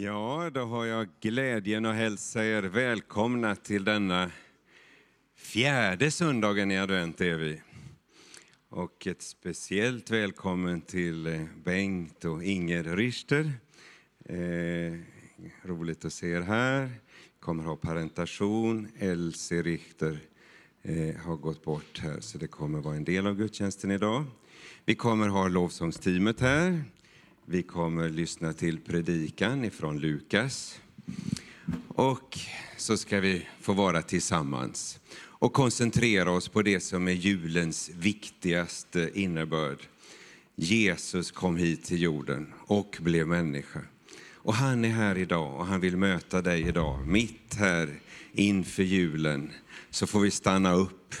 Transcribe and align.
Ja, 0.00 0.50
då 0.54 0.60
har 0.60 0.84
jag 0.84 1.08
glädjen 1.20 1.86
att 1.86 1.94
hälsa 1.94 2.44
er 2.44 2.62
välkomna 2.62 3.56
till 3.56 3.84
denna 3.84 4.30
fjärde 5.36 6.10
söndagen 6.10 6.70
i 6.70 6.78
advent 6.78 7.20
är 7.20 7.36
vi. 7.36 7.60
Och 8.68 9.06
ett 9.06 9.22
speciellt 9.22 10.10
välkommen 10.10 10.80
till 10.80 11.26
eh, 11.26 11.40
Bengt 11.64 12.24
och 12.24 12.44
Inger 12.44 12.84
Richter. 12.84 13.52
Eh, 14.24 14.98
roligt 15.62 16.04
att 16.04 16.12
se 16.12 16.30
er 16.30 16.40
här. 16.40 16.90
Kommer 17.40 17.64
ha 17.64 17.76
parentation. 17.76 18.88
Elsie 18.98 19.62
Richter 19.62 20.18
eh, 20.82 21.16
har 21.16 21.36
gått 21.36 21.64
bort 21.64 21.98
här, 21.98 22.20
så 22.20 22.38
det 22.38 22.46
kommer 22.46 22.80
vara 22.80 22.96
en 22.96 23.04
del 23.04 23.26
av 23.26 23.36
gudstjänsten 23.36 23.90
idag. 23.90 24.24
Vi 24.84 24.94
kommer 24.94 25.28
ha 25.28 25.48
lovsångsteamet 25.48 26.40
här. 26.40 26.84
Vi 27.46 27.62
kommer 27.62 28.08
lyssna 28.08 28.52
till 28.52 28.80
predikan 28.80 29.64
ifrån 29.64 29.98
Lukas. 29.98 30.80
Och 31.88 32.38
så 32.76 32.96
ska 32.96 33.20
vi 33.20 33.46
få 33.60 33.72
vara 33.72 34.02
tillsammans 34.02 35.00
och 35.16 35.52
koncentrera 35.52 36.30
oss 36.30 36.48
på 36.48 36.62
det 36.62 36.80
som 36.80 37.08
är 37.08 37.12
julens 37.12 37.90
viktigaste 37.98 39.10
innebörd. 39.14 39.78
Jesus 40.56 41.30
kom 41.30 41.56
hit 41.56 41.84
till 41.84 42.02
jorden 42.02 42.52
och 42.66 42.98
blev 43.00 43.28
människa. 43.28 43.80
Och 44.32 44.54
han 44.54 44.84
är 44.84 44.90
här 44.90 45.18
idag 45.18 45.60
och 45.60 45.66
han 45.66 45.80
vill 45.80 45.96
möta 45.96 46.42
dig 46.42 46.68
idag, 46.68 47.06
mitt 47.06 47.54
här 47.54 48.00
inför 48.32 48.82
julen. 48.82 49.50
Så 49.90 50.06
får 50.06 50.20
vi 50.20 50.30
stanna 50.30 50.72
upp, 50.72 51.14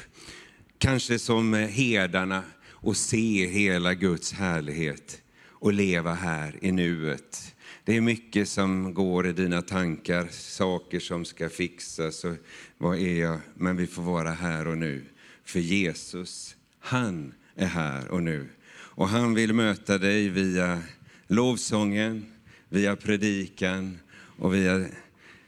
kanske 0.78 1.18
som 1.18 1.54
eh, 1.54 1.68
herdarna 1.68 2.42
och 2.68 2.96
se 2.96 3.46
hela 3.46 3.94
Guds 3.94 4.32
härlighet 4.32 5.20
och 5.64 5.72
leva 5.72 6.14
här 6.14 6.58
i 6.60 6.72
nuet. 6.72 7.54
Det 7.84 7.96
är 7.96 8.00
mycket 8.00 8.48
som 8.48 8.94
går 8.94 9.26
i 9.26 9.32
dina 9.32 9.62
tankar, 9.62 10.28
saker 10.30 11.00
som 11.00 11.24
ska 11.24 11.48
fixas 11.48 12.24
och 12.24 12.36
vad 12.78 12.98
är 12.98 13.20
jag? 13.20 13.40
Men 13.54 13.76
vi 13.76 13.86
får 13.86 14.02
vara 14.02 14.30
här 14.30 14.66
och 14.66 14.78
nu. 14.78 15.04
För 15.44 15.60
Jesus, 15.60 16.56
han 16.78 17.34
är 17.54 17.66
här 17.66 18.08
och 18.08 18.22
nu. 18.22 18.48
Och 18.70 19.08
han 19.08 19.34
vill 19.34 19.52
möta 19.52 19.98
dig 19.98 20.28
via 20.28 20.82
lovsången, 21.26 22.26
via 22.68 22.96
predikan 22.96 23.98
och 24.38 24.54
via 24.54 24.86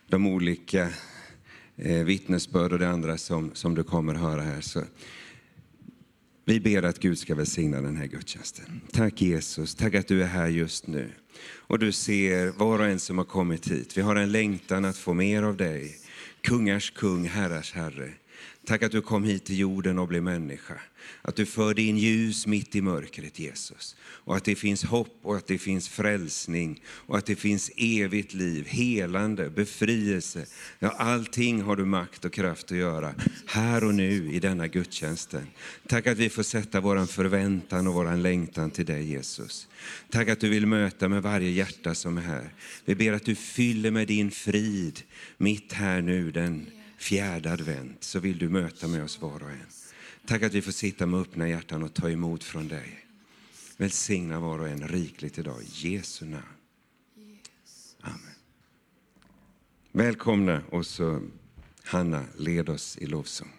de 0.08 0.27
olika 0.27 0.89
eh, 1.77 2.05
vittnesbörd 2.05 2.73
och 2.73 2.78
det 2.78 2.89
andra 2.89 3.19
som, 3.19 3.51
som 3.55 3.75
du 3.75 3.83
kommer 3.83 4.14
höra 4.14 4.42
här. 4.42 4.61
Så 4.61 4.83
vi 6.48 6.61
ber 6.61 6.83
att 6.83 6.98
Gud 6.98 7.19
ska 7.19 7.34
välsigna 7.34 7.80
den 7.80 7.97
här 7.97 8.06
gudstjänsten. 8.06 8.80
Tack 8.92 9.22
Jesus, 9.22 9.75
tack 9.75 9.94
att 9.94 10.08
du 10.08 10.22
är 10.22 10.27
här 10.27 10.48
just 10.48 10.86
nu. 10.86 11.11
Och 11.52 11.78
du 11.78 11.92
ser 11.92 12.47
var 12.47 12.78
och 12.78 12.86
en 12.86 12.98
som 12.98 13.19
har 13.19 13.25
kommit 13.25 13.70
hit. 13.70 13.98
Vi 13.98 14.02
har 14.02 14.16
en 14.16 14.33
längtan 14.33 14.84
att 14.84 14.97
få 14.97 15.14
mer 15.14 15.42
av 15.42 15.56
dig. 15.56 15.97
Kungars 16.41 16.91
kung, 16.91 17.24
herrars 17.28 17.72
herre. 17.72 18.11
Tack 18.67 18.83
att 18.83 18.92
du 18.92 19.03
kom 19.03 19.25
hit 19.25 19.45
till 19.45 19.59
jorden 19.59 19.98
och 19.98 20.09
blev 20.09 20.22
människa. 20.22 20.81
Att 21.22 21.36
du 21.36 21.47
förde 21.47 21.83
in 21.83 21.98
ljus 21.98 22.47
mitt 22.47 22.77
i 22.77 22.81
mörkret, 22.81 23.39
Jesus. 23.39 23.97
Och 24.00 24.36
att 24.36 24.45
det 24.45 24.55
finns 24.55 24.84
hopp 24.84 25.19
och 25.23 25.36
att 25.36 25.47
det 25.47 25.58
finns 25.58 25.89
frälsning 25.89 26.83
och 26.89 27.19
att 27.19 27.27
det 27.27 27.36
finns 27.36 27.70
evigt 27.77 28.34
liv, 28.34 28.67
helande, 28.67 29.50
befrielse. 29.50 30.47
Ja, 30.78 30.89
allting 30.89 31.62
har 31.62 31.77
du 31.77 31.84
makt 31.84 32.25
och 32.25 32.33
kraft 32.33 32.73
att 32.73 32.78
göra 32.78 33.14
här 33.47 33.84
och 33.84 33.95
nu 33.95 34.33
i 34.33 34.41
denna 34.41 34.67
gudstjänsten. 34.67 35.47
Tack 35.89 36.06
att 36.06 36.19
vi 36.19 36.28
får 36.28 36.42
sätta 36.42 36.80
vår 36.80 37.06
förväntan 37.06 37.86
och 37.86 37.95
vår 37.95 38.17
längtan 38.17 38.70
till 38.70 38.86
dig, 38.86 39.11
Jesus. 39.11 39.69
Tack 40.11 40.28
att 40.28 40.41
du 40.41 40.48
vill 40.48 40.67
möta 40.67 41.08
med 41.08 41.23
varje 41.23 41.51
hjärta 41.51 41.95
som 41.95 42.19
är 42.19 42.23
här. 42.23 42.55
Vi 42.84 42.95
ber 42.95 43.12
att 43.12 43.25
du 43.25 43.34
fyller 43.34 43.91
med 43.91 44.08
din 44.08 44.30
frid 44.30 45.01
mitt 45.39 45.73
här 45.73 46.01
nu, 46.01 46.30
den 46.30 46.67
fjärde 46.97 47.52
advent, 47.52 48.05
så 48.05 48.20
vill 48.20 48.39
du 48.39 48.48
möta 48.48 48.89
med 48.89 49.05
oss 49.05 49.20
var 49.20 49.42
och 49.42 49.51
en. 49.51 49.67
Tack 50.27 50.42
att 50.42 50.55
vi 50.55 50.62
får 50.62 50.73
sitta 50.73 51.07
med 51.07 51.20
öppna 51.20 51.48
hjärtan 51.48 51.83
och 51.83 51.95
ta 51.95 52.11
emot 52.11 52.45
från 52.45 52.68
dig. 52.68 53.07
Välsigna 53.77 54.40
var 54.40 54.58
och 54.58 54.68
en 54.68 54.89
rikligt 54.89 55.39
idag. 55.39 55.62
I 55.62 55.89
Jesu 55.89 56.24
namn. 56.24 56.45
Amen. 58.01 58.20
Välkomna 59.92 60.62
och 60.70 60.86
så 60.86 61.20
Hanna, 61.85 62.24
led 62.39 62.68
oss 62.68 62.98
i 62.98 63.06
lovsång. 63.06 63.52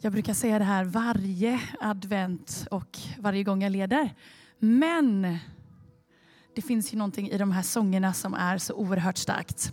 Jag 0.00 0.12
brukar 0.12 0.34
säga 0.34 0.58
det 0.58 0.64
här 0.64 0.84
varje 0.84 1.60
advent 1.80 2.66
och 2.70 2.98
varje 3.18 3.44
gång 3.44 3.62
jag 3.62 3.72
leder. 3.72 4.14
Men 4.58 5.38
det 6.54 6.62
finns 6.62 6.92
ju 6.92 6.98
någonting 6.98 7.30
i 7.30 7.38
de 7.38 7.52
här 7.52 7.62
sångerna 7.62 8.14
som 8.14 8.34
är 8.34 8.58
så 8.58 8.74
oerhört 8.74 9.18
starkt. 9.18 9.72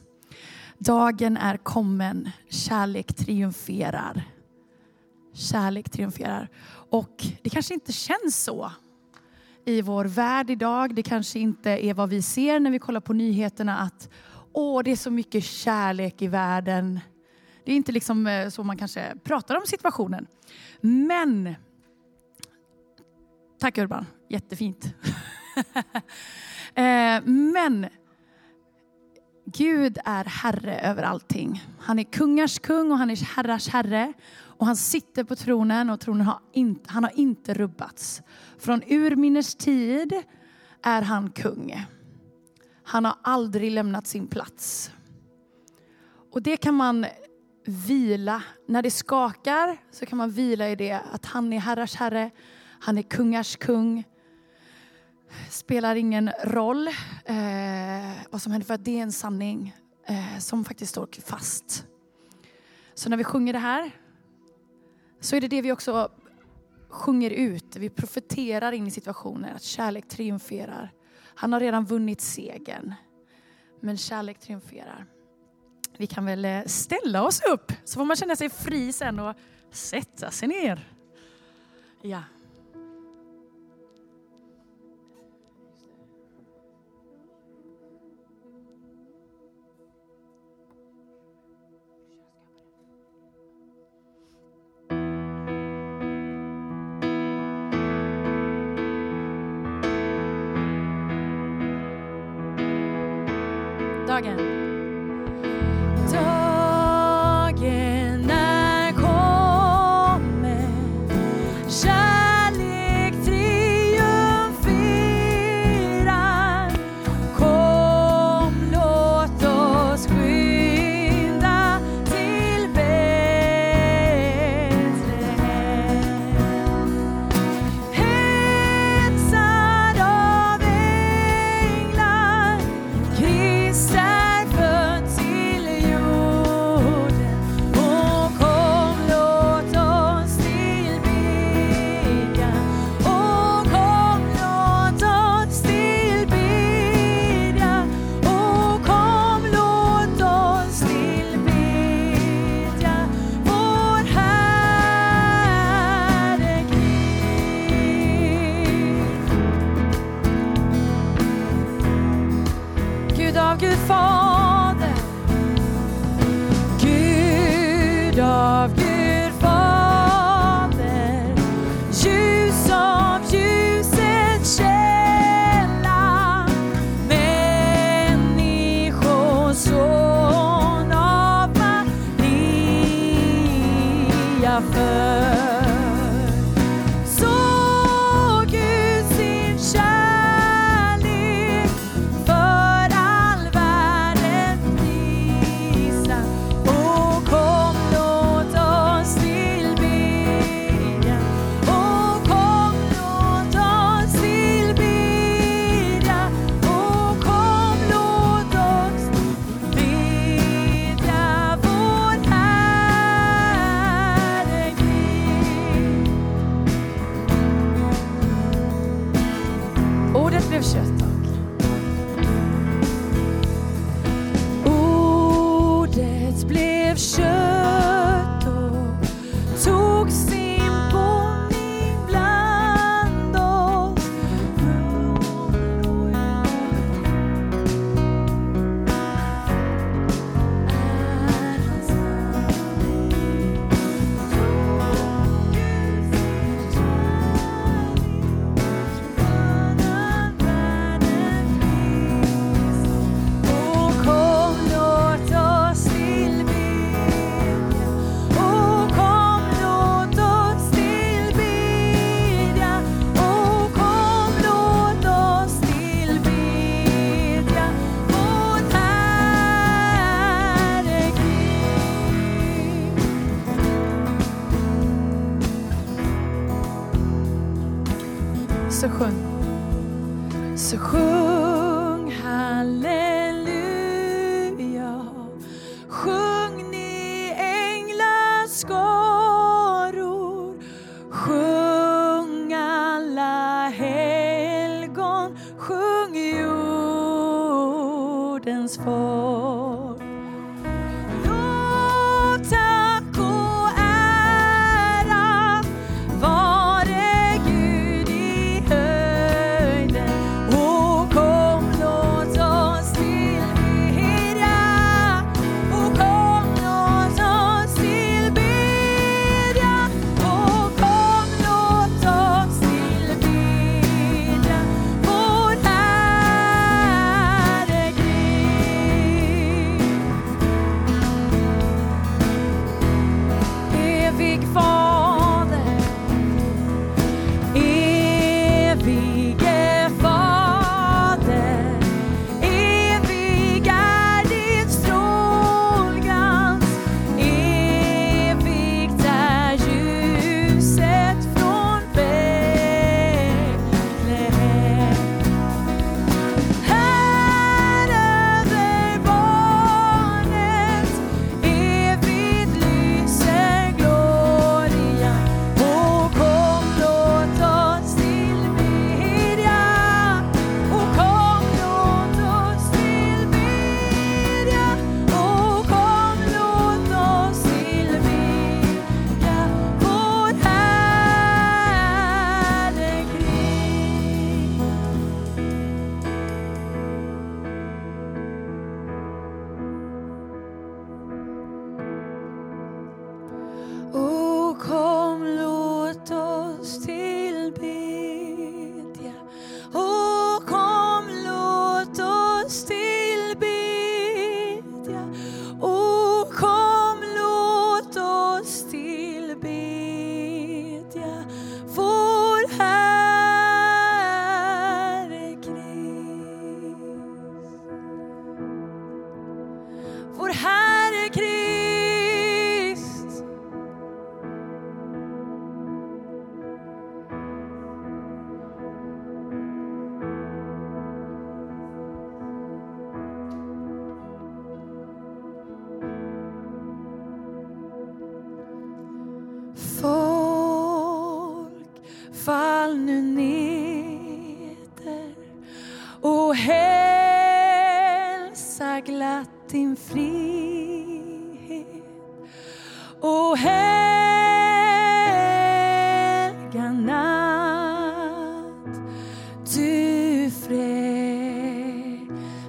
Dagen 0.77 1.37
är 1.37 1.57
kommen, 1.57 2.29
kärlek 2.49 3.13
triumferar. 3.13 4.23
Kärlek 5.33 5.89
triumferar. 5.89 6.49
Och 6.89 7.25
det 7.41 7.49
kanske 7.49 7.73
inte 7.73 7.91
känns 7.91 8.43
så 8.43 8.71
i 9.65 9.81
vår 9.81 10.05
värld 10.05 10.49
idag. 10.49 10.95
Det 10.95 11.03
kanske 11.03 11.39
inte 11.39 11.69
är 11.69 11.93
vad 11.93 12.09
vi 12.09 12.21
ser 12.21 12.59
när 12.59 12.71
vi 12.71 12.79
kollar 12.79 12.99
på 12.99 13.13
nyheterna 13.13 13.77
att 13.77 14.09
åh, 14.53 14.83
det 14.83 14.91
är 14.91 14.95
så 14.95 15.11
mycket 15.11 15.43
kärlek 15.43 16.21
i 16.21 16.27
världen. 16.27 16.99
Det 17.65 17.71
är 17.71 17.75
inte 17.75 17.91
liksom 17.91 18.27
eh, 18.27 18.49
så 18.49 18.63
man 18.63 18.77
kanske 18.77 19.15
pratar 19.23 19.55
om 19.55 19.65
situationen. 19.65 20.27
Men, 20.81 21.55
tack 23.59 23.77
Urban, 23.77 24.05
jättefint. 24.29 24.93
Eh, 26.77 27.21
men 27.25 27.87
Gud 29.45 29.97
är 30.05 30.25
herre 30.25 30.79
över 30.79 31.03
allting. 31.03 31.63
Han 31.79 31.99
är 31.99 32.03
kungars 32.03 32.59
kung 32.59 32.91
och 32.91 32.97
han 32.97 33.09
är 33.09 33.15
herrars 33.35 33.67
herre. 33.67 34.13
Och 34.37 34.65
han 34.65 34.75
sitter 34.75 35.23
på 35.23 35.35
tronen 35.35 35.89
och 35.89 35.99
tronen 35.99 36.27
har 36.27 36.39
inte, 36.53 36.91
han 36.91 37.03
har 37.03 37.11
inte 37.19 37.53
rubbats. 37.53 38.21
Från 38.57 38.81
urminnes 38.87 39.55
tid 39.55 40.13
är 40.83 41.01
han 41.01 41.31
kung. 41.31 41.85
Han 42.83 43.05
har 43.05 43.15
aldrig 43.21 43.71
lämnat 43.71 44.07
sin 44.07 44.27
plats. 44.27 44.91
Och 46.31 46.41
det 46.41 46.57
kan 46.57 46.73
man 46.73 47.05
vila. 47.65 48.43
När 48.67 48.81
det 48.81 48.91
skakar 48.91 49.77
så 49.91 50.05
kan 50.05 50.17
man 50.17 50.31
vila 50.31 50.69
i 50.69 50.75
det 50.75 51.01
att 51.11 51.25
han 51.25 51.53
är 51.53 51.59
herrars 51.59 51.95
herre, 51.95 52.31
han 52.79 52.97
är 52.97 53.01
kungars 53.01 53.55
kung 53.55 54.03
spelar 55.49 55.95
ingen 55.95 56.31
roll 56.43 56.87
eh, 57.25 57.35
vad 58.29 58.41
som 58.41 58.51
händer 58.51 58.65
för 58.65 58.73
att 58.73 58.85
det 58.85 58.99
är 58.99 59.03
en 59.03 59.11
sanning 59.11 59.75
eh, 60.07 60.39
som 60.39 60.65
faktiskt 60.65 60.91
står 60.91 61.07
fast. 61.25 61.85
Så 62.93 63.09
när 63.09 63.17
vi 63.17 63.23
sjunger 63.23 63.53
det 63.53 63.59
här 63.59 63.91
så 65.19 65.35
är 65.35 65.41
det 65.41 65.47
det 65.47 65.61
vi 65.61 65.71
också 65.71 66.09
sjunger 66.89 67.29
ut. 67.31 67.75
Vi 67.75 67.89
profeterar 67.89 68.71
in 68.71 68.87
i 68.87 68.91
situationer 68.91 69.53
att 69.55 69.63
kärlek 69.63 70.07
triumferar. 70.07 70.93
Han 71.35 71.53
har 71.53 71.59
redan 71.59 71.85
vunnit 71.85 72.21
segern. 72.21 72.93
Men 73.79 73.97
kärlek 73.97 74.39
triumferar. 74.39 75.05
Vi 75.97 76.07
kan 76.07 76.25
väl 76.25 76.45
eh, 76.45 76.63
ställa 76.65 77.23
oss 77.23 77.41
upp 77.41 77.71
så 77.83 77.99
får 77.99 78.05
man 78.05 78.15
känna 78.15 78.35
sig 78.35 78.49
fri 78.49 78.93
sen 78.93 79.19
och 79.19 79.35
sätta 79.71 80.31
sig 80.31 80.47
ner. 80.47 80.91
Ja. 82.01 82.21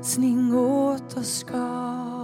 frälsning 0.06 0.54
åt 0.54 1.16
oss 1.16 1.44
gav. 1.44 2.15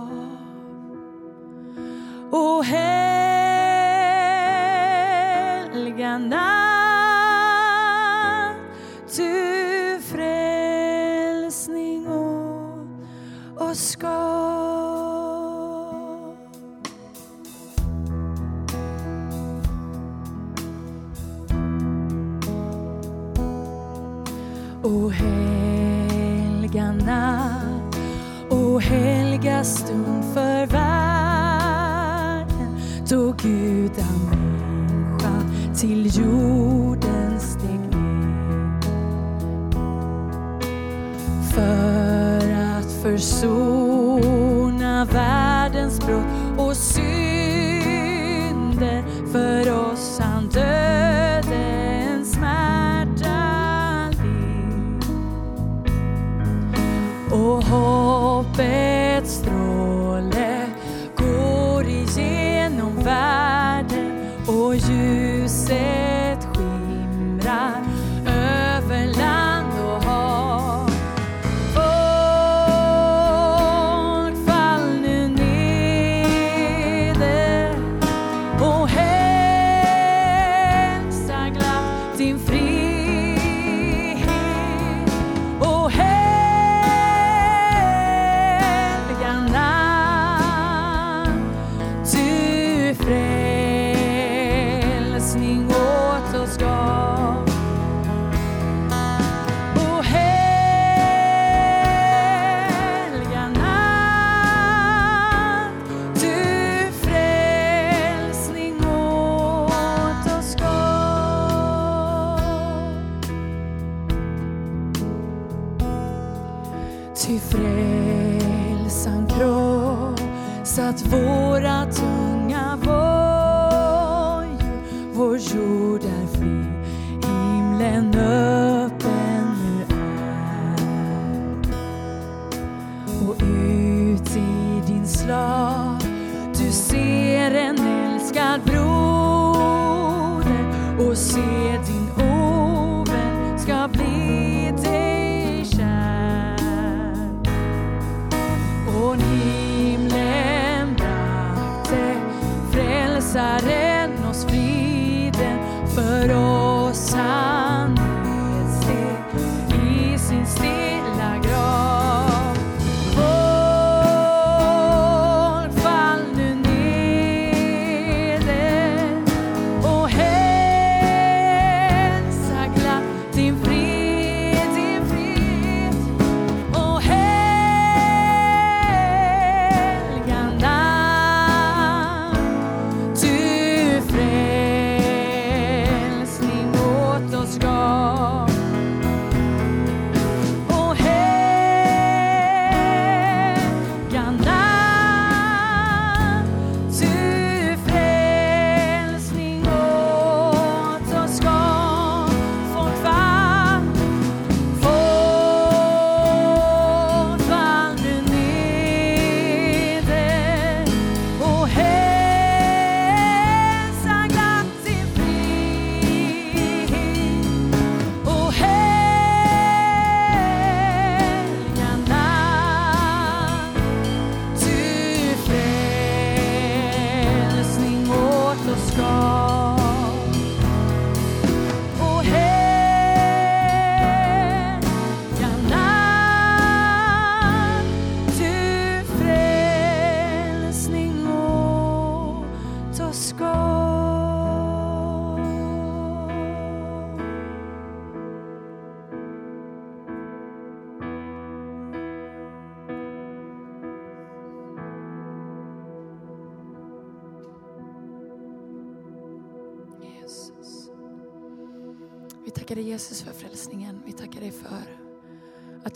frälsaren 153.32 154.24
oss 154.30 154.44
friden 154.44 155.58
för 155.94 156.34
oss 156.34 156.41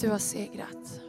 du 0.07 0.11
har 0.11 0.19
segrat. 0.19 1.01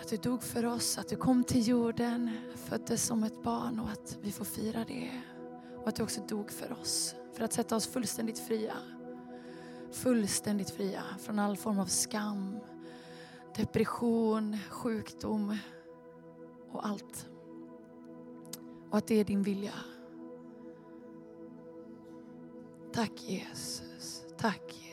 Att 0.00 0.08
du 0.08 0.16
dog 0.16 0.42
för 0.42 0.66
oss, 0.66 0.98
att 0.98 1.08
du 1.08 1.16
kom 1.16 1.44
till 1.44 1.68
jorden, 1.68 2.30
föddes 2.54 3.06
som 3.06 3.24
ett 3.24 3.42
barn 3.42 3.80
och 3.80 3.88
att 3.88 4.18
vi 4.22 4.32
får 4.32 4.44
fira 4.44 4.84
det. 4.88 5.10
Och 5.76 5.88
att 5.88 5.96
du 5.96 6.02
också 6.02 6.20
dog 6.28 6.50
för 6.50 6.72
oss, 6.72 7.14
för 7.32 7.44
att 7.44 7.52
sätta 7.52 7.76
oss 7.76 7.86
fullständigt 7.86 8.38
fria. 8.38 8.74
Fullständigt 9.92 10.70
fria 10.70 11.02
från 11.18 11.38
all 11.38 11.56
form 11.56 11.78
av 11.78 11.86
skam, 11.86 12.58
depression, 13.56 14.58
sjukdom 14.70 15.56
och 16.70 16.86
allt. 16.86 17.26
Och 18.90 18.98
att 18.98 19.06
det 19.06 19.14
är 19.14 19.24
din 19.24 19.42
vilja. 19.42 19.74
Tack 22.92 23.22
Jesus. 23.22 24.24
Tack 24.38 24.83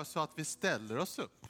gör 0.00 0.04
så 0.04 0.20
att 0.20 0.30
vi 0.34 0.44
ställer 0.44 0.98
oss 0.98 1.18
upp. 1.18 1.46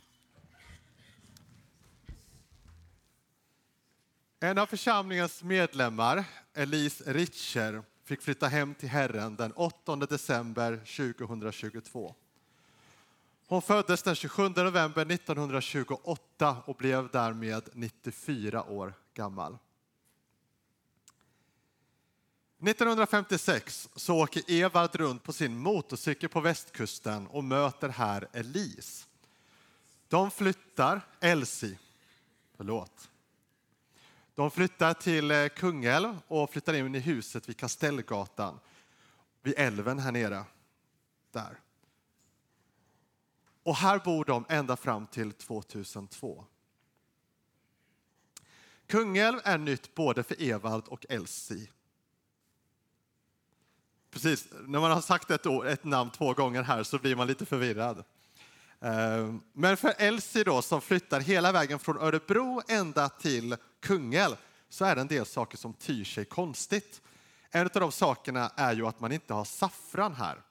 En 4.40 4.58
av 4.58 4.66
församlingens 4.66 5.42
medlemmar, 5.42 6.24
Elise 6.54 7.12
Richer, 7.12 7.82
fick 8.04 8.22
flytta 8.22 8.48
hem 8.48 8.74
till 8.74 8.88
Herren 8.88 9.36
den 9.36 9.52
8 9.52 9.96
december 9.96 10.76
2022. 10.76 12.14
Hon 13.46 13.62
föddes 13.62 14.02
den 14.02 14.14
27 14.14 14.48
november 14.48 15.12
1928 15.12 16.56
och 16.66 16.76
blev 16.76 17.08
därmed 17.10 17.68
94 17.72 18.64
år 18.64 18.94
gammal. 19.14 19.58
1956 22.62 23.88
så 23.96 24.16
åker 24.16 24.42
Evald 24.46 24.96
runt 24.96 25.22
på 25.22 25.32
sin 25.32 25.58
motorcykel 25.58 26.28
på 26.28 26.40
västkusten 26.40 27.26
och 27.26 27.44
möter 27.44 27.88
här 27.88 28.28
Elise. 28.32 29.06
De 30.08 30.30
flyttar, 30.30 31.00
Elsie, 31.20 31.78
förlåt. 32.56 33.10
De 34.34 34.50
flyttar 34.50 34.94
till 34.94 35.30
eh, 35.30 35.48
Kungälv 35.48 36.18
och 36.28 36.50
flyttar 36.50 36.74
in 36.74 36.94
i 36.94 36.98
huset 36.98 37.48
vid 37.48 37.56
Kastellgatan, 37.56 38.58
vid 39.42 39.54
älven 39.56 39.98
här 39.98 40.12
nere. 40.12 40.44
Där. 41.32 41.60
Och 43.62 43.76
här 43.76 43.98
bor 43.98 44.24
de 44.24 44.44
ända 44.48 44.76
fram 44.76 45.06
till 45.06 45.32
2002. 45.32 46.44
Kungälv 48.86 49.40
är 49.44 49.58
nytt 49.58 49.94
både 49.94 50.22
för 50.22 50.42
Evald 50.42 50.84
och 50.88 51.06
Elsie. 51.08 51.68
Precis, 54.10 54.48
när 54.66 54.80
man 54.80 54.90
har 54.90 55.00
sagt 55.00 55.30
ett, 55.30 55.46
ord, 55.46 55.66
ett 55.66 55.84
namn 55.84 56.10
två 56.10 56.34
gånger 56.34 56.62
här 56.62 56.82
så 56.82 56.98
blir 56.98 57.16
man 57.16 57.26
lite 57.26 57.46
förvirrad. 57.46 58.04
Eh, 58.80 59.34
men 59.52 59.76
för 59.76 59.94
Elsie 59.98 60.44
då, 60.44 60.62
som 60.62 60.80
flyttar 60.80 61.20
hela 61.20 61.52
vägen 61.52 61.78
från 61.78 61.98
Örebro 61.98 62.62
ända 62.68 63.08
till 63.08 63.56
Kungälv 63.80 64.36
så 64.68 64.84
är 64.84 64.94
det 64.94 65.00
en 65.00 65.08
del 65.08 65.26
saker 65.26 65.56
som 65.56 65.74
tyr 65.74 66.04
sig 66.04 66.24
konstigt. 66.24 67.00
En 67.50 67.66
av 67.66 67.80
de 67.80 67.92
sakerna 67.92 68.52
är 68.56 68.74
ju 68.74 68.86
att 68.86 69.00
man 69.00 69.12
inte 69.12 69.34
har 69.34 69.44
saffran 69.44 70.14
här. 70.14 70.42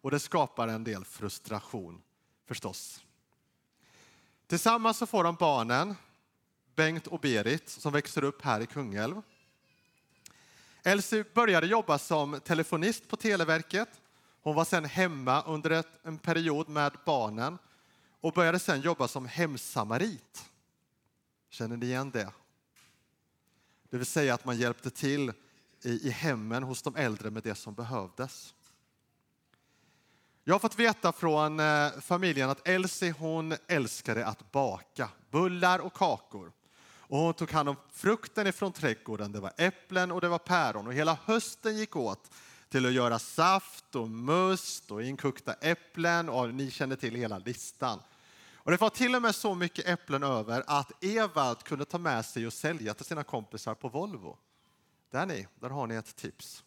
Och 0.00 0.10
det 0.10 0.18
skapar 0.18 0.68
en 0.68 0.84
del 0.84 1.04
frustration 1.04 2.02
förstås. 2.46 3.04
Tillsammans 4.46 4.98
så 4.98 5.06
får 5.06 5.24
de 5.24 5.34
barnen, 5.34 5.94
Bengt 6.74 7.06
och 7.06 7.20
Berit, 7.20 7.68
som 7.68 7.92
växer 7.92 8.24
upp 8.24 8.42
här 8.42 8.60
i 8.60 8.66
Kungälv. 8.66 9.22
Elsie 10.82 11.24
började 11.34 11.66
jobba 11.66 11.98
som 11.98 12.40
telefonist 12.40 13.08
på 13.08 13.16
Televerket. 13.16 13.88
Hon 14.42 14.54
var 14.54 14.64
sen 14.64 14.84
hemma 14.84 15.42
under 15.42 15.70
ett, 15.70 15.98
en 16.02 16.18
period 16.18 16.68
med 16.68 16.92
barnen 17.06 17.58
och 18.20 18.32
började 18.32 18.58
sen 18.58 18.80
jobba 18.80 19.08
som 19.08 19.26
hemsamarit. 19.26 20.50
Känner 21.50 21.76
ni 21.76 21.86
igen 21.86 22.10
det? 22.10 22.32
Det 23.90 23.96
vill 23.96 24.06
säga 24.06 24.34
att 24.34 24.44
man 24.44 24.56
hjälpte 24.56 24.90
till 24.90 25.32
i, 25.82 26.08
i 26.08 26.10
hemmen 26.10 26.62
hos 26.62 26.82
de 26.82 26.96
äldre 26.96 27.30
med 27.30 27.42
det 27.42 27.54
som 27.54 27.74
behövdes. 27.74 28.54
Jag 30.44 30.54
har 30.54 30.58
fått 30.58 30.78
veta 30.78 31.12
från 31.12 31.60
eh, 31.60 31.90
familjen 32.00 32.50
att 32.50 32.68
Elsie 32.68 33.14
hon 33.18 33.54
älskade 33.66 34.26
att 34.26 34.52
baka 34.52 35.08
bullar 35.30 35.78
och 35.78 35.92
kakor. 35.92 36.52
Och 37.10 37.18
hon 37.18 37.34
tog 37.34 37.50
hand 37.50 37.68
om 37.68 37.76
frukten 37.92 38.46
ifrån 38.46 38.72
trädgården. 38.72 39.32
Det 39.32 39.40
var 39.40 39.52
äpplen 39.56 40.12
och 40.12 40.20
det 40.20 40.28
var 40.28 40.38
päron. 40.38 40.86
Och 40.86 40.94
hela 40.94 41.18
hösten 41.24 41.76
gick 41.76 41.96
åt 41.96 42.30
till 42.68 42.86
att 42.86 42.92
göra 42.92 43.18
saft 43.18 43.94
och 43.94 44.10
must 44.10 44.90
och 44.90 45.02
inkokta 45.02 45.52
äpplen. 45.52 46.28
Och 46.28 46.54
ni 46.54 46.70
känner 46.70 46.96
till 46.96 47.14
hela 47.14 47.38
listan. 47.38 48.02
Och 48.54 48.70
det 48.70 48.80
var 48.80 48.90
till 48.90 49.14
och 49.14 49.22
med 49.22 49.34
så 49.34 49.54
mycket 49.54 49.88
äpplen 49.88 50.22
över 50.22 50.64
att 50.66 51.04
Evald 51.04 51.62
kunde 51.62 51.84
ta 51.84 51.98
med 51.98 52.24
sig 52.24 52.46
och 52.46 52.52
sälja 52.52 52.94
till 52.94 53.06
sina 53.06 53.24
kompisar 53.24 53.74
på 53.74 53.88
Volvo. 53.88 54.38
Där 55.10 55.26
ni, 55.26 55.46
där 55.60 55.70
har 55.70 55.86
ni 55.86 55.94
ett 55.94 56.16
tips. 56.16 56.64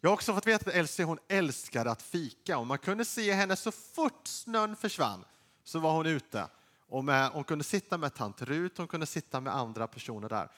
Jag 0.00 0.10
har 0.10 0.14
också 0.14 0.34
fått 0.34 0.46
veta 0.46 0.70
att 0.70 0.76
Elsie 0.76 1.04
hon 1.04 1.18
älskade 1.28 1.90
att 1.90 2.02
fika 2.02 2.58
och 2.58 2.66
man 2.66 2.78
kunde 2.78 3.04
se 3.04 3.32
henne 3.32 3.56
så 3.56 3.72
fort 3.72 4.26
snön 4.26 4.76
försvann 4.76 5.24
så 5.64 5.78
var 5.78 5.92
hon 5.92 6.06
ute. 6.06 6.48
Och 6.88 7.04
med, 7.04 7.30
hon 7.30 7.44
kunde 7.44 7.64
sitta 7.64 7.98
med 7.98 8.14
tant 8.14 8.42
Rut, 8.42 8.78
hon 8.78 8.88
kunde 8.88 9.06
sitta 9.06 9.40
med 9.40 9.54
andra 9.54 9.86
personer 9.86 10.28
där. 10.28 10.50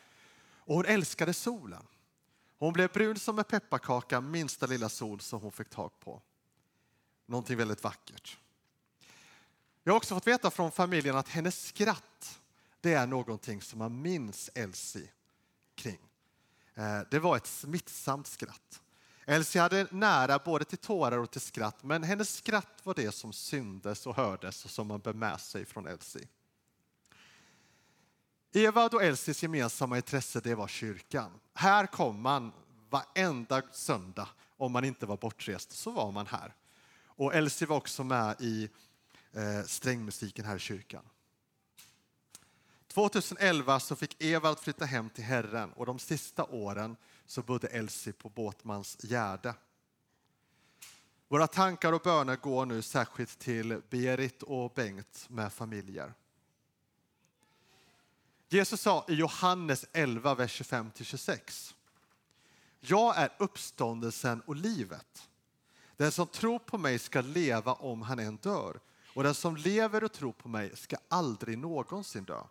Och 0.54 0.74
hon 0.74 0.84
älskade 0.84 1.34
solen. 1.34 1.86
Hon 2.58 2.72
blev 2.72 2.92
brun 2.92 3.18
som 3.18 3.38
en 3.38 3.44
pepparkaka 3.44 4.20
minsta 4.20 4.66
lilla 4.66 4.88
sol 4.88 5.20
som 5.20 5.40
hon 5.40 5.52
fick 5.52 5.68
tag 5.68 5.90
på. 6.00 6.22
Någonting 7.26 7.56
väldigt 7.56 7.84
vackert. 7.84 8.38
Jag 9.82 9.92
har 9.92 9.96
också 9.96 10.14
fått 10.14 10.26
veta 10.26 10.50
från 10.50 10.72
familjen 10.72 11.16
att 11.16 11.28
hennes 11.28 11.66
skratt, 11.66 12.40
det 12.80 12.94
är 12.94 13.06
någonting 13.06 13.62
som 13.62 13.78
man 13.78 14.02
minns 14.02 14.50
Elsie 14.54 15.08
kring. 15.74 15.98
Eh, 16.74 17.00
det 17.10 17.18
var 17.18 17.36
ett 17.36 17.46
smittsamt 17.46 18.26
skratt. 18.26 18.80
Elsie 19.30 19.60
hade 19.62 19.86
nära 19.90 20.38
både 20.38 20.64
till 20.64 20.78
tårar 20.78 21.18
och 21.18 21.30
till 21.30 21.40
skratt, 21.40 21.82
men 21.82 22.02
hennes 22.02 22.36
skratt 22.36 22.80
var 22.82 22.94
det 22.94 23.12
som 23.12 23.32
syndes 23.32 24.06
och 24.06 24.16
hördes 24.16 24.64
och 24.64 24.70
som 24.70 24.86
man 24.86 25.00
bär 25.00 25.12
med 25.12 25.40
sig 25.40 25.64
från 25.64 25.86
Elsie. 25.86 26.28
Evald 28.52 28.94
och 28.94 29.02
Elsies 29.02 29.42
gemensamma 29.42 29.96
intresse 29.96 30.40
det 30.40 30.54
var 30.54 30.68
kyrkan. 30.68 31.30
Här 31.54 31.86
kom 31.86 32.22
man 32.22 32.52
varenda 32.88 33.62
söndag. 33.72 34.28
Om 34.56 34.72
man 34.72 34.84
inte 34.84 35.06
var 35.06 35.16
bortrest 35.16 35.72
så 35.72 35.90
var 35.90 36.12
man 36.12 36.26
här. 36.26 36.54
Och 37.04 37.34
Elsie 37.34 37.68
var 37.68 37.76
också 37.76 38.04
med 38.04 38.40
i 38.40 38.68
eh, 39.32 39.62
strängmusiken 39.66 40.44
här 40.44 40.56
i 40.56 40.58
kyrkan. 40.58 41.04
2011 42.86 43.80
så 43.80 43.96
fick 43.96 44.22
Evald 44.22 44.58
flytta 44.58 44.84
hem 44.84 45.10
till 45.10 45.24
Herren 45.24 45.72
och 45.72 45.86
de 45.86 45.98
sista 45.98 46.44
åren 46.44 46.96
så 47.30 47.42
bodde 47.42 47.68
Elsie 47.68 48.12
på 48.12 48.28
Båtmans 48.28 48.96
Gärde. 49.00 49.54
Våra 51.28 51.46
tankar 51.46 51.92
och 51.92 52.00
böner 52.00 52.36
går 52.36 52.66
nu 52.66 52.82
särskilt 52.82 53.38
till 53.38 53.82
Berit 53.90 54.42
och 54.42 54.72
Bengt 54.74 55.26
med 55.28 55.52
familjer. 55.52 56.14
Jesus 58.48 58.80
sa 58.80 59.04
i 59.08 59.14
Johannes 59.14 59.86
11, 59.92 60.34
vers 60.34 60.60
25-26. 60.60 61.74
Jag 62.80 63.18
är 63.18 63.32
uppståndelsen 63.38 64.40
och 64.40 64.56
livet. 64.56 65.28
Den 65.96 66.12
som 66.12 66.26
tror 66.26 66.58
på 66.58 66.78
mig 66.78 66.98
ska 66.98 67.20
leva 67.20 67.72
om 67.72 68.02
han 68.02 68.18
än 68.18 68.36
dör 68.36 68.80
och 69.14 69.22
den 69.22 69.34
som 69.34 69.56
lever 69.56 70.04
och 70.04 70.12
tror 70.12 70.32
på 70.32 70.48
mig 70.48 70.76
ska 70.76 70.96
aldrig 71.08 71.58
någonsin 71.58 72.24
dö. 72.24 72.42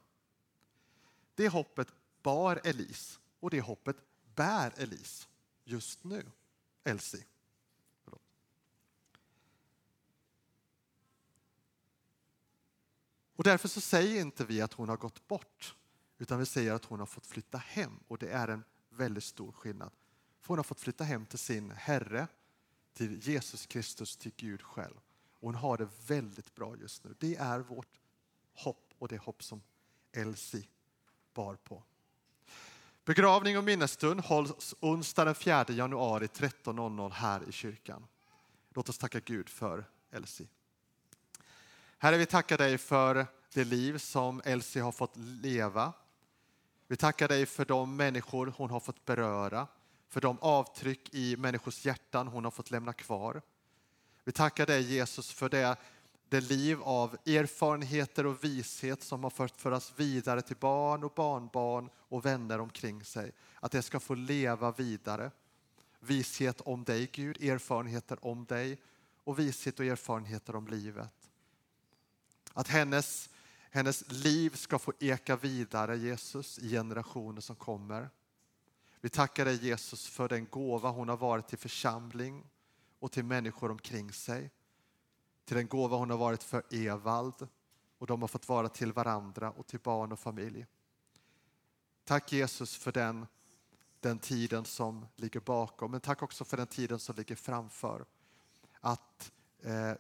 Det 1.36 1.50
hoppet 1.50 1.88
bar 2.24 2.62
Elise 2.64 3.20
och 3.40 3.50
det 3.50 3.62
hoppet 3.62 3.98
bär 4.40 4.74
Elise 4.78 5.28
just 5.64 6.04
nu. 6.04 6.32
Elsie. 6.84 7.26
Förlåt. 8.04 8.22
Och 13.36 13.44
därför 13.44 13.68
så 13.68 13.82
säger 13.82 14.22
inte 14.22 14.46
vi 14.46 14.62
att 14.62 14.74
hon 14.74 14.90
har 14.90 14.98
gått 14.98 15.28
bort 15.28 15.76
utan 16.18 16.40
vi 16.40 16.46
säger 16.46 16.74
att 16.74 16.86
hon 16.86 17.00
har 17.00 17.06
fått 17.06 17.26
flytta 17.26 17.58
hem 17.58 18.00
och 18.08 18.18
det 18.18 18.30
är 18.30 18.48
en 18.48 18.64
väldigt 18.90 19.24
stor 19.24 19.52
skillnad. 19.52 19.92
För 20.42 20.48
hon 20.48 20.58
har 20.58 20.64
fått 20.64 20.80
flytta 20.80 21.04
hem 21.04 21.26
till 21.26 21.40
sin 21.40 21.72
Herre, 21.72 22.28
till 22.94 23.28
Jesus 23.28 23.66
Kristus, 23.66 24.18
till 24.18 24.32
Gud 24.38 24.62
själv. 24.62 25.00
Och 25.34 25.48
hon 25.48 25.56
har 25.56 25.78
det 25.78 25.90
väldigt 26.08 26.56
bra 26.56 26.78
just 26.78 27.04
nu. 27.04 27.16
Det 27.20 27.36
är 27.36 27.60
vårt 27.60 28.00
hopp 28.54 28.94
och 29.00 29.08
det 29.08 29.18
hopp 29.18 29.44
som 29.44 29.62
Elsie 30.12 30.68
bar 31.34 31.56
på. 31.56 31.84
Begravning 33.10 33.58
och 33.58 33.64
minnesstund 33.64 34.20
hålls 34.20 34.76
onsdag 34.80 35.26
den 35.26 35.36
4 35.36 35.66
januari 35.70 36.26
13.00 36.26 37.12
här 37.12 37.50
i 37.50 37.52
kyrkan. 37.52 38.08
Låt 38.74 38.90
oss 38.90 38.98
tacka 38.98 39.20
Gud 39.20 39.50
för 39.50 39.86
Elsie. 40.12 40.48
Herre, 41.98 42.18
vi 42.18 42.26
tackar 42.26 42.58
dig 42.58 42.78
för 42.78 43.28
det 43.54 43.64
liv 43.64 43.98
som 43.98 44.42
Elsie 44.46 44.82
har 44.82 44.92
fått 44.92 45.18
leva. 45.18 45.94
Vi 46.88 46.96
tackar 46.96 47.28
dig 47.28 47.46
för 47.46 47.66
de 47.66 47.96
människor 47.96 48.54
hon 48.58 48.70
har 48.70 48.80
fått 48.80 49.06
beröra, 49.06 49.68
för 50.10 50.22
de 50.22 50.38
avtryck 50.42 51.14
i 51.14 51.38
människors 51.38 51.86
hjärtan 51.86 52.28
hon 52.28 52.44
har 52.44 52.52
fått 52.52 52.72
lämna 52.72 52.94
kvar. 52.94 53.42
Vi 54.24 54.32
tackar 54.32 54.66
dig 54.66 54.82
Jesus 54.82 55.32
för 55.32 55.50
det, 55.50 55.78
det 56.30 56.42
liv 56.42 56.82
av 56.82 57.18
erfarenheter 57.26 58.26
och 58.26 58.44
vishet 58.44 59.04
som 59.04 59.24
har 59.24 59.30
fört 59.30 59.62
föras 59.62 59.94
vidare 59.96 60.42
till 60.42 60.58
barn 60.58 61.04
och 61.04 61.14
barnbarn 61.16 61.90
och 61.96 62.26
vänner 62.26 62.60
omkring 62.60 63.04
sig. 63.04 63.32
Att 63.60 63.72
det 63.72 63.82
ska 63.82 64.00
få 64.00 64.14
leva 64.16 64.72
vidare. 64.72 65.32
Vishet 66.00 66.62
om 66.62 66.84
dig 66.84 67.10
Gud, 67.12 67.44
erfarenheter 67.44 68.26
om 68.26 68.46
dig 68.46 68.78
och 69.24 69.40
vishet 69.40 69.80
och 69.80 69.86
erfarenheter 69.86 70.56
om 70.56 70.68
livet. 70.68 71.14
Att 72.54 72.68
hennes, 72.68 73.30
hennes 73.72 74.12
liv 74.12 74.56
ska 74.56 74.80
få 74.80 74.94
eka 75.00 75.36
vidare 75.36 75.98
Jesus 75.98 76.60
i 76.60 76.70
generationer 76.70 77.42
som 77.42 77.56
kommer. 77.56 78.10
Vi 79.02 79.10
tackar 79.10 79.46
dig 79.46 79.66
Jesus 79.66 80.08
för 80.08 80.28
den 80.28 80.46
gåva 80.46 80.90
hon 80.90 81.10
har 81.10 81.18
varit 81.18 81.48
till 81.48 81.58
församling 81.58 82.44
och 83.00 83.12
till 83.12 83.26
människor 83.26 83.72
omkring 83.72 84.14
sig. 84.14 84.52
Till 85.50 85.58
den 85.58 85.68
gåva 85.68 85.98
hon 85.98 86.10
har 86.10 86.18
varit 86.18 86.44
för 86.44 86.64
Evald 86.70 87.48
och 87.98 88.08
de 88.08 88.22
har 88.22 88.28
fått 88.28 88.50
vara 88.50 88.70
till 88.70 88.94
varandra 88.94 89.52
och 89.52 89.68
till 89.68 89.80
barn 89.80 90.12
och 90.12 90.20
familj. 90.20 90.66
Tack 92.04 92.32
Jesus 92.32 92.76
för 92.76 92.92
den, 92.92 93.28
den 94.00 94.20
tiden 94.20 94.66
som 94.66 95.06
ligger 95.16 95.40
bakom, 95.40 95.92
men 95.92 96.02
tack 96.02 96.24
också 96.24 96.46
för 96.46 96.58
den 96.58 96.68
tiden 96.68 97.00
som 97.00 97.16
ligger 97.16 97.36
framför. 97.36 98.06
Att 98.80 99.32
eh, 99.62 99.94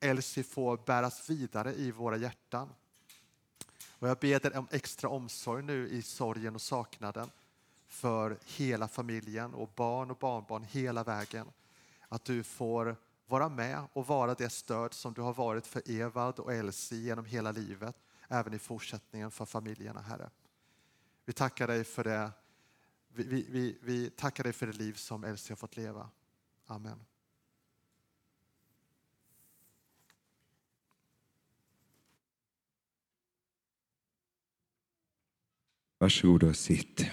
Elsie 0.00 0.44
får 0.44 0.76
bäras 0.76 1.30
vidare 1.30 1.74
i 1.74 1.90
våra 1.90 2.16
hjärtan. 2.16 2.68
Och 3.98 4.08
jag 4.08 4.18
ber 4.18 4.40
dig 4.40 4.58
om 4.58 4.68
extra 4.70 5.08
omsorg 5.08 5.62
nu 5.62 5.88
i 5.88 6.02
sorgen 6.02 6.54
och 6.54 6.62
saknaden 6.62 7.30
för 7.86 8.38
hela 8.44 8.88
familjen 8.88 9.54
och 9.54 9.70
barn 9.74 10.10
och 10.10 10.16
barnbarn 10.18 10.64
hela 10.64 11.04
vägen. 11.04 11.46
Att 12.08 12.24
du 12.24 12.42
får 12.42 12.96
vara 13.26 13.48
med 13.48 13.84
och 13.92 14.06
vara 14.06 14.34
det 14.34 14.50
stöd 14.50 14.94
som 14.94 15.14
du 15.14 15.20
har 15.20 15.34
varit 15.34 15.66
för 15.66 15.90
Evald 15.90 16.38
och 16.38 16.52
Elsie 16.52 16.98
genom 16.98 17.24
hela 17.24 17.52
livet, 17.52 17.96
även 18.28 18.54
i 18.54 18.58
fortsättningen 18.58 19.30
för 19.30 19.44
familjerna, 19.44 20.00
Herre. 20.00 20.30
Vi 21.24 21.32
tackar 21.32 21.66
dig 21.66 21.84
för 21.84 22.04
det. 22.04 22.30
Vi, 23.08 23.24
vi, 23.24 23.46
vi, 23.50 23.78
vi 23.82 24.10
tackar 24.10 24.44
dig 24.44 24.52
för 24.52 24.66
det 24.66 24.72
liv 24.72 24.92
som 24.92 25.24
Elsie 25.24 25.52
har 25.52 25.56
fått 25.56 25.76
leva. 25.76 26.10
Amen. 26.66 27.04
Varsågod 35.98 36.42
och 36.42 36.56
sitt. 36.56 37.06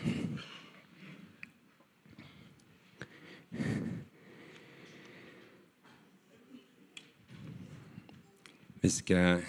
Vi 8.81 8.89
ska 8.89 9.39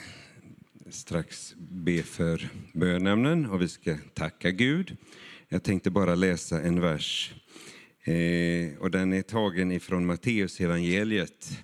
strax 0.88 1.54
be 1.58 2.02
för 2.02 2.48
bönämnen 2.72 3.46
och 3.46 3.62
vi 3.62 3.68
ska 3.68 3.96
tacka 4.14 4.50
Gud. 4.50 4.96
Jag 5.48 5.62
tänkte 5.62 5.90
bara 5.90 6.14
läsa 6.14 6.62
en 6.62 6.80
vers. 6.80 7.34
Eh, 8.04 8.78
och 8.78 8.90
den 8.90 9.12
är 9.12 9.22
tagen 9.22 9.72
ifrån 9.72 10.06
Matteus 10.06 10.60
evangeliet 10.60 11.58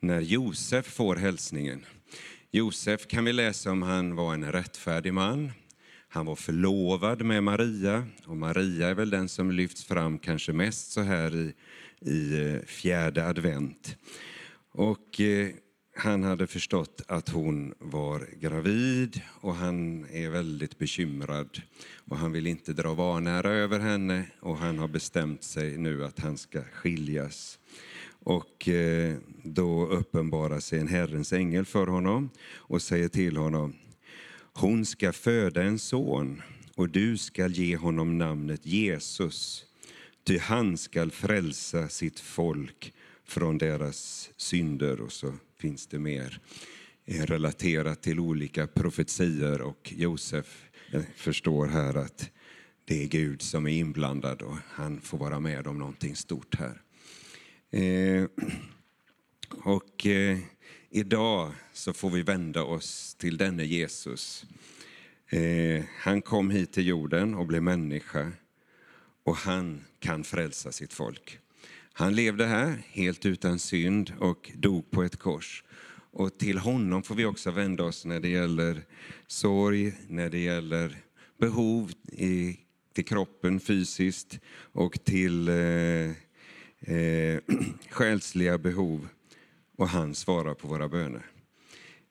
när 0.00 0.20
Josef 0.20 0.86
får 0.86 1.16
hälsningen. 1.16 1.84
Josef 2.50 3.06
kan 3.06 3.24
vi 3.24 3.32
läsa 3.32 3.70
om 3.70 3.82
han 3.82 4.14
var 4.16 4.34
en 4.34 4.52
rättfärdig 4.52 5.14
man. 5.14 5.52
Han 6.08 6.26
var 6.26 6.36
förlovad 6.36 7.22
med 7.22 7.42
Maria 7.42 8.06
och 8.26 8.36
Maria 8.36 8.88
är 8.88 8.94
väl 8.94 9.10
den 9.10 9.28
som 9.28 9.50
lyfts 9.50 9.84
fram 9.84 10.18
kanske 10.18 10.52
mest 10.52 10.92
så 10.92 11.00
här 11.00 11.36
i, 11.36 11.54
i 12.00 12.40
eh, 12.40 12.60
fjärde 12.66 13.26
advent. 13.26 13.96
Och 14.72 15.20
eh, 15.20 15.48
han 15.94 16.22
hade 16.22 16.46
förstått 16.46 17.02
att 17.06 17.28
hon 17.28 17.74
var 17.78 18.28
gravid 18.40 19.20
och 19.40 19.54
han 19.54 20.06
är 20.10 20.30
väldigt 20.30 20.78
bekymrad. 20.78 21.62
Och 22.08 22.16
han 22.16 22.32
vill 22.32 22.46
inte 22.46 22.72
dra 22.72 22.94
vanära 22.94 23.50
över 23.50 23.78
henne 23.78 24.26
och 24.40 24.56
han 24.56 24.78
har 24.78 24.88
bestämt 24.88 25.42
sig 25.42 25.78
nu 25.78 26.04
att 26.04 26.18
han 26.18 26.38
ska 26.38 26.62
skiljas. 26.62 27.58
Och 28.24 28.68
eh, 28.68 29.16
då 29.42 29.86
uppenbarar 29.86 30.60
sig 30.60 30.78
en 30.80 30.88
Herrens 30.88 31.32
ängel 31.32 31.64
för 31.64 31.86
honom 31.86 32.30
och 32.54 32.82
säger 32.82 33.08
till 33.08 33.36
honom 33.36 33.74
hon 34.54 34.86
ska 34.86 35.12
föda 35.12 35.62
en 35.62 35.78
son 35.78 36.42
och 36.74 36.88
du 36.88 37.18
ska 37.18 37.46
ge 37.46 37.76
honom 37.76 38.18
namnet 38.18 38.66
Jesus, 38.66 39.64
ty 40.24 40.38
han 40.38 40.78
skall 40.78 41.10
frälsa 41.10 41.88
sitt 41.88 42.20
folk 42.20 42.92
från 43.24 43.58
deras 43.58 44.30
synder. 44.36 45.00
Och 45.00 45.12
så 45.12 45.34
finns 45.62 45.86
det 45.86 45.98
mer 45.98 46.40
eh, 47.04 47.22
relaterat 47.22 48.02
till 48.02 48.20
olika 48.20 48.66
profetier 48.66 49.60
och 49.60 49.92
Josef 49.96 50.70
eh, 50.92 51.02
förstår 51.16 51.66
här 51.66 51.96
att 51.96 52.30
det 52.84 53.02
är 53.02 53.06
Gud 53.06 53.42
som 53.42 53.66
är 53.66 53.70
inblandad 53.70 54.42
och 54.42 54.56
han 54.66 55.00
får 55.00 55.18
vara 55.18 55.40
med 55.40 55.66
om 55.66 55.78
någonting 55.78 56.16
stort 56.16 56.54
här. 56.54 56.82
Eh, 57.70 58.24
och 59.50 60.06
eh, 60.06 60.38
idag 60.90 61.52
så 61.72 61.92
får 61.92 62.10
vi 62.10 62.22
vända 62.22 62.62
oss 62.62 63.14
till 63.14 63.36
denne 63.36 63.64
Jesus. 63.64 64.46
Eh, 65.28 65.84
han 65.98 66.22
kom 66.22 66.50
hit 66.50 66.72
till 66.72 66.86
jorden 66.86 67.34
och 67.34 67.46
blev 67.46 67.62
människa 67.62 68.32
och 69.24 69.36
han 69.36 69.84
kan 69.98 70.24
frälsa 70.24 70.72
sitt 70.72 70.92
folk. 70.92 71.38
Han 71.92 72.14
levde 72.14 72.46
här 72.46 72.82
helt 72.90 73.26
utan 73.26 73.58
synd 73.58 74.12
och 74.18 74.50
dog 74.54 74.90
på 74.90 75.02
ett 75.02 75.16
kors. 75.16 75.64
Och 76.12 76.38
till 76.38 76.58
honom 76.58 77.02
får 77.02 77.14
vi 77.14 77.24
också 77.24 77.50
vända 77.50 77.84
oss 77.84 78.04
när 78.04 78.20
det 78.20 78.28
gäller 78.28 78.82
sorg, 79.26 79.94
när 80.08 80.30
det 80.30 80.38
gäller 80.38 80.96
behov 81.38 81.92
i, 82.12 82.58
till 82.92 83.04
kroppen 83.04 83.60
fysiskt 83.60 84.38
och 84.72 85.04
till 85.04 85.48
eh, 85.48 86.10
eh, 86.96 87.40
själsliga 87.90 88.58
behov. 88.58 89.08
Och 89.76 89.88
han 89.88 90.14
svarar 90.14 90.54
på 90.54 90.68
våra 90.68 90.88
böner. 90.88 91.26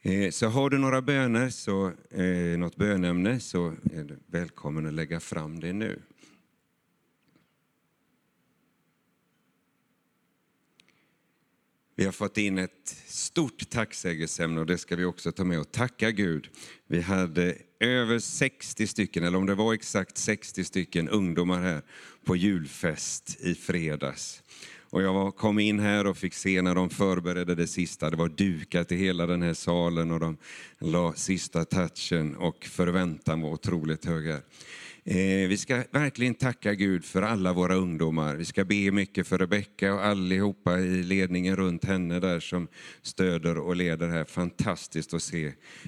Eh, 0.02 0.30
så 0.30 0.48
har 0.48 0.70
du 0.70 0.78
några 0.78 1.02
böner, 1.02 1.50
så, 1.50 1.92
eh, 2.10 2.60
något 2.60 2.76
bönämne, 2.76 3.40
så 3.40 3.68
är 3.68 4.04
du 4.04 4.20
välkommen 4.28 4.86
att 4.86 4.94
lägga 4.94 5.20
fram 5.20 5.60
det 5.60 5.74
nu. 5.74 6.00
Vi 11.96 12.06
har 12.06 12.12
fått 12.12 12.38
in 12.38 12.58
ett 12.58 12.96
stort 13.06 13.70
tacksägelseämne 13.70 14.60
och 14.60 14.66
det 14.66 14.78
ska 14.78 14.96
vi 14.96 15.06
också 15.06 15.32
ta 15.32 15.44
med 15.44 15.60
och 15.60 15.72
tacka 15.72 16.12
Gud. 16.12 16.50
Vi 16.88 17.02
hade 17.02 17.58
över 17.80 18.20
60 18.20 18.88
stycken, 18.88 19.24
eller 19.24 19.38
om 19.38 19.46
det 19.46 19.56
var 19.56 19.74
exakt 19.74 20.18
60 20.18 20.64
stycken 20.64 21.10
ungdomar 21.10 21.62
här 21.62 21.82
på 22.26 22.36
julfest 22.36 23.38
i 23.40 23.56
fredags. 23.56 24.44
Och 24.92 25.02
jag 25.02 25.36
kom 25.36 25.60
in 25.60 25.80
här 25.80 26.08
och 26.08 26.18
fick 26.18 26.34
se 26.34 26.62
när 26.62 26.76
de 26.76 26.90
förberedde 26.90 27.56
det 27.56 27.68
sista. 27.68 28.10
Det 28.10 28.18
var 28.18 28.30
dukat 28.30 28.92
i 28.92 28.96
hela 28.96 29.26
den 29.26 29.42
här 29.42 29.54
salen 29.54 30.12
och 30.12 30.20
de 30.20 30.38
la 30.80 31.14
sista 31.14 31.66
touchen 31.66 32.36
och 32.36 32.66
förväntan 32.66 33.42
var 33.42 33.50
otroligt 33.50 34.06
hög 34.06 34.28
här. 34.28 34.42
Eh, 35.04 35.48
vi 35.48 35.58
ska 35.58 35.84
verkligen 35.92 36.34
tacka 36.34 36.74
Gud 36.74 37.06
för 37.06 37.22
alla 37.22 37.54
våra 37.54 37.76
ungdomar. 37.76 38.36
Vi 38.36 38.46
ska 38.46 38.66
be 38.66 38.92
mycket 38.92 39.28
för 39.28 39.38
Rebecka 39.38 39.94
och 39.94 40.06
allihopa 40.06 40.80
i 40.80 41.04
ledningen 41.04 41.56
runt 41.56 41.86
henne 41.86 42.20
där 42.20 42.40
som 42.40 42.68
stöder 43.02 43.58
och 43.58 43.76
leder 43.76 44.10
här. 44.10 44.26
Fantastiskt 44.26 45.14
att 45.14 45.24
se. 45.24 45.46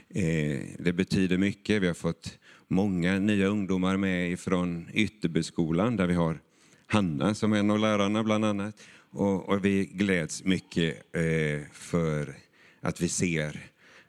Eh, 0.09 0.59
det 0.79 0.93
betyder 0.93 1.37
mycket. 1.37 1.81
Vi 1.81 1.87
har 1.87 1.93
fått 1.93 2.39
många 2.67 3.19
nya 3.19 3.47
ungdomar 3.47 3.97
med 3.97 4.31
ifrån 4.31 4.89
Ytterbyskolan 4.93 5.95
där 5.95 6.07
vi 6.07 6.13
har 6.13 6.39
Hanna 6.87 7.35
som 7.35 7.53
är 7.53 7.57
en 7.59 7.71
av 7.71 7.79
lärarna 7.79 8.23
bland 8.23 8.45
annat. 8.45 8.75
Och, 9.11 9.49
och 9.49 9.65
vi 9.65 9.85
gläds 9.85 10.43
mycket 10.43 11.15
eh, 11.15 11.67
för 11.73 12.35
att 12.81 13.01
vi 13.01 13.09
ser 13.09 13.59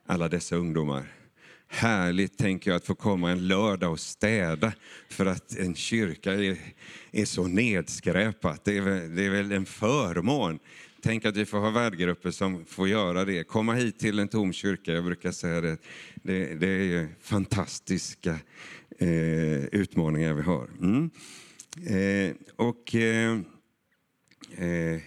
alla 0.07 0.29
dessa 0.29 0.57
ungdomar 0.57 1.13
härligt, 1.69 2.39
tänker 2.39 2.71
jag, 2.71 2.77
att 2.77 2.87
få 2.87 2.95
komma 2.95 3.31
en 3.31 3.49
lördag 3.49 3.93
och 3.93 4.01
städa 4.01 4.73
för 5.09 5.27
att 5.27 5.59
en 5.59 5.75
kyrka 5.75 6.33
är, 6.33 6.59
är 7.13 7.25
så 7.25 7.47
nedskräpat. 7.47 8.65
Det 8.65 8.77
är, 8.77 8.81
väl, 8.81 9.15
det 9.15 9.27
är 9.27 9.31
väl 9.31 9.53
en 9.53 9.67
förmån. 9.67 10.59
Tänk 11.03 11.25
att 11.25 11.37
vi 11.37 11.47
får 11.47 11.59
ha 11.59 11.71
värdgrupper 11.71 12.31
som 12.31 12.65
får 12.65 12.89
göra 12.89 13.25
det. 13.25 13.45
Komma 13.45 13.75
hit 13.75 13.99
till 13.99 14.19
en 14.19 14.29
tom 14.29 14.53
kyrka, 14.53 14.93
jag 14.93 15.05
brukar 15.05 15.33
säga 15.33 15.61
det, 15.61 15.79
det, 16.15 16.55
det 16.55 16.69
är 16.69 17.09
fantastiska 17.21 18.39
eh, 18.99 19.65
utmaningar 19.65 20.35
vi 20.35 20.43
har. 20.43 20.69
Mm. 20.81 21.11
Eh, 21.87 22.37
och... 22.57 22.95
Eh, 22.95 23.39
eh 24.57 25.01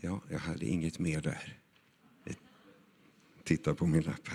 ja, 0.00 0.22
jag 0.30 0.38
hade 0.38 0.66
inget 0.66 0.98
mer 0.98 1.20
där 1.20 1.61
titta 3.44 3.74
på 3.74 3.86
min 3.86 4.02
lapp. 4.02 4.28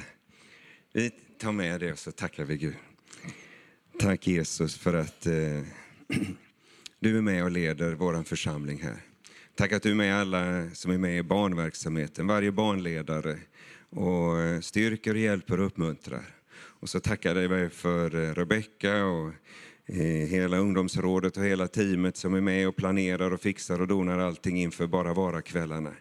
Vi 0.93 1.11
tar 1.39 1.51
med 1.51 1.79
det 1.79 1.91
och 1.91 1.99
så 1.99 2.11
tackar 2.11 2.45
vi 2.45 2.57
Gud. 2.57 2.75
Tack 3.99 4.27
Jesus 4.27 4.77
för 4.77 4.93
att 4.93 5.25
eh, 5.25 5.33
du 6.99 7.17
är 7.17 7.21
med 7.21 7.43
och 7.43 7.51
leder 7.51 7.93
vår 7.93 8.23
församling 8.23 8.81
här. 8.81 8.97
Tack 9.55 9.71
att 9.71 9.83
du 9.83 9.91
är 9.91 9.95
med 9.95 10.15
alla 10.15 10.69
som 10.73 10.91
är 10.91 10.97
med 10.97 11.17
i 11.17 11.23
barnverksamheten, 11.23 12.27
varje 12.27 12.51
barnledare 12.51 13.39
och 13.89 14.63
styrker, 14.63 15.15
hjälper 15.15 15.59
och 15.59 15.65
uppmuntrar. 15.65 16.23
Och 16.79 16.89
så 16.89 16.99
tackar 16.99 17.35
jag 17.35 17.51
dig 17.51 17.69
för 17.69 18.15
eh, 18.15 18.33
Rebecka 18.33 19.05
och 19.05 19.31
eh, 19.85 20.27
hela 20.27 20.57
ungdomsrådet 20.57 21.37
och 21.37 21.43
hela 21.43 21.67
teamet 21.67 22.17
som 22.17 22.33
är 22.33 22.41
med 22.41 22.67
och 22.67 22.75
planerar 22.75 23.33
och 23.33 23.41
fixar 23.41 23.81
och 23.81 23.87
donar 23.87 24.19
allting 24.19 24.57
inför 24.61 24.87
Bara 24.87 25.13
vara-kvällarna. 25.13 25.93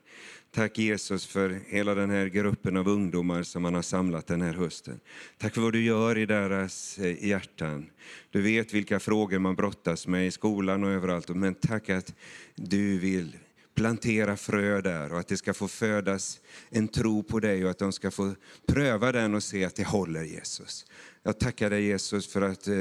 Tack 0.56 0.78
Jesus 0.78 1.26
för 1.26 1.60
hela 1.66 1.94
den 1.94 2.10
här 2.10 2.26
gruppen 2.26 2.76
av 2.76 2.88
ungdomar 2.88 3.42
som 3.42 3.62
man 3.62 3.74
har 3.74 3.82
samlat 3.82 4.26
den 4.26 4.42
här 4.42 4.52
hösten. 4.52 5.00
Tack 5.38 5.54
för 5.54 5.60
vad 5.60 5.72
du 5.72 5.82
gör 5.82 6.18
i 6.18 6.26
deras 6.26 6.98
eh, 6.98 7.24
hjärtan. 7.24 7.90
Du 8.30 8.42
vet 8.42 8.74
vilka 8.74 9.00
frågor 9.00 9.38
man 9.38 9.54
brottas 9.56 10.06
med 10.06 10.26
i 10.26 10.30
skolan 10.30 10.84
och 10.84 10.90
överallt. 10.90 11.28
Men 11.28 11.54
tack 11.54 11.90
att 11.90 12.14
du 12.54 12.98
vill 12.98 13.36
plantera 13.74 14.36
frö 14.36 14.80
där 14.80 15.12
och 15.12 15.18
att 15.18 15.28
det 15.28 15.36
ska 15.36 15.54
få 15.54 15.68
födas 15.68 16.40
en 16.70 16.88
tro 16.88 17.22
på 17.22 17.40
dig 17.40 17.64
och 17.64 17.70
att 17.70 17.78
de 17.78 17.92
ska 17.92 18.10
få 18.10 18.34
pröva 18.66 19.12
den 19.12 19.34
och 19.34 19.42
se 19.42 19.64
att 19.64 19.74
det 19.74 19.86
håller 19.86 20.22
Jesus. 20.22 20.86
Jag 21.22 21.38
tackar 21.38 21.70
dig 21.70 21.84
Jesus 21.84 22.26
för 22.26 22.42
att 22.42 22.68
eh, 22.68 22.74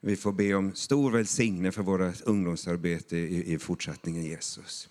vi 0.00 0.16
får 0.16 0.32
be 0.32 0.54
om 0.54 0.74
stor 0.74 1.10
välsignelse 1.10 1.76
för 1.76 1.82
vårt 1.82 2.22
ungdomsarbete 2.22 3.16
i, 3.16 3.54
i 3.54 3.58
fortsättningen 3.58 4.24
Jesus. 4.24 4.88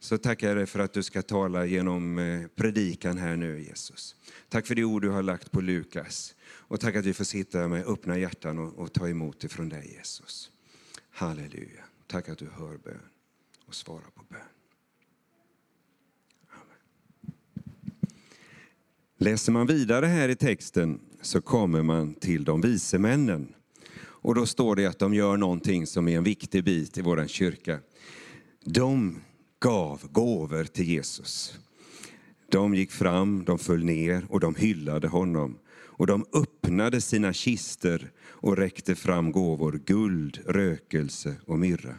Så 0.00 0.18
tackar 0.18 0.48
jag 0.48 0.56
dig 0.56 0.66
för 0.66 0.78
att 0.78 0.92
du 0.92 1.02
ska 1.02 1.22
tala 1.22 1.66
genom 1.66 2.18
eh, 2.18 2.46
predikan 2.56 3.18
här 3.18 3.36
nu 3.36 3.62
Jesus. 3.62 4.16
Tack 4.48 4.66
för 4.66 4.74
det 4.74 4.84
ord 4.84 5.02
du 5.02 5.08
har 5.08 5.22
lagt 5.22 5.50
på 5.50 5.60
Lukas. 5.60 6.34
Och 6.44 6.80
tack 6.80 6.96
att 6.96 7.04
vi 7.04 7.14
får 7.14 7.24
sitta 7.24 7.68
med 7.68 7.86
öppna 7.86 8.18
hjärtan 8.18 8.58
och, 8.58 8.78
och 8.78 8.92
ta 8.92 9.08
emot 9.08 9.44
ifrån 9.44 9.68
dig 9.68 9.94
Jesus. 9.98 10.50
Halleluja. 11.10 11.84
Tack 12.06 12.28
att 12.28 12.38
du 12.38 12.46
hör 12.46 12.76
bön 12.76 13.00
och 13.66 13.74
svarar 13.74 14.10
på 14.14 14.22
bön. 14.28 14.40
Amen. 16.50 17.32
Läser 19.18 19.52
man 19.52 19.66
vidare 19.66 20.06
här 20.06 20.28
i 20.28 20.36
texten 20.36 21.00
så 21.22 21.40
kommer 21.40 21.82
man 21.82 22.14
till 22.14 22.44
de 22.44 22.60
vise 22.60 22.98
männen. 22.98 23.54
Och 24.00 24.34
då 24.34 24.46
står 24.46 24.76
det 24.76 24.86
att 24.86 24.98
de 24.98 25.14
gör 25.14 25.36
någonting 25.36 25.86
som 25.86 26.08
är 26.08 26.16
en 26.16 26.24
viktig 26.24 26.64
bit 26.64 26.98
i 26.98 27.02
vår 27.02 27.26
kyrka. 27.26 27.78
De 28.64 29.20
gav 29.60 30.08
gåvor 30.12 30.64
till 30.64 30.88
Jesus. 30.88 31.58
De 32.50 32.74
gick 32.74 32.90
fram, 32.90 33.44
de 33.44 33.58
föll 33.58 33.84
ner 33.84 34.26
och 34.28 34.40
de 34.40 34.54
hyllade 34.54 35.08
honom. 35.08 35.58
Och 35.70 36.06
de 36.06 36.24
öppnade 36.32 37.00
sina 37.00 37.32
kister 37.32 38.10
och 38.20 38.56
räckte 38.56 38.94
fram 38.94 39.32
gåvor, 39.32 39.80
guld, 39.86 40.38
rökelse 40.46 41.34
och 41.46 41.58
myrra. 41.58 41.94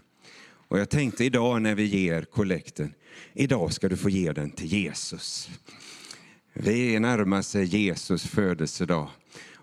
Och 0.68 0.80
jag 0.80 0.90
tänkte 0.90 1.26
idag 1.26 1.62
när 1.62 1.76
vi 1.76 1.86
ger 1.86 2.22
kollekten, 2.22 2.94
idag 3.34 3.74
ska 3.74 3.90
du 3.90 3.98
få 3.98 4.10
ge 4.10 4.32
den 4.32 4.52
till 4.52 4.68
Jesus. 4.68 5.50
Vi 6.54 7.00
närmar 7.00 7.42
sig 7.42 7.66
Jesus 7.66 8.24
födelsedag. 8.24 9.10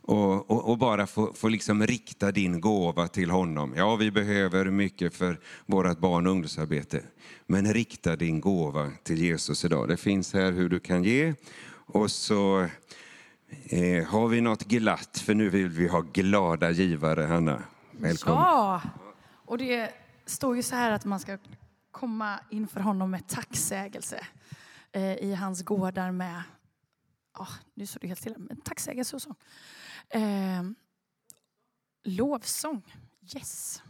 Och, 0.06 0.50
och, 0.50 0.70
och, 0.70 0.78
bara 0.78 1.06
få, 1.06 1.32
få 1.32 1.48
liksom 1.48 1.86
rikta 1.86 2.32
din 2.32 2.60
gåva 2.60 3.08
till 3.08 3.30
honom. 3.30 3.74
Ja, 3.76 3.96
vi 3.96 4.10
behöver 4.10 4.64
mycket 4.64 5.14
för 5.14 5.40
vårt 5.66 5.98
barn 5.98 6.26
och 6.26 6.32
ungdomsarbete. 6.32 7.02
Men 7.46 7.74
rikta 7.74 8.16
din 8.16 8.40
gåva 8.40 8.90
till 9.02 9.18
Jesus 9.18 9.64
idag. 9.64 9.88
Det 9.88 9.96
finns 9.96 10.34
här 10.34 10.52
hur 10.52 10.68
du 10.68 10.80
kan 10.80 11.04
ge. 11.04 11.34
Och 11.86 12.10
så 12.10 12.60
eh, 13.64 14.06
har 14.06 14.28
vi 14.28 14.40
något 14.40 14.64
glatt, 14.64 15.18
för 15.18 15.34
nu 15.34 15.50
vill 15.50 15.68
vi 15.68 15.88
ha 15.88 16.00
glada 16.00 16.70
givare, 16.70 17.22
Hanna. 17.22 17.62
Välkommen. 17.90 18.42
Ja, 18.42 18.82
och 19.44 19.58
det 19.58 19.90
står 20.26 20.56
ju 20.56 20.62
så 20.62 20.74
här 20.74 20.90
att 20.90 21.04
man 21.04 21.20
ska 21.20 21.38
komma 21.90 22.40
inför 22.50 22.80
honom 22.80 23.10
med 23.10 23.28
tacksägelse 23.28 24.26
eh, 24.92 25.14
i 25.14 25.34
hans 25.34 25.62
gårdar 25.62 26.10
med 26.10 26.42
Oh, 27.38 27.52
nu 27.74 27.86
står 27.86 28.00
det 28.00 28.06
helt 28.06 28.20
stilla. 28.20 28.36
Men 28.38 28.60
tacksägelse 28.60 29.16
och 29.16 29.22
så. 29.22 29.34
Eh, 30.08 30.62
lovsång. 32.04 32.82
Yes. 33.34 33.82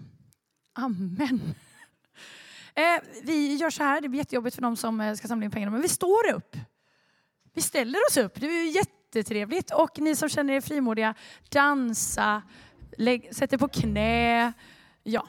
Amen. 0.72 1.40
Eh, 2.79 3.02
vi 3.22 3.55
gör 3.55 3.70
så 3.70 3.83
här, 3.83 4.00
det 4.00 4.09
blir 4.09 4.20
jättejobbigt 4.20 4.55
för 4.55 4.62
de 4.62 4.76
som 4.76 5.00
eh, 5.00 5.14
ska 5.14 5.29
samla 5.29 5.44
in 5.44 5.50
pengarna, 5.50 5.72
men 5.72 5.83
vi 5.83 5.88
står 5.88 6.31
upp. 6.35 6.57
Vi 7.55 7.62
ställer 7.62 7.98
oss 8.09 8.16
upp, 8.16 8.40
det 8.40 8.46
är 8.46 8.76
jättetrevligt. 8.76 9.70
Och 9.70 9.98
ni 9.98 10.16
som 10.16 10.29
känner 10.29 10.52
er 10.55 10.61
frimodiga, 10.61 11.14
dansa, 11.48 12.42
lägg, 12.98 13.35
sätt 13.35 13.52
er 13.52 13.59
på 13.59 13.68
knä. 13.68 14.52
Ja, 15.02 15.26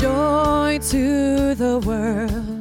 joy 0.00 0.78
to 0.78 1.54
the 1.54 1.78
world. 1.84 2.59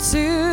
To 0.00 0.49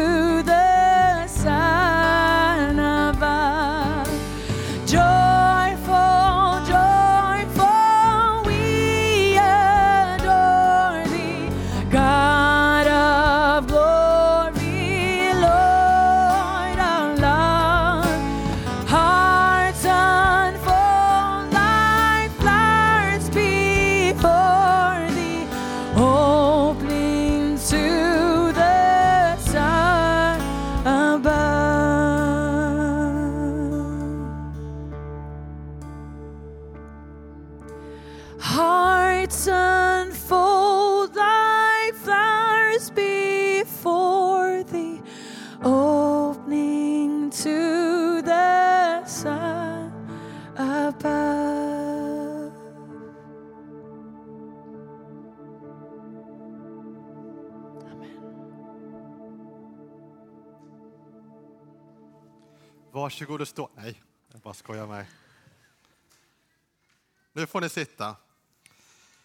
Varsågod 63.18 63.42
och 63.42 63.48
stå. 63.48 63.70
Nej, 63.76 64.02
jag 64.32 64.42
bara 64.42 64.54
skojar 64.54 64.88
med. 64.88 65.06
Nu 67.34 67.48
får 67.48 67.62
ni 67.62 67.70
sitta. 67.70 68.16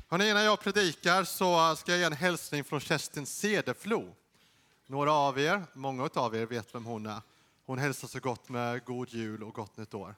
Hörrni, 0.09 0.30
innan 0.30 0.45
jag 0.45 0.61
predikar 0.61 1.24
så 1.24 1.76
ska 1.76 1.93
jag 1.93 1.99
ge 1.99 2.05
en 2.05 2.12
hälsning 2.12 2.64
från 2.64 2.80
Kerstin 2.80 3.26
Cederflo. 3.26 4.14
Några 4.86 5.12
av 5.12 5.38
er, 5.38 5.64
många 5.72 6.11
av 6.14 6.36
er 6.36 6.47
vet 6.47 6.74
vem 6.74 6.84
hon 6.84 7.07
är. 7.07 7.20
Hon 7.66 7.78
hälsar 7.78 8.09
så 8.09 8.20
gott 8.20 8.49
med 8.49 8.84
god 8.84 9.09
jul 9.09 9.43
och 9.43 9.55
gott 9.55 9.76
nytt 9.76 9.95
år. 9.95 10.14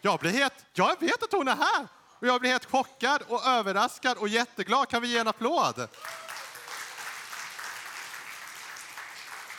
Jag 0.00 0.20
blir 0.20 0.30
helt, 0.30 0.64
jag 0.72 1.00
vet 1.00 1.22
att 1.22 1.32
hon 1.32 1.48
är 1.48 1.56
här 1.56 1.88
och 2.18 2.26
jag 2.26 2.40
blir 2.40 2.50
helt 2.50 2.70
chockad 2.70 3.22
och 3.28 3.46
överraskad 3.46 4.18
och 4.18 4.28
jätteglad. 4.28 4.88
Kan 4.88 5.02
vi 5.02 5.08
ge 5.08 5.18
en 5.18 5.28
applåd? 5.28 5.88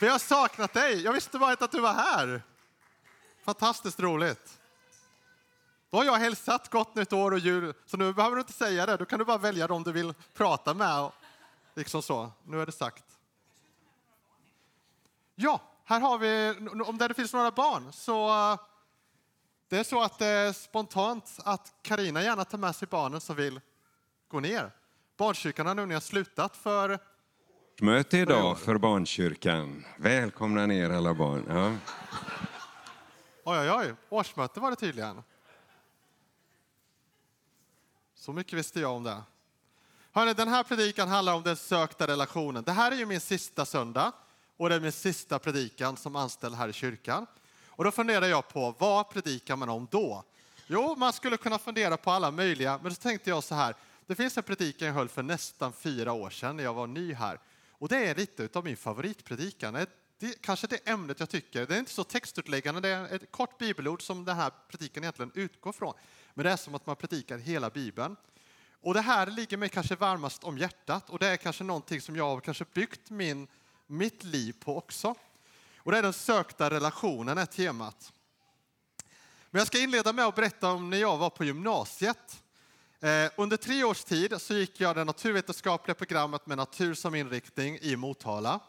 Vi 0.02 0.08
har 0.08 0.20
saknat 0.20 0.74
dig. 0.74 1.04
Jag 1.04 1.14
visste 1.14 1.40
bara 1.40 1.52
inte 1.52 1.66
att 1.66 1.72
du 1.72 1.82
var 1.82 1.94
här. 1.94 2.42
Fantastiskt 3.44 4.00
roligt. 4.00 4.60
Då 5.90 5.98
har 5.98 6.06
jag 6.06 6.16
hälsat 6.16 6.70
gott 6.70 6.96
nytt 6.96 7.14
år 7.14 7.32
och 7.32 7.40
jul, 7.40 7.74
så 7.86 7.98
nu 7.98 8.14
behöver 8.14 8.36
du 8.36 8.42
inte 8.42 8.54
säga 8.54 8.86
det. 8.86 8.98
Då 8.98 9.06
kan 9.06 9.20
du 9.20 9.26
bara 9.26 9.38
välja 9.38 9.68
dem 9.68 9.84
du 9.84 9.92
vill 9.92 10.14
prata 10.34 10.74
med. 10.74 11.00
Och 11.00 11.14
liksom 11.74 12.02
så. 12.02 12.32
Nu 12.44 12.62
är 12.62 12.66
det 12.66 12.72
sagt. 12.72 13.04
Ja, 15.36 15.62
här 15.84 16.00
har 16.00 16.18
vi, 16.18 16.56
om 16.86 16.98
det 16.98 17.14
finns 17.14 17.34
några 17.34 17.52
barn, 17.52 17.94
så 17.94 18.30
det 19.68 19.78
är 19.78 19.84
så 19.84 20.02
att 20.02 20.20
det 20.20 20.26
är 20.26 20.54
spontant 20.54 21.40
att 21.44 21.74
Karina 21.82 22.24
gärna 22.24 22.46
tar 22.46 22.58
med 22.58 22.76
sig 22.76 22.88
barnen 22.88 23.22
som 23.22 23.36
vill 23.36 23.62
gå 24.28 24.40
ner. 24.40 24.72
Barnkyrkan 25.18 25.68
har 25.68 25.86
nu 25.86 26.02
slutat 26.02 26.58
för 26.58 27.00
Möte 27.82 28.18
idag 28.18 28.60
för 28.60 28.78
Barnkyrkan. 28.78 29.86
Välkomna 29.98 30.66
ner 30.66 30.90
alla 30.90 31.14
barn. 31.14 31.46
Ja. 31.50 31.76
Oj, 33.44 33.60
oj, 33.60 33.72
oj. 33.72 33.94
Årsmöte 34.10 34.60
var 34.60 34.70
det 34.70 34.76
tydligen. 34.76 35.24
Så 38.16 38.34
mycket 38.34 38.54
visste 38.54 38.80
jag 38.80 38.92
om 38.92 39.04
det. 39.04 39.22
Hörrni, 40.12 40.34
den 40.34 40.48
här 40.48 40.64
predikan 40.64 41.08
handlar 41.08 41.34
om 41.34 41.44
den 41.44 41.56
sökta 41.56 42.08
relationen. 42.08 42.64
Det 42.64 42.72
här 42.72 42.92
är 42.92 42.96
ju 42.96 43.06
min 43.06 43.20
sista 43.20 43.66
söndag 43.66 44.12
och 44.58 44.70
det 44.70 44.76
är 44.76 44.80
min 44.80 44.92
sista 44.92 45.40
predikan 45.40 45.98
som 45.98 46.16
anställd 46.16 46.56
här 46.56 46.68
i 46.68 46.74
kyrkan. 46.74 47.26
Och 47.66 47.84
då 47.84 47.92
funderar 47.92 48.26
jag 48.26 48.48
på, 48.48 48.76
vad 48.78 49.10
predikar 49.10 49.56
man 49.56 49.70
om 49.70 49.88
då? 49.92 50.24
Jo, 50.68 50.96
man 50.98 51.14
skulle 51.14 51.38
kunna 51.38 51.60
fundera 51.60 51.98
på 51.98 52.12
alla 52.12 52.32
möjliga, 52.32 52.80
men 52.84 52.96
så 52.96 53.02
tänkte 53.02 53.30
jag 53.30 53.44
så 53.44 53.56
här. 53.56 53.76
Det 54.08 54.16
finns 54.16 54.38
en 54.38 54.44
predikan 54.44 54.88
jag 54.88 54.96
höll 54.96 55.10
för 55.10 55.24
nästan 55.24 55.74
fyra 55.74 56.14
år 56.14 56.30
sedan 56.30 56.58
när 56.58 56.64
jag 56.64 56.74
var 56.74 56.88
ny 56.88 57.14
här. 57.14 57.40
Och 57.80 57.88
det 57.90 57.98
är 57.98 58.16
lite 58.16 58.50
av 58.54 58.64
min 58.64 58.78
favoritpredikan. 58.78 59.74
Det 60.18 60.26
är 60.26 60.34
kanske 60.42 60.68
det 60.68 60.90
ämnet 60.90 61.20
jag 61.20 61.30
tycker. 61.30 61.66
Det 61.66 61.76
är 61.76 61.80
inte 61.80 61.92
så 61.92 62.04
textutläggande, 62.04 62.82
det 62.82 62.90
är 62.90 63.16
ett 63.16 63.32
kort 63.32 63.58
bibelord 63.58 64.02
som 64.02 64.26
den 64.26 64.36
här 64.36 64.52
predikan 64.70 65.04
egentligen 65.04 65.32
utgår 65.36 65.72
från. 65.72 65.94
Men 66.34 66.46
det 66.46 66.52
är 66.52 66.58
som 66.58 66.76
att 66.76 66.86
man 66.86 66.96
predikar 66.96 67.38
hela 67.38 67.70
Bibeln. 67.70 68.16
Och 68.82 68.94
det 68.94 69.02
här 69.02 69.28
ligger 69.28 69.58
mig 69.58 69.70
kanske 69.70 69.96
varmast 69.96 70.44
om 70.44 70.58
hjärtat 70.58 71.10
och 71.10 71.20
det 71.20 71.28
är 71.28 71.38
kanske 71.38 71.64
någonting 71.64 72.02
som 72.02 72.16
jag 72.16 72.26
har 72.26 72.40
kanske 72.40 72.66
byggt 72.74 73.10
min, 73.10 73.48
mitt 73.88 74.24
liv 74.24 74.56
på 74.60 74.78
också. 74.78 75.16
Och 75.78 75.92
det 75.92 75.98
är 75.98 76.04
den 76.04 76.14
sökta 76.14 76.70
relationen 76.70 77.38
är 77.38 77.46
temat. 77.46 78.14
Men 79.50 79.60
jag 79.60 79.68
ska 79.68 79.80
inleda 79.80 80.14
med 80.14 80.26
att 80.26 80.36
berätta 80.36 80.72
om 80.72 80.90
när 80.90 80.98
jag 80.98 81.18
var 81.18 81.30
på 81.30 81.44
gymnasiet. 81.44 82.44
Eh, 83.02 83.32
under 83.36 83.58
tre 83.58 83.84
års 83.84 84.04
tid 84.04 84.42
så 84.42 84.54
gick 84.54 84.82
jag 84.82 84.96
det 84.96 85.04
naturvetenskapliga 85.04 85.96
programmet 85.96 86.48
med 86.48 86.58
natur 86.58 86.94
som 86.94 87.16
inriktning 87.16 87.78
i 87.82 87.96
Motala 87.96 88.60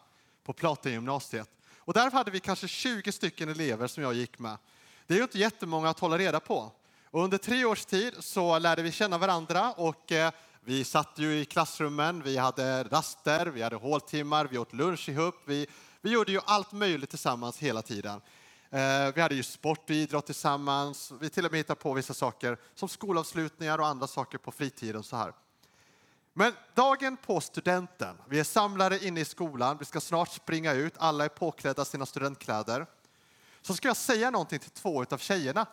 på 0.43 0.53
Platengymnasiet. 0.53 1.49
Och 1.77 1.93
där 1.93 2.11
hade 2.11 2.31
vi 2.31 2.39
kanske 2.39 2.67
20 2.67 3.11
stycken 3.11 3.49
elever 3.49 3.87
som 3.87 4.03
jag 4.03 4.13
gick 4.13 4.39
med. 4.39 4.57
Det 5.07 5.13
är 5.13 5.17
ju 5.17 5.23
inte 5.23 5.39
jättemånga 5.39 5.89
att 5.89 5.99
hålla 5.99 6.17
reda 6.17 6.39
på. 6.39 6.71
Och 7.05 7.23
under 7.23 7.37
tre 7.37 7.65
års 7.65 7.85
tid 7.85 8.13
så 8.19 8.59
lärde 8.59 8.81
vi 8.81 8.91
känna 8.91 9.17
varandra 9.17 9.71
och 9.71 10.11
eh, 10.11 10.31
vi 10.61 10.83
satt 10.83 11.13
ju 11.15 11.39
i 11.39 11.45
klassrummen, 11.45 12.23
vi 12.23 12.37
hade 12.37 12.83
raster, 12.83 13.45
vi 13.45 13.61
hade 13.61 13.75
håltimmar, 13.75 14.47
vi 14.51 14.57
åt 14.57 14.73
lunch 14.73 15.09
ihop. 15.09 15.35
Vi, 15.45 15.67
vi 16.01 16.11
gjorde 16.11 16.31
ju 16.31 16.39
allt 16.45 16.71
möjligt 16.71 17.09
tillsammans 17.09 17.57
hela 17.57 17.81
tiden. 17.81 18.21
Eh, 18.73 19.13
vi 19.15 19.21
hade 19.21 19.35
ju 19.35 19.43
sport 19.43 19.89
och 19.89 19.95
idrott 19.95 20.25
tillsammans. 20.25 21.11
Vi 21.19 21.29
till 21.29 21.45
och 21.45 21.51
med 21.51 21.59
hittade 21.59 21.79
på 21.79 21.93
vissa 21.93 22.13
saker 22.13 22.57
som 22.75 22.89
skolavslutningar 22.89 23.77
och 23.77 23.87
andra 23.87 24.07
saker 24.07 24.37
på 24.37 24.51
fritiden. 24.51 25.03
Så 25.03 25.15
här. 25.15 25.33
Men 26.33 26.53
dagen 26.73 27.17
på 27.17 27.41
studenten, 27.41 28.17
vi 28.29 28.39
är 28.39 28.43
samlade 28.43 29.05
inne 29.05 29.19
i 29.19 29.25
skolan, 29.25 29.77
vi 29.77 29.85
ska 29.85 30.01
snart 30.01 30.31
springa 30.31 30.73
ut, 30.73 30.93
alla 30.97 31.25
är 31.25 31.29
påklädda 31.29 31.85
sina 31.85 32.05
studentkläder. 32.05 32.85
Så 33.61 33.73
ska 33.73 33.87
jag 33.87 33.97
säga 33.97 34.31
någonting 34.31 34.59
till 34.59 34.71
två 34.71 35.05
av 35.09 35.17
tjejerna. 35.17 35.65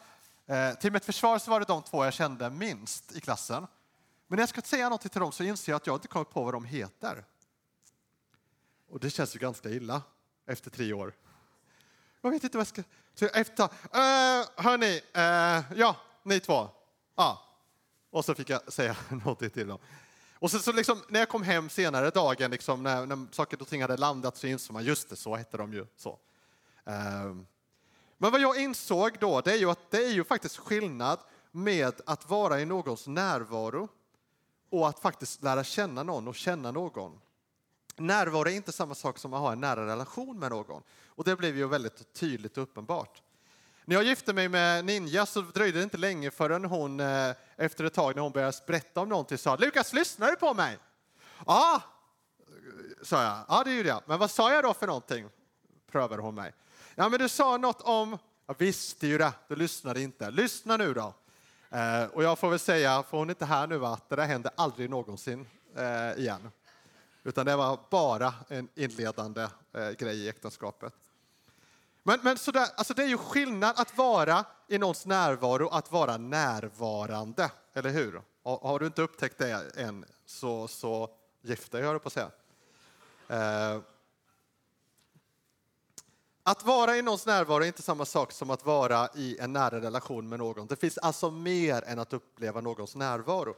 Eh, 0.47 0.75
till 0.75 0.93
mitt 0.93 1.05
försvar 1.05 1.39
så 1.39 1.51
var 1.51 1.61
det 1.61 1.67
de 1.67 1.83
två 1.83 2.05
jag 2.05 2.15
kände 2.15 2.51
minst 2.51 3.17
i 3.17 3.21
klassen. 3.21 3.67
Men 4.27 4.37
när 4.37 4.43
jag 4.43 4.49
ska 4.49 4.61
säga 4.61 4.85
någonting 4.85 5.11
till 5.11 5.21
dem 5.21 5.33
så 5.33 5.43
inser 5.45 5.73
jag 5.73 5.77
att 5.77 5.87
jag 5.87 5.97
inte 5.97 6.09
kommit 6.09 6.31
på 6.31 6.45
vad 6.45 6.55
de 6.55 6.65
heter. 6.65 7.25
Och 8.89 9.01
det 9.01 9.11
känns 9.11 9.35
ju 9.35 9.39
ganska 9.39 9.71
illa 9.71 10.03
efter 10.47 10.71
tre 10.71 10.93
år. 10.93 11.13
Jag 12.29 12.33
vet 12.33 12.45
inte 12.45 12.57
vad 12.57 12.61
jag 12.61 12.69
ska... 12.69 12.83
Så 13.15 13.27
efter, 13.27 13.65
uh, 13.65 13.71
eh, 13.93 14.47
hörni, 14.57 15.01
uh, 15.17 15.79
ja, 15.79 15.97
ni 16.23 16.41
två. 16.41 16.69
Ja. 17.17 17.43
Och 18.11 18.25
så 18.25 18.35
fick 18.35 18.51
jag 18.51 18.73
säga 18.73 18.97
något 19.25 19.39
till 19.39 19.69
dem. 19.69 19.79
Och 20.33 20.51
så, 20.51 20.59
så 20.59 20.73
liksom, 20.73 21.03
när 21.09 21.21
jag 21.21 21.29
kom 21.29 21.43
hem 21.43 21.69
senare 21.69 22.11
dagen, 22.11 22.51
liksom, 22.51 22.83
när, 22.83 23.07
när 23.07 23.27
saker 23.31 23.63
och 23.63 23.69
ting 23.69 23.83
hade 23.83 23.97
landat, 23.97 24.37
så 24.37 24.47
insåg 24.47 24.75
man 24.75 24.85
just 24.85 25.09
det, 25.09 25.17
så 25.17 25.37
hette 25.37 25.57
de 25.57 25.73
ju. 25.73 25.87
Så. 25.97 26.19
Um. 26.85 27.47
men 28.19 28.33
vad 28.33 28.41
jag 28.41 28.61
insåg 28.61 29.17
då, 29.21 29.41
det 29.41 29.53
är 29.53 29.57
ju 29.57 29.71
att 29.71 29.91
det 29.91 30.05
är 30.05 30.13
ju 30.13 30.25
faktiskt 30.25 30.57
skillnad 30.57 31.19
med 31.51 32.01
att 32.07 32.31
vara 32.31 32.61
i 32.61 32.65
någons 32.65 33.07
närvaro 33.07 33.89
och 34.71 34.89
att 34.89 34.99
faktiskt 34.99 35.43
lära 35.43 35.65
känna 35.65 36.03
någon 36.03 36.29
och 36.29 36.35
känna 36.35 36.71
någon. 36.71 37.21
Närvaro 37.99 38.49
är 38.49 38.53
inte 38.53 38.73
samma 38.73 38.95
sak 38.95 39.19
som 39.19 39.35
att 39.35 39.41
ha 39.41 39.53
en 39.53 39.61
nära 39.61 39.87
relation 39.87 40.39
med 40.39 40.51
någon. 40.51 40.83
Och 41.07 41.25
det 41.25 41.37
blev 41.37 41.57
ju 41.57 41.69
väldigt 41.69 42.13
tydligt 42.13 42.57
och 42.57 42.63
uppenbart. 42.63 43.23
När 43.85 43.97
jag 43.97 44.05
gifte 44.05 44.33
mig 44.33 44.49
med 44.49 44.85
Ninja 44.85 45.27
så 45.27 45.41
dröjde 45.41 45.79
det 45.79 45.85
inte 45.85 45.97
länge 45.97 46.31
förrän 46.31 46.65
hon 46.65 47.01
eh, 47.01 47.31
efter 47.57 47.85
ett 47.85 47.95
tag 47.95 48.15
när 48.17 48.23
hon 48.23 48.33
började 48.33 48.57
berätta 48.67 49.01
om 49.01 49.09
någonting 49.09 49.39
sa 49.39 49.57
Lukas, 49.57 49.93
lyssnar 49.93 50.31
du 50.31 50.37
på 50.37 50.55
mig? 50.55 50.79
Ja, 51.47 51.83
sa 53.03 53.23
jag. 53.23 53.39
Ja, 53.49 53.65
det 53.65 53.75
gjorde 53.75 53.89
jag. 53.89 54.03
Men 54.07 54.19
vad 54.19 54.31
sa 54.31 54.53
jag 54.53 54.65
då 54.65 54.75
för 54.75 54.87
någonting? 54.87 55.29
Prövade 55.93 56.23
hon 56.23 56.35
mig. 56.35 56.53
Ja, 56.95 57.09
men 57.09 57.19
du 57.19 57.29
sa 57.29 57.57
något 57.57 57.81
om... 57.81 58.19
Jag 58.47 58.59
visste 58.59 59.07
ju 59.07 59.19
det, 59.19 59.33
du 59.49 59.57
lyssnade 59.57 60.01
inte. 60.01 60.31
Lyssna 60.31 60.77
nu 60.77 60.95
då. 60.95 61.15
Eh, 61.71 62.05
och 62.05 62.23
jag 62.23 62.39
får 62.39 62.51
väl 62.51 62.59
säga, 62.59 63.03
för 63.03 63.19
hon 63.19 63.29
är 63.29 63.33
inte 63.33 63.45
här 63.45 63.67
nu, 63.67 63.87
att 63.87 64.09
det 64.09 64.17
där 64.17 64.27
händer 64.27 64.53
aldrig 64.57 64.91
någonsin 64.91 65.47
eh, 65.77 66.21
igen 66.21 66.51
utan 67.29 67.47
det 67.47 67.57
var 67.57 67.81
bara 67.91 68.35
en 68.49 68.69
inledande 68.75 69.49
eh, 69.73 69.91
grej 69.91 70.17
i 70.17 70.29
äktenskapet. 70.29 70.93
Men, 72.03 72.21
men 72.23 72.39
sådär, 72.39 72.67
alltså 72.77 72.95
det 72.95 73.03
är 73.03 73.09
ju 73.09 73.19
skillnad 73.19 73.75
att 73.77 73.99
vara 73.99 74.45
i 74.69 74.79
någons 74.79 75.07
närvaro 75.07 75.67
och 75.67 75.77
att 75.77 75.93
vara 75.93 76.17
närvarande, 76.17 77.51
eller 77.73 77.91
hur? 77.91 78.23
Har, 78.43 78.59
har 78.59 78.79
du 78.79 78.87
inte 78.87 79.03
upptäckt 79.03 79.39
det 79.39 79.77
än 79.77 80.05
så, 80.27 80.69
så 80.69 81.11
gift 81.43 81.73
dig, 81.73 81.83
höll 81.83 81.93
jag 81.93 82.03
på 82.03 82.07
att 82.07 82.13
säga. 82.13 82.31
Eh, 83.29 83.81
att 86.43 86.65
vara 86.65 86.97
i 86.97 87.03
någons 87.03 87.27
närvaro 87.27 87.63
är 87.63 87.67
inte 87.67 87.83
samma 87.83 88.05
sak 88.05 88.33
som 88.33 88.51
att 88.51 88.67
vara 88.67 89.09
i 89.15 89.39
en 89.39 89.53
nära 89.53 89.81
relation 89.81 90.29
med 90.29 90.39
någon. 90.39 90.67
Det 90.67 90.77
finns 90.77 90.99
alltså 90.99 91.31
mer 91.31 91.85
än 91.87 91.99
att 91.99 92.13
uppleva 92.13 92.61
någons 92.61 92.97
närvaro. 92.97 93.55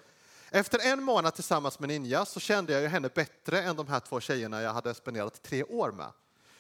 Efter 0.53 0.93
en 0.93 1.03
månad 1.03 1.35
tillsammans 1.35 1.79
med 1.79 1.89
Ninja 1.89 2.25
så 2.25 2.41
kände 2.41 2.81
jag 2.81 2.91
henne 2.91 3.09
bättre 3.15 3.63
än 3.63 3.77
de 3.77 3.89
här 3.89 4.01
två 4.01 4.21
tjejerna 4.21 4.63
jag 4.63 4.73
hade 4.73 4.95
spenderat 4.95 5.43
tre 5.43 5.65
år 5.65 5.93
med. 5.93 6.13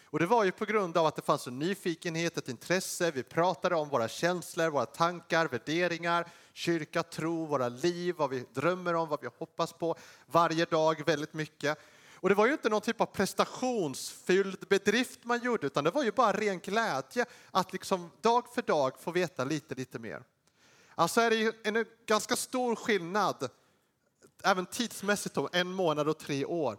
Och 0.04 0.18
det 0.18 0.26
var 0.26 0.44
ju 0.44 0.52
på 0.52 0.64
grund 0.64 0.96
av 0.96 1.06
att 1.06 1.16
det 1.16 1.22
fanns 1.22 1.46
en 1.46 1.58
nyfikenhet, 1.58 2.36
ett 2.36 2.48
intresse. 2.48 3.10
Vi 3.10 3.22
pratade 3.22 3.74
om 3.74 3.88
våra 3.88 4.08
känslor, 4.08 4.70
våra 4.70 4.86
tankar, 4.86 5.48
värderingar, 5.48 6.28
kyrka, 6.52 7.02
tro, 7.02 7.46
våra 7.46 7.68
liv, 7.68 8.14
vad 8.18 8.30
vi 8.30 8.44
drömmer 8.54 8.94
om, 8.94 9.08
vad 9.08 9.20
vi 9.20 9.28
hoppas 9.38 9.72
på 9.72 9.96
varje 10.26 10.64
dag 10.64 11.02
väldigt 11.06 11.34
mycket. 11.34 11.78
Och 12.14 12.28
det 12.28 12.34
var 12.34 12.46
ju 12.46 12.52
inte 12.52 12.68
någon 12.68 12.80
typ 12.80 13.00
av 13.00 13.06
prestationsfylld 13.06 14.68
bedrift 14.68 15.24
man 15.24 15.42
gjorde, 15.42 15.66
utan 15.66 15.84
det 15.84 15.90
var 15.90 16.04
ju 16.04 16.12
bara 16.12 16.32
ren 16.32 16.58
glädje 16.58 17.26
att 17.50 17.72
liksom 17.72 18.10
dag 18.20 18.54
för 18.54 18.62
dag 18.62 18.92
få 19.00 19.10
veta 19.10 19.44
lite, 19.44 19.74
lite 19.74 19.98
mer. 19.98 20.22
Alltså 20.94 21.20
är 21.20 21.30
det 21.30 21.36
ju 21.36 21.52
en 21.62 21.84
ganska 22.06 22.36
stor 22.36 22.76
skillnad, 22.76 23.50
även 24.44 24.66
tidsmässigt, 24.66 25.34
då, 25.34 25.48
en 25.52 25.72
månad 25.72 26.08
och 26.08 26.18
tre 26.18 26.44
år, 26.44 26.78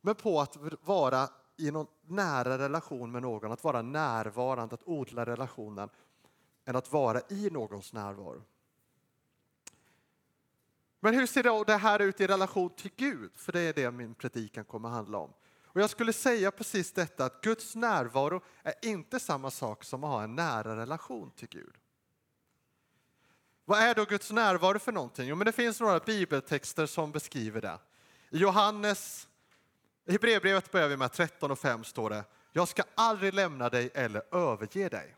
men 0.00 0.14
på 0.14 0.40
att 0.40 0.56
vara 0.82 1.28
i 1.56 1.70
någon 1.70 1.86
nära 2.06 2.58
relation 2.58 3.12
med 3.12 3.22
någon, 3.22 3.52
att 3.52 3.64
vara 3.64 3.82
närvarande, 3.82 4.74
att 4.74 4.88
odla 4.88 5.26
relationen, 5.26 5.88
än 6.64 6.76
att 6.76 6.92
vara 6.92 7.20
i 7.28 7.50
någons 7.50 7.92
närvaro. 7.92 8.42
Men 11.00 11.14
hur 11.14 11.26
ser 11.26 11.42
då 11.42 11.64
det 11.64 11.76
här 11.76 11.98
ut 11.98 12.20
i 12.20 12.26
relation 12.26 12.70
till 12.70 12.90
Gud? 12.96 13.30
För 13.34 13.52
det 13.52 13.60
är 13.60 13.72
det 13.72 13.90
min 13.90 14.14
predikan 14.14 14.64
kommer 14.64 14.88
att 14.88 14.94
handla 14.94 15.18
om. 15.18 15.32
Och 15.72 15.80
jag 15.80 15.90
skulle 15.90 16.12
säga 16.12 16.50
precis 16.50 16.92
detta 16.92 17.24
att 17.24 17.40
Guds 17.40 17.74
närvaro 17.74 18.40
är 18.62 18.74
inte 18.82 19.20
samma 19.20 19.50
sak 19.50 19.84
som 19.84 20.04
att 20.04 20.10
ha 20.10 20.22
en 20.22 20.34
nära 20.34 20.76
relation 20.76 21.30
till 21.30 21.48
Gud. 21.48 21.74
Vad 23.70 23.78
är 23.78 23.94
då 23.94 24.04
Guds 24.04 24.30
närvaro 24.30 24.78
för 24.78 24.92
någonting? 24.92 25.28
Jo, 25.28 25.36
men 25.36 25.44
det 25.44 25.52
finns 25.52 25.80
några 25.80 25.98
bibeltexter 25.98 26.86
som 26.86 27.12
beskriver 27.12 27.60
det. 27.60 27.78
I 28.30 28.38
Johannes, 28.38 29.28
i 30.06 30.12
Hebreerbrevet 30.12 30.72
börjar 30.72 30.88
vi 30.88 30.96
med 30.96 31.12
13 31.12 31.50
och 31.50 31.58
5 31.58 31.84
står 31.84 32.10
det, 32.10 32.24
jag 32.52 32.68
ska 32.68 32.82
aldrig 32.94 33.34
lämna 33.34 33.68
dig 33.68 33.90
eller 33.94 34.34
överge 34.34 34.88
dig. 34.88 35.16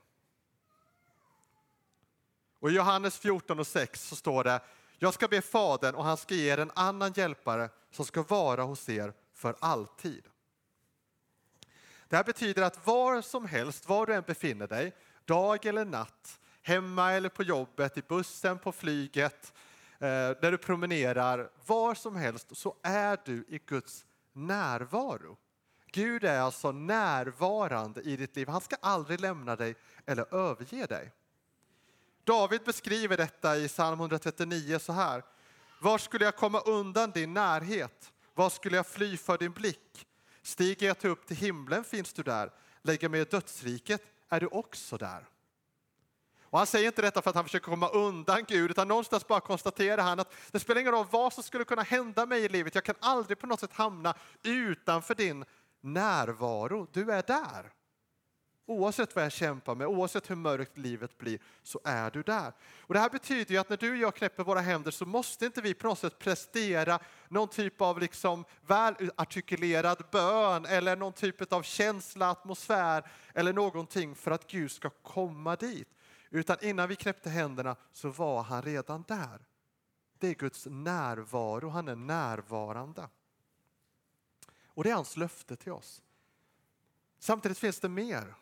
Och 2.59 2.71
i 2.71 2.75
Johannes 2.75 3.19
14 3.19 3.59
och 3.59 3.67
6 3.67 4.09
så 4.09 4.17
står 4.17 4.45
det, 4.45 4.61
jag 4.99 5.15
ska 5.15 5.29
be 5.29 5.43
Fadern 5.43 5.95
och 5.95 6.05
han 6.05 6.17
ska 6.17 6.35
ge 6.35 6.53
er 6.53 6.59
en 6.59 6.73
annan 6.75 7.13
hjälpare 7.13 7.69
som 7.91 8.05
ska 8.05 8.23
vara 8.23 8.63
hos 8.63 8.89
er 8.89 9.13
för 9.35 9.57
alltid. 9.59 10.25
Det 12.09 12.17
här 12.17 12.25
betyder 12.25 12.63
att 12.63 12.87
var 12.87 13.23
som 13.23 13.47
helst, 13.47 13.89
var 13.89 14.07
du 14.07 14.15
än 14.15 14.25
befinner 14.27 14.67
dig, 14.67 14.97
dag 15.25 15.67
eller 15.67 15.85
natt, 15.85 16.39
hemma 16.63 17.13
eller 17.13 17.29
på 17.29 17.43
jobbet, 17.43 17.99
i 17.99 18.03
bussen, 18.09 18.59
på 18.59 18.73
flyget, 18.73 19.53
eh, 19.93 20.09
där 20.41 20.51
du 20.51 20.59
promenerar, 20.59 21.51
var 21.67 21.95
som 21.95 22.17
helst 22.17 22.57
så 22.57 22.77
är 22.83 23.19
du 23.25 23.45
i 23.49 23.61
Guds 23.67 24.05
närvaro. 24.33 25.37
Gud 25.93 26.25
är 26.25 26.41
alltså 26.41 26.73
närvarande 26.73 28.01
i 28.01 28.17
ditt 28.17 28.37
liv. 28.37 28.49
Han 28.49 28.61
ska 28.61 28.77
aldrig 28.81 29.21
lämna 29.21 29.57
dig 29.57 29.75
eller 30.07 30.35
överge 30.35 30.87
dig. 30.87 31.13
David 32.25 32.61
beskriver 32.65 33.17
detta 33.17 33.57
i 33.57 33.69
psalm 33.69 34.01
139 34.01 34.79
så 34.79 34.93
här. 34.93 35.23
Var 35.81 35.99
skulle 35.99 36.25
jag 36.25 36.37
komma 36.37 36.61
undan 36.61 37.11
din 37.11 37.35
närhet? 37.35 38.13
Var 38.35 38.51
skulle 38.51 38.77
jag 38.77 38.87
fly 38.87 39.17
för 39.17 39.39
din 39.39 39.53
blick? 39.53 40.07
Stiger 40.43 40.87
jag 40.87 41.11
upp 41.11 41.27
till 41.27 41.37
himlen 41.37 41.85
finns 41.85 42.13
du 42.13 42.23
där. 42.23 42.53
Lägger 42.83 43.09
mig 43.09 43.21
i 43.21 43.25
dödsriket 43.25 44.03
är 44.29 44.41
du 44.41 44.47
också 44.47 44.97
där. 44.97 45.29
Och 46.53 46.59
han 46.59 46.67
säger 46.67 46.87
inte 46.87 47.03
detta 47.03 47.23
för 47.23 47.31
att 47.31 47.37
han 47.37 47.45
försöker 47.45 47.65
komma 47.65 47.89
undan 47.89 48.45
Gud, 48.49 48.71
utan 48.71 48.89
någonstans 48.89 49.27
bara 49.27 49.41
konstaterar 49.41 50.03
han 50.03 50.21
att 50.21 50.35
det 50.51 50.61
spelar 50.61 50.81
ingen 50.81 50.93
roll 50.93 51.07
vad 51.11 51.33
som 51.33 51.43
skulle 51.43 51.65
kunna 51.65 51.83
hända 51.83 52.27
mig 52.27 52.45
i 52.45 52.49
livet. 52.49 52.75
Jag 52.75 52.85
kan 52.85 52.95
aldrig 53.01 53.39
på 53.39 53.47
något 53.47 53.61
sätt 53.61 53.73
hamna 53.73 54.15
utanför 54.43 55.15
din 55.15 55.45
närvaro. 55.81 56.87
Du 56.93 57.13
är 57.13 57.23
där. 57.27 57.73
Oavsett 58.67 59.15
vad 59.15 59.25
jag 59.25 59.33
kämpar 59.33 59.75
med, 59.75 59.87
oavsett 59.87 60.31
hur 60.31 60.35
mörkt 60.35 60.79
livet 60.79 61.19
blir, 61.19 61.39
så 61.63 61.81
är 61.85 62.11
du 62.11 62.23
där. 62.23 62.53
Och 62.81 62.95
Det 62.95 63.01
här 63.01 63.11
betyder 63.11 63.55
ju 63.55 63.61
att 63.61 63.69
när 63.69 63.77
du 63.77 63.91
och 63.91 63.97
jag 63.97 64.15
knäpper 64.15 64.45
våra 64.45 64.61
händer 64.61 64.91
så 64.91 65.07
måste 65.07 65.47
inte 65.47 65.61
vi 65.61 65.75
på 65.75 65.87
något 65.87 65.99
sätt 65.99 66.19
prestera 66.19 66.99
någon 67.29 67.49
typ 67.49 67.81
av 67.81 68.01
liksom 68.01 68.45
välartikulerad 68.67 70.03
bön 70.13 70.65
eller 70.65 70.97
någon 70.97 71.13
typ 71.13 71.53
av 71.53 71.63
känsla, 71.63 72.31
atmosfär 72.31 73.11
eller 73.35 73.53
någonting 73.53 74.15
för 74.15 74.31
att 74.31 74.51
Gud 74.51 74.71
ska 74.71 74.91
komma 74.91 75.57
dit. 75.57 75.89
Utan 76.35 76.57
innan 76.61 76.89
vi 76.89 76.97
knäppte 76.97 77.31
händerna 77.31 77.77
så 77.93 78.09
var 78.09 78.43
han 78.43 78.63
redan 78.63 79.05
där. 79.09 79.47
Det 80.19 80.29
är 80.29 80.35
Guds 80.35 80.67
närvaro, 80.71 81.69
han 81.69 81.89
är 81.89 81.97
närvarande. 81.97 83.09
Och 84.67 84.85
det 84.85 84.91
är 84.91 84.95
hans 84.95 85.17
löfte 85.17 85.57
till 85.57 85.73
oss. 85.73 86.03
Samtidigt 87.19 87.59
finns 87.59 87.81
det 87.81 87.89
mer. 87.89 88.35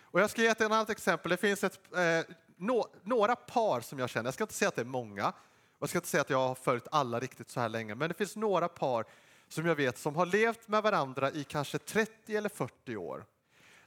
Och 0.00 0.20
jag 0.20 0.30
ska 0.30 0.42
ge 0.42 0.48
ett 0.48 0.60
annat 0.60 0.90
exempel. 0.90 1.30
Det 1.30 1.36
finns 1.36 1.64
ett, 1.64 1.94
eh, 1.96 2.34
no, 2.56 2.86
några 3.02 3.36
par 3.36 3.80
som 3.80 3.98
jag 3.98 4.10
känner, 4.10 4.26
jag 4.26 4.34
ska 4.34 4.44
inte 4.44 4.54
säga 4.54 4.68
att 4.68 4.76
det 4.76 4.82
är 4.82 4.84
många, 4.84 5.28
och 5.28 5.82
jag 5.82 5.88
ska 5.88 5.98
inte 5.98 6.08
säga 6.08 6.20
att 6.20 6.30
jag 6.30 6.48
har 6.48 6.54
följt 6.54 6.88
alla 6.90 7.20
riktigt 7.20 7.50
så 7.50 7.60
här 7.60 7.68
länge, 7.68 7.94
men 7.94 8.08
det 8.08 8.14
finns 8.14 8.36
några 8.36 8.68
par 8.68 9.04
som 9.48 9.66
jag 9.66 9.74
vet 9.74 9.98
som 9.98 10.16
har 10.16 10.26
levt 10.26 10.68
med 10.68 10.82
varandra 10.82 11.30
i 11.30 11.44
kanske 11.44 11.78
30 11.78 12.36
eller 12.36 12.48
40 12.48 12.96
år. 12.96 13.26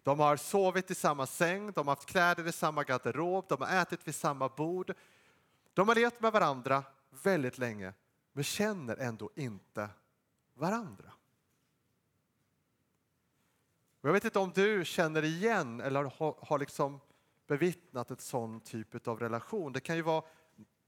De 0.07 0.19
har 0.19 0.37
sovit 0.37 0.91
i 0.91 0.95
samma 0.95 1.25
säng, 1.25 1.71
de 1.71 1.87
har 1.87 1.95
haft 1.95 2.09
kläder 2.09 2.47
i 2.47 2.51
samma 2.51 2.83
garderob, 2.83 3.45
de 3.47 3.61
har 3.61 3.81
ätit 3.81 4.07
vid 4.07 4.15
samma 4.15 4.49
bord. 4.49 4.93
De 5.73 5.87
har 5.87 5.95
levt 5.95 6.21
med 6.21 6.31
varandra 6.31 6.83
väldigt 7.23 7.57
länge, 7.57 7.93
men 8.33 8.43
känner 8.43 8.97
ändå 8.97 9.29
inte 9.35 9.89
varandra. 10.53 11.11
Och 14.01 14.09
jag 14.09 14.13
vet 14.13 14.25
inte 14.25 14.39
om 14.39 14.51
du 14.55 14.85
känner 14.85 15.23
igen 15.23 15.81
eller 15.81 16.03
har, 16.03 16.35
har 16.41 16.59
liksom 16.59 16.99
bevittnat 17.47 18.11
ett 18.11 18.21
sån 18.21 18.59
typ 18.59 19.07
av 19.07 19.19
relation. 19.19 19.73
Det 19.73 19.79
kan 19.79 19.95
ju 19.95 20.01
vara 20.01 20.23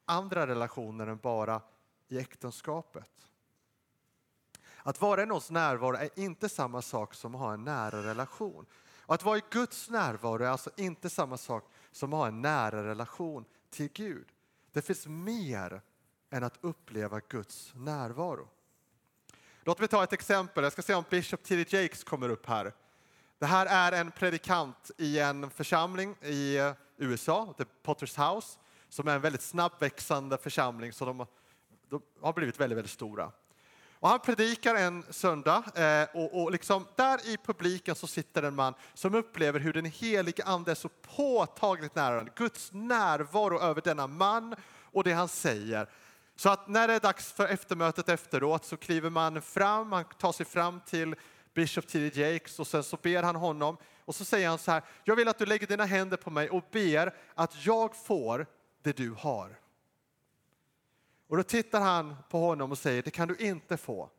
andra 0.06 0.48
relationer 0.48 1.08
än 1.08 1.18
bara 1.18 1.62
i 2.08 2.20
äktenskapet. 2.20 3.28
Att 4.78 5.02
vara 5.02 5.24
i 5.24 5.26
någons 5.26 5.52
närvaro 5.52 5.96
är 5.96 6.20
inte 6.20 6.50
samma 6.50 6.82
sak 6.82 7.14
som 7.14 7.36
att 7.36 7.42
ha 7.42 7.54
en 7.54 7.64
nära 7.64 8.04
relation. 8.04 8.66
Och 9.10 9.16
att 9.16 9.24
vara 9.24 9.38
i 9.38 9.44
Guds 9.50 9.90
närvaro 9.90 10.44
är 10.44 10.48
alltså 10.48 10.70
inte 10.78 11.10
samma 11.10 11.38
sak 11.38 11.72
som 11.92 12.14
att 12.14 12.20
ha 12.20 12.28
en 12.28 12.42
nära 12.42 12.84
relation 12.84 13.46
till 13.70 13.90
Gud. 13.94 14.28
Det 14.72 14.82
finns 14.82 15.08
mer 15.08 15.82
än 16.30 16.44
att 16.44 16.58
uppleva 16.62 17.20
Guds 17.20 17.72
närvaro. 17.76 18.48
Låt 19.64 19.80
mig 19.80 19.88
ta 19.88 20.04
ett 20.04 20.14
exempel. 20.14 20.64
Jag 20.64 20.74
ska 20.74 20.82
se 20.82 20.94
om 20.94 21.04
Bishop 21.10 21.44
T.D. 21.44 21.78
Jakes 21.78 22.04
kommer 22.04 22.30
upp 22.30 22.46
här. 22.46 22.74
Det 23.40 23.46
här 23.46 23.66
är 23.66 24.02
en 24.02 24.12
predikant 24.12 24.92
i 24.98 25.20
en 25.20 25.50
församling 25.50 26.16
i 26.22 26.58
USA, 26.98 27.54
The 27.58 27.66
Potters 27.66 28.18
House, 28.18 28.60
som 28.90 29.08
är 29.08 29.16
en 29.16 29.22
väldigt 29.22 29.42
snabbväxande 29.42 30.38
församling, 30.38 30.94
så 30.94 31.06
de, 31.06 31.26
de 31.90 32.02
har 32.22 32.34
blivit 32.34 32.60
väldigt, 32.60 32.78
väldigt 32.78 32.92
stora. 32.92 33.32
Och 34.00 34.10
han 34.10 34.20
predikar 34.20 34.76
en 34.76 35.04
söndag 35.10 35.64
eh, 35.76 36.08
och, 36.14 36.42
och 36.42 36.52
liksom 36.52 36.88
där 36.96 37.20
i 37.28 37.38
publiken 37.38 37.96
så 37.96 38.08
sitter 38.08 38.44
en 38.44 38.56
man 38.56 38.74
som 38.94 39.16
upplever 39.16 39.60
hur 39.60 39.74
den 39.74 39.86
helige 39.86 40.44
ande 40.44 40.72
är 40.72 40.76
så 40.76 40.90
påtagligt 40.90 41.96
närvarande. 41.96 42.32
Guds 42.36 42.70
närvaro 42.74 43.60
över 43.60 43.82
denna 43.82 44.08
man 44.08 44.56
och 44.84 45.04
det 45.04 45.12
han 45.12 45.28
säger. 45.28 45.90
Så 46.36 46.50
att 46.50 46.68
när 46.68 46.88
det 46.88 46.94
är 46.94 47.00
dags 47.00 47.32
för 47.32 47.48
eftermötet 47.48 48.10
efteråt 48.10 48.66
så 48.66 48.78
kliver 48.78 49.10
man 49.10 49.42
fram, 49.42 49.92
han 49.92 50.06
tar 50.18 50.32
sig 50.32 50.46
fram 50.46 50.82
till 50.86 51.16
Bishop 51.54 51.88
T.D. 51.88 52.22
Jakes 52.22 52.60
och 52.60 52.68
sen 52.68 52.84
så 52.84 52.98
ber 53.02 53.24
han 53.24 53.36
honom 53.36 53.78
och 54.06 54.16
så 54.16 54.26
säger 54.26 54.50
han 54.50 54.58
så 54.58 54.72
här, 54.72 54.82
jag 55.04 55.16
vill 55.16 55.28
att 55.28 55.38
du 55.38 55.46
lägger 55.46 55.68
dina 55.68 55.86
händer 55.86 56.18
på 56.18 56.30
mig 56.30 56.50
och 56.50 56.64
ber 56.72 57.16
att 57.36 57.66
jag 57.66 57.96
får 57.96 58.46
det 58.84 58.98
du 58.98 59.12
har. 59.18 59.60
Och 61.30 61.38
då 61.38 61.44
tittar 61.44 61.82
han 61.82 62.16
på 62.30 62.40
honom 62.40 62.72
och 62.72 62.78
säger, 62.78 63.04
det 63.04 63.12
kan 63.12 63.28
du 63.28 63.36
inte 63.36 63.78
få. 63.78 64.10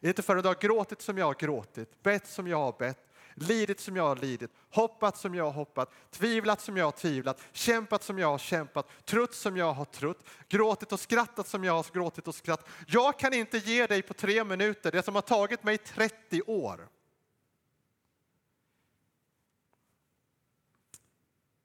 Inte 0.00 0.22
förrän 0.22 0.42
du 0.42 0.48
har 0.48 0.54
gråtit 0.54 1.02
som 1.02 1.18
jag 1.18 1.26
har 1.26 1.34
gråtit, 1.34 2.02
bett 2.02 2.26
som 2.26 2.48
jag 2.48 2.58
har 2.58 2.74
bett, 2.78 2.98
lidit 3.34 3.80
som 3.80 3.96
jag 3.96 4.04
har 4.04 4.16
lidit, 4.16 4.50
hoppat 4.70 5.16
som 5.16 5.34
jag 5.34 5.44
har 5.44 5.52
hoppat, 5.52 5.90
tvivlat 6.10 6.60
som 6.60 6.76
jag 6.76 6.84
har 6.84 6.92
tvivlat, 6.92 7.40
kämpat 7.52 8.02
som 8.02 8.18
jag 8.18 8.28
har 8.28 8.38
kämpat, 8.38 8.88
trott 9.04 9.34
som 9.34 9.56
jag 9.56 9.72
har 9.72 9.84
trott, 9.84 10.26
gråtit 10.48 10.92
och 10.92 11.00
skrattat 11.00 11.48
som 11.48 11.64
jag 11.64 11.72
har 11.72 11.86
gråtit 11.92 12.28
och 12.28 12.34
skrattat. 12.34 12.68
Jag 12.86 13.18
kan 13.18 13.34
inte 13.34 13.58
ge 13.58 13.86
dig 13.86 14.02
på 14.02 14.14
tre 14.14 14.44
minuter 14.44 14.92
det 14.92 15.02
som 15.02 15.14
har 15.14 15.22
tagit 15.22 15.64
mig 15.64 15.78
30 15.78 16.42
år. 16.42 16.88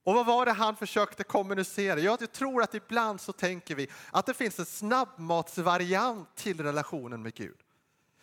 Och 0.10 0.16
vad 0.16 0.26
var 0.26 0.46
det 0.46 0.52
han 0.52 0.76
försökte 0.76 1.24
kommunicera? 1.24 2.00
Jag 2.00 2.32
tror 2.32 2.64
att 2.64 2.76
ibland 2.76 3.22
så 3.22 3.34
tänker 3.34 3.76
vi 3.76 3.88
att 4.12 4.26
det 4.26 4.34
finns 4.34 4.60
en 4.60 4.66
snabbmatsvariant 4.66 6.36
till 6.36 6.64
relationen 6.64 7.22
med 7.22 7.34
Gud. 7.34 7.58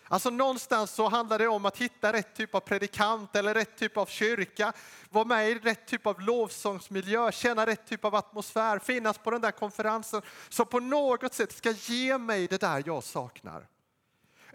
Alltså 0.09 0.31
någonstans 0.31 0.91
så 0.91 1.09
handlar 1.09 1.39
det 1.39 1.49
om 1.49 1.65
att 1.65 1.77
hitta 1.77 2.13
rätt 2.13 2.35
typ 2.35 2.55
av 2.55 2.61
predikant 2.61 3.37
eller 3.37 3.55
rätt 3.55 3.77
typ 3.77 3.97
av 3.97 4.07
kyrka, 4.07 4.73
vara 5.11 5.25
med 5.25 5.51
i 5.51 5.55
rätt 5.55 5.87
typ 5.87 6.07
av 6.07 6.21
lovsångsmiljö, 6.21 7.33
känna 7.33 7.67
rätt 7.67 7.87
typ 7.87 8.05
av 8.05 8.15
atmosfär, 8.15 8.79
finnas 8.79 9.19
på 9.19 9.31
den 9.31 9.41
där 9.41 9.51
konferensen 9.51 10.23
som 10.49 10.67
på 10.67 10.81
något 10.81 11.35
sätt 11.35 11.53
ska 11.53 11.71
ge 11.71 12.19
mig 12.19 12.47
det 12.47 12.61
där 12.61 12.83
jag 12.87 13.05
saknar. 13.05 13.67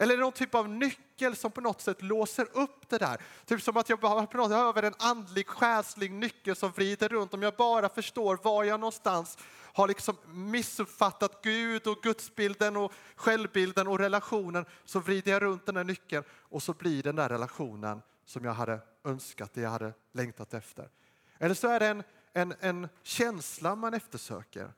Eller 0.02 0.18
någon 0.18 0.32
typ 0.32 0.56
av 0.56 0.70
nyckel 0.70 1.36
som 1.36 1.52
på 1.52 1.62
något 1.62 1.82
sätt 1.82 2.02
låser 2.02 2.48
upp 2.54 2.90
det 2.90 2.98
där. 2.98 3.22
Typ 3.46 3.62
som 3.62 3.78
att 3.78 3.90
jag 3.90 4.00
behöver 4.00 4.84
en 4.84 4.94
andlig, 5.00 5.48
själslig 5.48 6.12
nyckel 6.12 6.56
som 6.56 6.72
vrider 6.72 7.10
runt. 7.10 7.34
Om 7.34 7.42
jag 7.42 7.56
bara 7.56 7.90
förstår 7.90 8.40
var 8.44 8.64
jag 8.64 8.80
någonstans 8.80 9.38
har 9.74 9.88
liksom 9.88 10.18
missuppfattat 10.28 11.44
Gud 11.44 11.88
och 11.88 11.98
gudsbilden 12.04 12.78
och 12.78 12.94
självbilden 13.16 13.88
och 13.88 14.00
relationen 14.00 14.66
så 14.86 15.00
vrider 15.00 15.32
jag 15.32 15.42
runt 15.42 15.66
den 15.66 15.78
här 15.78 15.84
nyckeln 15.84 16.24
och 16.32 16.64
så 16.64 16.74
blir 16.74 17.04
den 17.04 17.16
där 17.16 17.30
relationen 17.30 18.02
som 18.26 18.46
jag 18.46 18.54
hade 18.54 18.80
önskat, 19.04 19.54
det 19.54 19.62
jag 19.62 19.70
hade 19.70 19.94
längtat 20.12 20.54
efter. 20.54 20.90
Eller 21.38 21.56
så 21.56 21.68
är 21.68 21.80
det 21.80 21.88
en, 21.88 22.04
en, 22.34 22.54
en 22.60 22.88
känsla 23.04 23.76
man 23.76 23.94
eftersöker. 23.94 24.74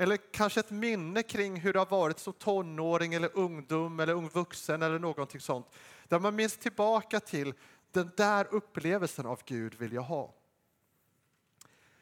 Eller 0.00 0.16
kanske 0.16 0.60
ett 0.60 0.70
minne 0.70 1.22
kring 1.22 1.60
hur 1.60 1.72
det 1.72 1.78
har 1.78 1.86
varit 1.86 2.18
som 2.18 2.32
tonåring 2.32 3.14
eller 3.14 3.30
ungdom 3.34 4.00
eller 4.00 4.12
ung 4.12 4.28
vuxen 4.28 4.82
eller 4.82 4.98
någonting 4.98 5.40
sånt. 5.40 5.66
Där 6.08 6.18
man 6.18 6.36
minns 6.36 6.56
tillbaka 6.56 7.20
till 7.20 7.54
den 7.92 8.10
där 8.16 8.46
upplevelsen 8.50 9.26
av 9.26 9.40
Gud 9.44 9.74
vill 9.74 9.92
jag 9.92 10.02
ha. 10.02 10.34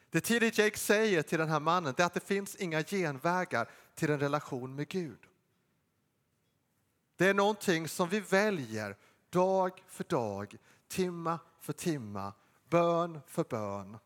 Det 0.09 0.21
T.D. 0.21 0.51
Jake 0.53 0.77
säger 0.77 1.21
till 1.21 1.39
den 1.39 1.49
här 1.49 1.59
mannen 1.59 1.93
är 1.97 2.03
att 2.03 2.13
det 2.13 2.27
finns 2.27 2.55
inga 2.55 2.83
genvägar 2.83 3.69
till 3.95 4.11
en 4.11 4.19
relation 4.19 4.75
med 4.75 4.87
Gud. 4.87 5.19
Det 7.15 7.27
är 7.27 7.33
någonting 7.33 7.87
som 7.87 8.09
vi 8.09 8.19
väljer 8.19 8.95
dag 9.29 9.83
för 9.87 10.03
dag, 10.03 10.57
timma 10.87 11.39
för 11.59 11.73
timma, 11.73 12.33
bön 12.69 13.19
för 13.27 13.43
bön. 13.43 13.97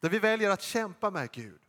Där 0.00 0.08
vi 0.08 0.18
väljer 0.18 0.50
att 0.50 0.62
kämpa 0.62 1.10
med 1.10 1.30
Gud, 1.30 1.60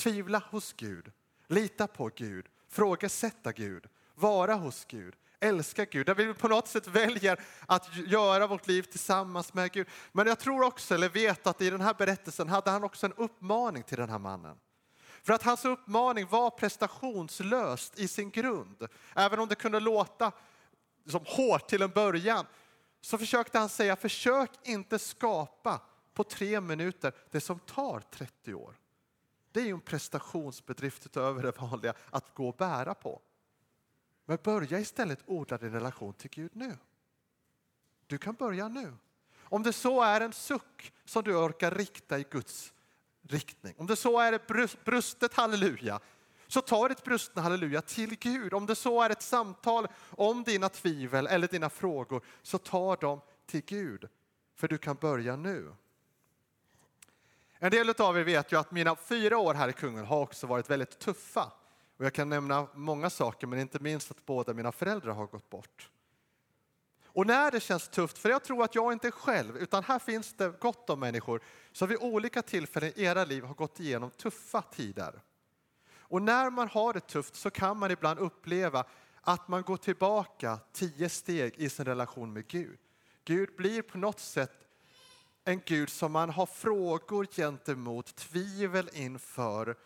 tvivla 0.00 0.42
hos 0.50 0.72
Gud, 0.72 1.12
lita 1.46 1.86
på 1.86 2.10
Gud, 2.14 2.46
frågasätta 2.68 3.52
Gud, 3.52 3.86
vara 4.14 4.54
hos 4.54 4.84
Gud, 4.84 5.14
älska 5.40 5.84
Gud, 5.84 6.06
där 6.06 6.14
vi 6.14 6.34
på 6.34 6.48
något 6.48 6.68
sätt 6.68 6.86
väljer 6.86 7.40
att 7.66 7.96
göra 7.96 8.46
vårt 8.46 8.66
liv 8.66 8.82
tillsammans 8.82 9.54
med 9.54 9.72
Gud. 9.72 9.88
Men 10.12 10.26
jag 10.26 10.38
tror 10.38 10.62
också, 10.62 10.94
eller 10.94 11.08
vet 11.08 11.46
att 11.46 11.60
i 11.60 11.70
den 11.70 11.80
här 11.80 11.94
berättelsen 11.94 12.48
hade 12.48 12.70
han 12.70 12.84
också 12.84 13.06
en 13.06 13.12
uppmaning 13.12 13.82
till 13.82 13.98
den 13.98 14.08
här 14.08 14.18
mannen. 14.18 14.56
För 15.22 15.32
att 15.32 15.42
hans 15.42 15.64
uppmaning 15.64 16.26
var 16.26 16.50
prestationslöst 16.50 17.98
i 17.98 18.08
sin 18.08 18.30
grund. 18.30 18.88
Även 19.14 19.38
om 19.38 19.48
det 19.48 19.54
kunde 19.54 19.80
låta 19.80 20.32
som 21.06 21.24
hårt 21.26 21.68
till 21.68 21.82
en 21.82 21.90
början 21.90 22.46
så 23.00 23.18
försökte 23.18 23.58
han 23.58 23.68
säga, 23.68 23.96
försök 23.96 24.50
inte 24.62 24.98
skapa 24.98 25.80
på 26.14 26.24
tre 26.24 26.60
minuter 26.60 27.12
det 27.30 27.40
som 27.40 27.58
tar 27.58 28.00
30 28.00 28.54
år. 28.54 28.79
Det 29.52 29.60
är 29.60 29.64
ju 29.64 29.72
en 29.72 29.80
prestationsbedrift 29.80 31.06
utöver 31.06 31.42
det 31.42 31.60
vanliga 31.60 31.94
att 32.10 32.34
gå 32.34 32.48
och 32.48 32.56
bära 32.56 32.94
på. 32.94 33.20
Men 34.24 34.38
börja 34.42 34.78
istället 34.78 35.18
odla 35.26 35.58
din 35.58 35.72
relation 35.72 36.14
till 36.14 36.30
Gud 36.30 36.50
nu. 36.54 36.76
Du 38.06 38.18
kan 38.18 38.34
börja 38.34 38.68
nu. 38.68 38.94
Om 39.38 39.62
det 39.62 39.72
så 39.72 40.02
är 40.02 40.20
en 40.20 40.32
suck 40.32 40.92
som 41.04 41.22
du 41.22 41.36
orkar 41.36 41.70
rikta 41.70 42.18
i 42.18 42.26
Guds 42.30 42.72
riktning. 43.22 43.74
Om 43.78 43.86
det 43.86 43.96
så 43.96 44.18
är 44.18 44.32
ett 44.32 44.46
brustet 44.84 45.34
halleluja, 45.34 46.00
så 46.46 46.60
ta 46.60 46.88
ditt 46.88 47.04
brustna 47.04 47.42
halleluja 47.42 47.82
till 47.82 48.18
Gud. 48.18 48.54
Om 48.54 48.66
det 48.66 48.74
så 48.74 49.02
är 49.02 49.10
ett 49.10 49.22
samtal 49.22 49.88
om 50.10 50.42
dina 50.42 50.68
tvivel 50.68 51.26
eller 51.26 51.48
dina 51.48 51.70
frågor, 51.70 52.24
så 52.42 52.58
ta 52.58 52.96
dem 52.96 53.20
till 53.46 53.62
Gud. 53.64 54.08
För 54.54 54.68
du 54.68 54.78
kan 54.78 54.96
börja 54.96 55.36
nu. 55.36 55.74
En 57.62 57.70
del 57.70 57.94
av 57.98 58.18
er 58.18 58.24
vet 58.24 58.52
ju 58.52 58.58
att 58.58 58.70
mina 58.70 58.96
fyra 58.96 59.38
år 59.38 59.54
här 59.54 59.68
i 59.68 59.72
Kungälv 59.72 60.06
har 60.06 60.20
också 60.20 60.46
varit 60.46 60.70
väldigt 60.70 60.98
tuffa. 60.98 61.52
Och 61.96 62.04
jag 62.04 62.12
kan 62.12 62.28
nämna 62.28 62.66
många 62.74 63.10
saker, 63.10 63.46
men 63.46 63.58
inte 63.58 63.78
minst 63.78 64.10
att 64.10 64.26
båda 64.26 64.54
mina 64.54 64.72
föräldrar 64.72 65.12
har 65.12 65.26
gått 65.26 65.50
bort. 65.50 65.90
Och 67.06 67.26
när 67.26 67.50
det 67.50 67.60
känns 67.60 67.88
tufft, 67.88 68.18
för 68.18 68.28
jag 68.28 68.44
tror 68.44 68.64
att 68.64 68.74
jag 68.74 68.92
inte 68.92 69.06
är 69.06 69.10
själv, 69.10 69.56
utan 69.56 69.84
här 69.84 69.98
finns 69.98 70.34
det 70.34 70.60
gott 70.60 70.90
om 70.90 71.00
människor 71.00 71.40
som 71.72 71.88
vid 71.88 71.98
olika 72.00 72.42
tillfällen 72.42 72.92
i 72.96 73.02
era 73.04 73.24
liv 73.24 73.44
har 73.44 73.54
gått 73.54 73.80
igenom 73.80 74.10
tuffa 74.10 74.62
tider. 74.62 75.22
Och 75.98 76.22
när 76.22 76.50
man 76.50 76.68
har 76.68 76.92
det 76.92 77.00
tufft 77.00 77.36
så 77.36 77.50
kan 77.50 77.76
man 77.76 77.90
ibland 77.90 78.18
uppleva 78.18 78.84
att 79.20 79.48
man 79.48 79.62
går 79.62 79.76
tillbaka 79.76 80.58
tio 80.72 81.08
steg 81.08 81.54
i 81.56 81.68
sin 81.68 81.84
relation 81.84 82.32
med 82.32 82.46
Gud. 82.46 82.78
Gud 83.24 83.56
blir 83.56 83.82
på 83.82 83.98
något 83.98 84.20
sätt 84.20 84.69
en 85.50 85.62
Gud 85.64 85.90
som 85.90 86.12
man 86.12 86.30
har 86.30 86.46
frågor 86.46 87.24
gentemot, 87.24 88.16
tvivel 88.16 88.90
inför 88.92 89.76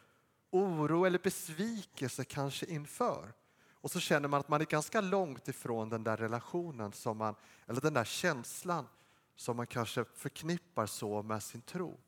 oro 0.51 1.05
eller 1.05 1.19
besvikelse 1.19 2.25
kanske 2.25 2.67
inför. 2.67 3.33
Och 3.73 3.91
så 3.91 4.01
känner 4.01 4.29
man 4.29 4.41
att 4.41 4.49
man 4.49 4.61
är 4.61 4.65
ganska 4.65 5.01
långt 5.01 5.49
ifrån 5.49 5.89
den 5.89 6.05
där 6.05 6.17
relationen 6.17 6.93
som 6.93 7.19
man, 7.19 7.35
eller 7.67 7.81
den 7.81 7.95
där 7.95 8.05
känslan 8.05 8.89
som 9.37 9.57
man 9.57 9.67
kanske 9.67 10.05
förknippar 10.05 10.87
så 10.87 11.23
med 11.23 11.43
sin 11.43 11.61
tro. 11.61 12.01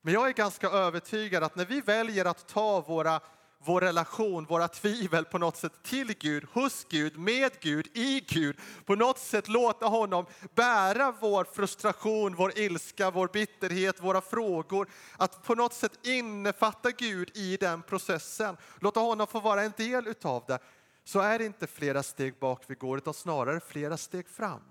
Men 0.00 0.14
jag 0.14 0.28
är 0.28 0.32
ganska 0.32 0.68
övertygad 0.68 1.42
att 1.42 1.56
när 1.56 1.64
vi 1.64 1.80
väljer 1.80 2.24
att 2.24 2.48
ta 2.48 2.80
våra 2.80 3.20
vår 3.58 3.80
relation, 3.80 4.44
våra 4.44 4.68
tvivel 4.68 5.24
på 5.24 5.38
något 5.38 5.56
sätt 5.56 5.82
till 5.82 6.14
Gud, 6.18 6.44
hos 6.52 6.86
Gud, 6.88 7.18
med 7.18 7.52
Gud, 7.60 7.86
i 7.94 8.20
Gud. 8.28 8.56
På 8.84 8.94
något 8.94 9.18
sätt 9.18 9.48
låta 9.48 9.86
honom 9.86 10.26
bära 10.54 11.14
vår 11.20 11.44
frustration, 11.44 12.34
vår 12.34 12.58
ilska, 12.58 13.10
vår 13.10 13.28
bitterhet, 13.32 14.02
våra 14.02 14.20
frågor. 14.20 14.88
Att 15.16 15.42
på 15.42 15.54
något 15.54 15.74
sätt 15.74 16.06
innefatta 16.06 16.90
Gud 16.90 17.30
i 17.36 17.56
den 17.56 17.82
processen. 17.82 18.56
Låta 18.80 19.00
honom 19.00 19.26
få 19.26 19.40
vara 19.40 19.62
en 19.62 19.72
del 19.76 20.06
utav 20.06 20.44
det. 20.46 20.58
Så 21.04 21.20
är 21.20 21.38
det 21.38 21.44
inte 21.44 21.66
flera 21.66 22.02
steg 22.02 22.38
bak 22.38 22.64
vi 22.66 22.74
går, 22.74 22.98
utan 22.98 23.14
snarare 23.14 23.60
flera 23.60 23.96
steg 23.96 24.28
fram. 24.28 24.62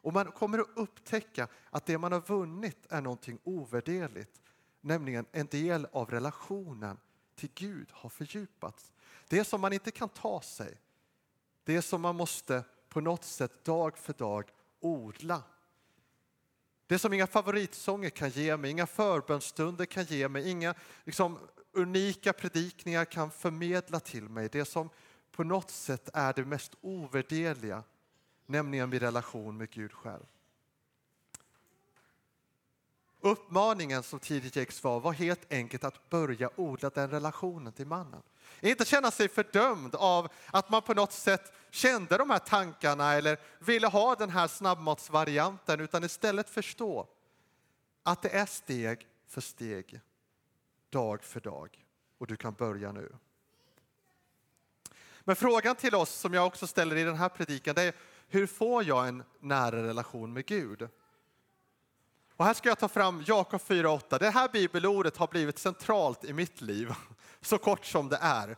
Och 0.00 0.12
man 0.12 0.32
kommer 0.32 0.58
att 0.58 0.68
upptäcka 0.76 1.48
att 1.70 1.86
det 1.86 1.98
man 1.98 2.12
har 2.12 2.20
vunnit 2.20 2.86
är 2.90 3.00
någonting 3.00 3.38
ovärderligt. 3.44 4.40
Nämligen 4.80 5.26
en 5.32 5.46
del 5.46 5.86
av 5.92 6.10
relationen 6.10 6.98
till 7.36 7.50
Gud 7.54 7.88
har 7.92 8.10
fördjupats. 8.10 8.92
Det 9.28 9.44
som 9.44 9.60
man 9.60 9.72
inte 9.72 9.90
kan 9.90 10.08
ta 10.08 10.40
sig, 10.40 10.80
det 11.64 11.82
som 11.82 12.00
man 12.00 12.16
måste 12.16 12.64
på 12.88 13.00
något 13.00 13.24
sätt 13.24 13.64
dag 13.64 13.98
för 13.98 14.12
dag 14.12 14.50
odla. 14.80 15.42
Det 16.86 16.98
som 16.98 17.12
inga 17.12 17.26
favoritsånger 17.26 18.10
kan 18.10 18.30
ge 18.30 18.56
mig, 18.56 18.70
inga 18.70 18.86
förbönstunder 18.86 19.84
kan 19.84 20.04
ge 20.04 20.28
mig, 20.28 20.50
inga 20.50 20.74
liksom, 21.04 21.38
unika 21.72 22.32
predikningar 22.32 23.04
kan 23.04 23.30
förmedla 23.30 24.00
till 24.00 24.28
mig. 24.28 24.48
Det 24.52 24.64
som 24.64 24.90
på 25.32 25.44
något 25.44 25.70
sätt 25.70 26.08
är 26.14 26.32
det 26.32 26.44
mest 26.44 26.74
ovärderliga, 26.80 27.82
nämligen 28.46 28.90
min 28.90 29.00
relation 29.00 29.56
med 29.56 29.70
Gud 29.70 29.92
själv. 29.92 30.24
Uppmaningen 33.26 34.02
som 34.02 34.18
tidigt 34.18 34.56
Jakes 34.56 34.84
var, 34.84 35.00
var 35.00 35.12
helt 35.12 35.52
enkelt 35.52 35.84
att 35.84 36.10
börja 36.10 36.50
odla 36.56 36.90
den 36.90 37.10
relationen 37.10 37.72
till 37.72 37.86
mannen. 37.86 38.22
Inte 38.60 38.84
känna 38.84 39.10
sig 39.10 39.28
fördömd 39.28 39.94
av 39.94 40.28
att 40.46 40.70
man 40.70 40.82
på 40.82 40.94
något 40.94 41.12
sätt 41.12 41.52
kände 41.70 42.16
de 42.16 42.30
här 42.30 42.38
tankarna 42.38 43.12
eller 43.12 43.38
ville 43.58 43.86
ha 43.86 44.14
den 44.14 44.30
här 44.30 44.46
snabbmatsvarianten 44.46 45.80
utan 45.80 46.04
istället 46.04 46.50
förstå 46.50 47.08
att 48.02 48.22
det 48.22 48.28
är 48.28 48.46
steg 48.46 49.06
för 49.28 49.40
steg, 49.40 50.00
dag 50.90 51.22
för 51.22 51.40
dag 51.40 51.84
och 52.18 52.26
du 52.26 52.36
kan 52.36 52.52
börja 52.54 52.92
nu. 52.92 53.12
Men 55.20 55.36
frågan 55.36 55.76
till 55.76 55.94
oss 55.94 56.10
som 56.10 56.34
jag 56.34 56.46
också 56.46 56.66
ställer 56.66 56.96
i 56.96 57.04
den 57.04 57.16
här 57.16 57.28
predikan 57.28 57.74
det 57.74 57.82
är 57.82 57.94
hur 58.28 58.46
får 58.46 58.84
jag 58.84 59.08
en 59.08 59.22
nära 59.40 59.82
relation 59.82 60.32
med 60.32 60.46
Gud? 60.46 60.88
Och 62.36 62.44
här 62.44 62.54
ska 62.54 62.68
jag 62.68 62.78
ta 62.78 62.88
fram 62.88 63.24
Jakob 63.26 63.60
4.8. 63.60 64.18
Det 64.18 64.30
här 64.30 64.48
bibelordet 64.48 65.16
har 65.16 65.28
blivit 65.28 65.58
centralt 65.58 66.24
i 66.24 66.32
mitt 66.32 66.60
liv, 66.60 66.94
så 67.40 67.58
kort 67.58 67.84
som 67.84 68.08
det 68.08 68.18
är. 68.20 68.56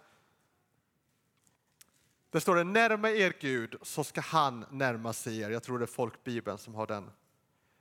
Det 2.30 2.40
står 2.40 2.56
det, 2.56 2.64
närma 2.64 3.10
er 3.10 3.34
Gud 3.40 3.76
så 3.82 4.04
ska 4.04 4.20
han 4.20 4.64
närma 4.70 5.12
sig 5.12 5.40
er. 5.40 5.50
Jag 5.50 5.62
tror 5.62 5.78
det 5.78 5.84
är 5.84 5.86
folkbibeln 5.86 6.58
som 6.58 6.74
har 6.74 6.86
den. 6.86 7.10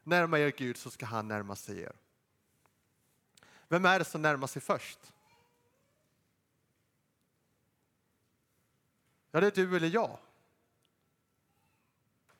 Närma 0.03 0.39
er 0.39 0.51
Gud 0.57 0.77
så 0.77 0.89
ska 0.89 1.05
han 1.05 1.27
närma 1.27 1.55
sig 1.55 1.81
er. 1.81 1.95
Vem 3.67 3.85
är 3.85 3.99
det 3.99 4.05
som 4.05 4.21
närmar 4.21 4.47
sig 4.47 4.61
först? 4.61 5.13
Ja, 9.31 9.39
det 9.39 9.47
är 9.47 9.51
du 9.51 9.75
eller 9.75 9.87
jag. 9.87 10.19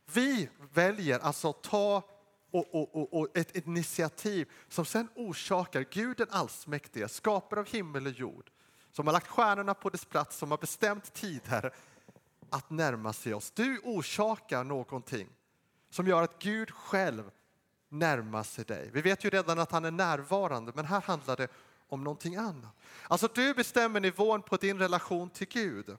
Vi 0.06 0.50
väljer 0.74 1.20
alltså 1.20 1.50
att 1.50 1.64
ta 1.64 2.17
och, 2.58 2.76
och, 2.76 2.96
och, 2.96 3.14
och 3.14 3.38
ett 3.38 3.56
initiativ 3.56 4.52
som 4.70 4.86
sen 4.86 5.10
orsakar 5.16 5.86
Gud 5.92 6.18
den 6.18 6.28
allsmäktige, 6.30 7.08
skapare 7.08 7.60
av 7.60 7.68
himmel 7.68 8.06
och 8.06 8.12
jord, 8.12 8.50
som 8.92 9.08
har 9.08 9.14
lagt 9.14 9.28
stjärnorna 9.28 9.74
på 9.74 9.90
dess 9.90 10.06
plats, 10.06 10.38
som 10.38 10.52
har 10.52 10.58
bestämt 10.58 11.14
tider 11.14 11.74
att 12.50 12.70
närma 12.70 13.14
sig 13.14 13.34
oss. 13.34 13.52
Du 13.52 13.80
orsakar 13.84 14.64
någonting 14.64 15.28
som 15.90 16.08
gör 16.08 16.24
att 16.24 16.40
Gud 16.40 16.72
själv 16.72 17.32
närmar 17.90 18.44
sig 18.44 18.66
dig. 18.66 18.90
Vi 18.94 19.02
vet 19.02 19.24
ju 19.24 19.30
redan 19.30 19.60
att 19.60 19.72
han 19.72 19.86
är 19.86 19.92
närvarande, 19.92 20.72
men 20.76 20.86
här 20.86 21.02
handlar 21.02 21.36
det 21.36 21.48
om 21.88 22.04
någonting 22.04 22.36
annat. 22.36 22.76
Alltså 23.08 23.30
du 23.34 23.54
bestämmer 23.54 24.00
nivån 24.00 24.42
på 24.42 24.58
din 24.58 24.80
relation 24.80 25.30
till 25.30 25.48
Gud. 25.48 25.98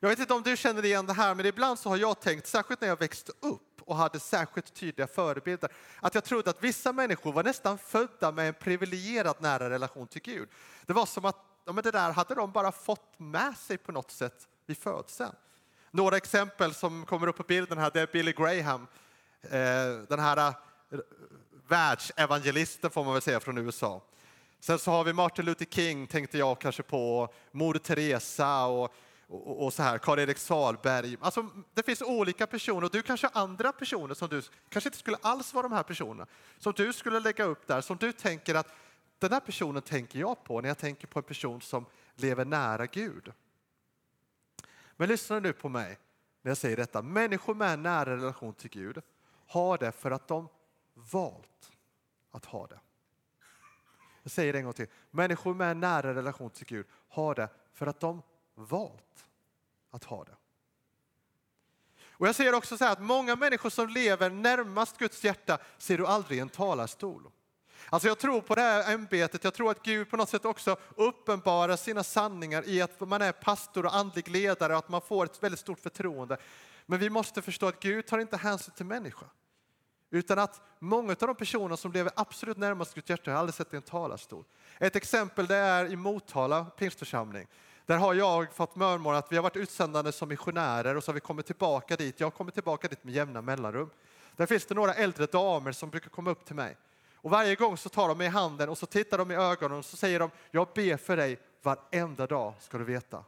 Jag 0.00 0.08
vet 0.08 0.18
inte 0.18 0.34
om 0.34 0.42
du 0.42 0.56
känner 0.56 0.84
igen 0.84 1.06
det 1.06 1.12
här, 1.12 1.34
men 1.34 1.46
ibland 1.46 1.78
så 1.78 1.88
har 1.88 1.96
jag 1.96 2.20
tänkt, 2.20 2.46
särskilt 2.46 2.80
när 2.80 2.88
jag 2.88 2.98
växte 2.98 3.32
upp 3.40 3.71
och 3.92 3.98
hade 3.98 4.20
särskilt 4.20 4.74
tydliga 4.74 5.06
förebilder, 5.06 5.70
att 6.00 6.14
jag 6.14 6.24
trodde 6.24 6.50
att 6.50 6.62
vissa 6.62 6.92
människor 6.92 7.32
var 7.32 7.44
nästan 7.44 7.78
födda 7.78 8.32
med 8.32 8.48
en 8.48 8.54
privilegierad 8.54 9.36
nära 9.38 9.70
relation 9.70 10.06
till 10.06 10.22
Gud. 10.22 10.48
Det 10.86 10.92
var 10.92 11.06
som 11.06 11.24
att 11.24 11.36
ja, 11.64 11.72
men 11.72 11.84
det 11.84 11.90
där 11.90 12.12
hade 12.12 12.34
de 12.34 12.52
bara 12.52 12.72
fått 12.72 13.18
med 13.18 13.56
sig 13.56 13.78
på 13.78 13.92
något 13.92 14.10
sätt 14.10 14.48
vid 14.66 14.78
födseln. 14.78 15.32
Några 15.90 16.16
exempel 16.16 16.74
som 16.74 17.06
kommer 17.06 17.26
upp 17.26 17.36
på 17.36 17.42
bilden 17.42 17.78
här, 17.78 17.90
det 17.94 18.00
är 18.00 18.08
Billy 18.12 18.32
Graham, 18.32 18.86
eh, 19.42 19.50
den 20.08 20.18
här 20.18 20.36
eh, 20.36 20.54
världsevangelisten 21.68 22.90
får 22.90 23.04
man 23.04 23.12
väl 23.12 23.22
säga 23.22 23.40
från 23.40 23.58
USA. 23.58 24.02
Sen 24.60 24.78
så 24.78 24.90
har 24.90 25.04
vi 25.04 25.12
Martin 25.12 25.44
Luther 25.44 25.66
King, 25.66 26.06
tänkte 26.06 26.38
jag 26.38 26.58
kanske 26.58 26.82
på, 26.82 27.28
Moder 27.50 27.80
Teresa 27.80 28.66
och 28.66 28.94
och, 29.32 29.64
och 29.64 29.72
så 29.72 29.82
här, 29.82 29.98
Karl-Erik 29.98 30.38
Salberg. 30.38 31.16
Alltså, 31.20 31.46
det 31.74 31.82
finns 31.82 32.02
olika 32.02 32.46
personer 32.46 32.84
och 32.84 32.90
du 32.90 33.02
kanske 33.02 33.28
har 33.32 33.42
andra 33.42 33.72
personer 33.72 34.14
som 34.14 34.28
du 34.28 34.42
kanske 34.68 34.88
inte 34.88 34.98
skulle 34.98 35.16
alls 35.20 35.54
vara 35.54 35.68
de 35.68 35.74
här 35.74 35.82
personerna 35.82 36.26
som 36.58 36.72
du 36.76 36.92
skulle 36.92 37.20
lägga 37.20 37.44
upp 37.44 37.66
där 37.66 37.80
som 37.80 37.96
du 37.96 38.12
tänker 38.12 38.54
att 38.54 38.74
den 39.18 39.32
här 39.32 39.40
personen 39.40 39.82
tänker 39.82 40.18
jag 40.18 40.44
på 40.44 40.60
när 40.60 40.68
jag 40.68 40.78
tänker 40.78 41.06
på 41.06 41.18
en 41.18 41.22
person 41.22 41.60
som 41.60 41.86
lever 42.14 42.44
nära 42.44 42.86
Gud. 42.86 43.32
Men 44.96 45.08
lyssna 45.08 45.38
nu 45.38 45.52
på 45.52 45.68
mig 45.68 45.98
när 46.42 46.50
jag 46.50 46.58
säger 46.58 46.76
detta. 46.76 47.02
Människor 47.02 47.54
med 47.54 47.72
en 47.72 47.82
nära 47.82 48.16
relation 48.16 48.54
till 48.54 48.70
Gud 48.70 49.02
har 49.46 49.78
det 49.78 49.92
för 49.92 50.10
att 50.10 50.28
de 50.28 50.48
valt 50.94 51.72
att 52.30 52.44
ha 52.44 52.66
det. 52.66 52.80
Jag 54.22 54.32
säger 54.32 54.52
det 54.52 54.58
en 54.58 54.64
gång 54.64 54.74
till. 54.74 54.86
Människor 55.10 55.54
med 55.54 55.70
en 55.70 55.80
nära 55.80 56.14
relation 56.14 56.50
till 56.50 56.66
Gud 56.66 56.86
har 57.08 57.34
det 57.34 57.48
för 57.72 57.86
att 57.86 58.00
de 58.00 58.22
valt 58.54 59.24
att 59.90 60.04
ha 60.04 60.24
det. 60.24 60.36
Och 62.22 62.28
Jag 62.28 62.34
säger 62.34 62.54
också 62.54 62.76
så 62.76 62.84
att 62.84 63.00
många 63.00 63.36
människor 63.36 63.70
som 63.70 63.88
lever 63.88 64.30
närmast 64.30 64.98
Guds 64.98 65.24
hjärta 65.24 65.58
ser 65.78 65.98
du 65.98 66.06
aldrig 66.06 66.38
i 66.38 66.40
en 66.40 66.48
talarstol. 66.48 67.30
Alltså 67.90 68.08
jag 68.08 68.18
tror 68.18 68.40
på 68.40 68.54
det 68.54 68.60
här 68.60 68.94
ämbetet, 68.94 69.44
jag 69.44 69.54
tror 69.54 69.70
att 69.70 69.82
Gud 69.82 70.10
på 70.10 70.16
något 70.16 70.28
sätt 70.28 70.44
också 70.44 70.76
uppenbarar 70.96 71.76
sina 71.76 72.04
sanningar 72.04 72.68
i 72.68 72.82
att 72.82 73.00
man 73.00 73.22
är 73.22 73.32
pastor 73.32 73.86
och 73.86 73.94
andlig 73.94 74.28
ledare 74.28 74.72
och 74.72 74.78
att 74.78 74.88
man 74.88 75.00
får 75.00 75.24
ett 75.24 75.42
väldigt 75.42 75.60
stort 75.60 75.80
förtroende. 75.80 76.36
Men 76.86 76.98
vi 76.98 77.10
måste 77.10 77.42
förstå 77.42 77.66
att 77.66 77.80
Gud 77.80 78.06
tar 78.06 78.18
inte 78.18 78.36
hänsyn 78.36 78.74
till 78.74 78.86
människa. 78.86 79.26
Utan 80.10 80.38
att 80.38 80.60
många 80.78 81.10
av 81.10 81.16
de 81.26 81.34
personer 81.34 81.76
som 81.76 81.92
lever 81.92 82.12
absolut 82.16 82.56
närmast 82.56 82.94
Guds 82.94 83.10
hjärta 83.10 83.30
har 83.30 83.38
aldrig 83.38 83.54
sett 83.54 83.72
i 83.72 83.76
en 83.76 83.82
talarstol. 83.82 84.44
Ett 84.78 84.96
exempel 84.96 85.46
det 85.46 85.56
är 85.56 85.92
i 85.92 85.96
Motala 85.96 86.64
pingstförsamling. 86.64 87.46
Där 87.92 87.98
har 87.98 88.14
jag 88.14 88.52
fått 88.52 88.72
förmånen 88.72 89.18
att 89.18 89.32
vi 89.32 89.36
har 89.36 89.42
varit 89.42 89.56
utsändande 89.56 90.12
som 90.12 90.28
missionärer 90.28 90.96
och 90.96 91.04
så 91.04 91.10
har 91.10 91.14
vi 91.14 91.20
kommit 91.20 91.46
tillbaka 91.46 91.96
dit. 91.96 92.20
Jag 92.20 92.26
har 92.26 92.30
kommit 92.30 92.54
tillbaka 92.54 92.88
dit 92.88 93.04
med 93.04 93.14
jämna 93.14 93.42
mellanrum. 93.42 93.90
Där 94.36 94.46
finns 94.46 94.66
det 94.66 94.74
några 94.74 94.94
äldre 94.94 95.26
damer 95.26 95.72
som 95.72 95.90
brukar 95.90 96.10
komma 96.10 96.30
upp 96.30 96.44
till 96.44 96.54
mig. 96.54 96.76
Och 97.14 97.30
varje 97.30 97.54
gång 97.54 97.76
så 97.76 97.88
tar 97.88 98.08
de 98.08 98.18
mig 98.18 98.26
i 98.26 98.30
handen 98.30 98.68
och 98.68 98.78
så 98.78 98.86
tittar 98.86 99.18
de 99.18 99.30
i 99.30 99.34
ögonen 99.34 99.78
och 99.78 99.84
så 99.84 99.96
säger 99.96 100.18
de, 100.18 100.30
jag 100.50 100.68
ber 100.74 100.96
för 100.96 101.16
dig 101.16 101.38
varenda 101.62 102.26
dag 102.26 102.54
ska 102.60 102.78
du 102.78 102.84
veta. 102.84 103.24